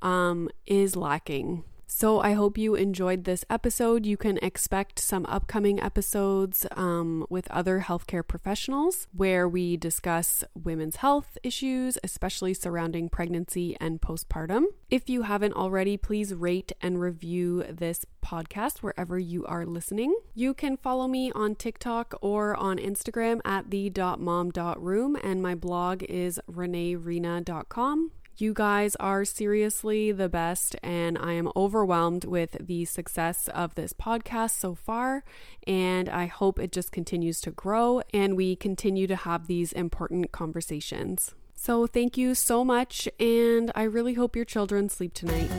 um, 0.00 0.48
is 0.66 0.96
lacking. 0.96 1.62
So 1.88 2.20
I 2.20 2.32
hope 2.32 2.58
you 2.58 2.74
enjoyed 2.74 3.24
this 3.24 3.44
episode. 3.48 4.06
You 4.06 4.16
can 4.16 4.38
expect 4.42 4.98
some 4.98 5.24
upcoming 5.26 5.80
episodes 5.80 6.66
um, 6.72 7.24
with 7.30 7.50
other 7.50 7.84
healthcare 7.86 8.26
professionals 8.26 9.06
where 9.12 9.48
we 9.48 9.76
discuss 9.76 10.42
women's 10.54 10.96
health 10.96 11.38
issues, 11.44 11.96
especially 12.02 12.54
surrounding 12.54 13.08
pregnancy 13.08 13.76
and 13.80 14.00
postpartum. 14.00 14.64
If 14.90 15.08
you 15.08 15.22
haven't 15.22 15.54
already, 15.54 15.96
please 15.96 16.34
rate 16.34 16.72
and 16.82 17.00
review 17.00 17.64
this 17.70 18.04
podcast 18.22 18.78
wherever 18.78 19.18
you 19.18 19.46
are 19.46 19.64
listening. 19.64 20.14
You 20.34 20.54
can 20.54 20.76
follow 20.76 21.06
me 21.06 21.30
on 21.32 21.54
TikTok 21.54 22.14
or 22.20 22.56
on 22.56 22.78
Instagram 22.78 23.40
at 23.44 23.70
the.mom.room, 23.70 25.16
and 25.22 25.42
my 25.42 25.54
blog 25.54 26.02
is 26.02 26.40
reneereina.com. 26.50 28.10
You 28.38 28.52
guys 28.52 28.96
are 28.96 29.24
seriously 29.24 30.12
the 30.12 30.28
best, 30.28 30.76
and 30.82 31.16
I 31.16 31.32
am 31.32 31.50
overwhelmed 31.56 32.26
with 32.26 32.58
the 32.60 32.84
success 32.84 33.48
of 33.48 33.74
this 33.76 33.94
podcast 33.94 34.58
so 34.58 34.74
far. 34.74 35.24
And 35.66 36.06
I 36.10 36.26
hope 36.26 36.58
it 36.58 36.70
just 36.70 36.92
continues 36.92 37.40
to 37.42 37.50
grow 37.50 38.02
and 38.12 38.36
we 38.36 38.54
continue 38.54 39.06
to 39.06 39.16
have 39.16 39.46
these 39.46 39.72
important 39.72 40.32
conversations. 40.32 41.34
So, 41.54 41.86
thank 41.86 42.18
you 42.18 42.34
so 42.34 42.62
much, 42.62 43.08
and 43.18 43.72
I 43.74 43.84
really 43.84 44.12
hope 44.12 44.36
your 44.36 44.44
children 44.44 44.90
sleep 44.90 45.14
tonight. 45.14 45.50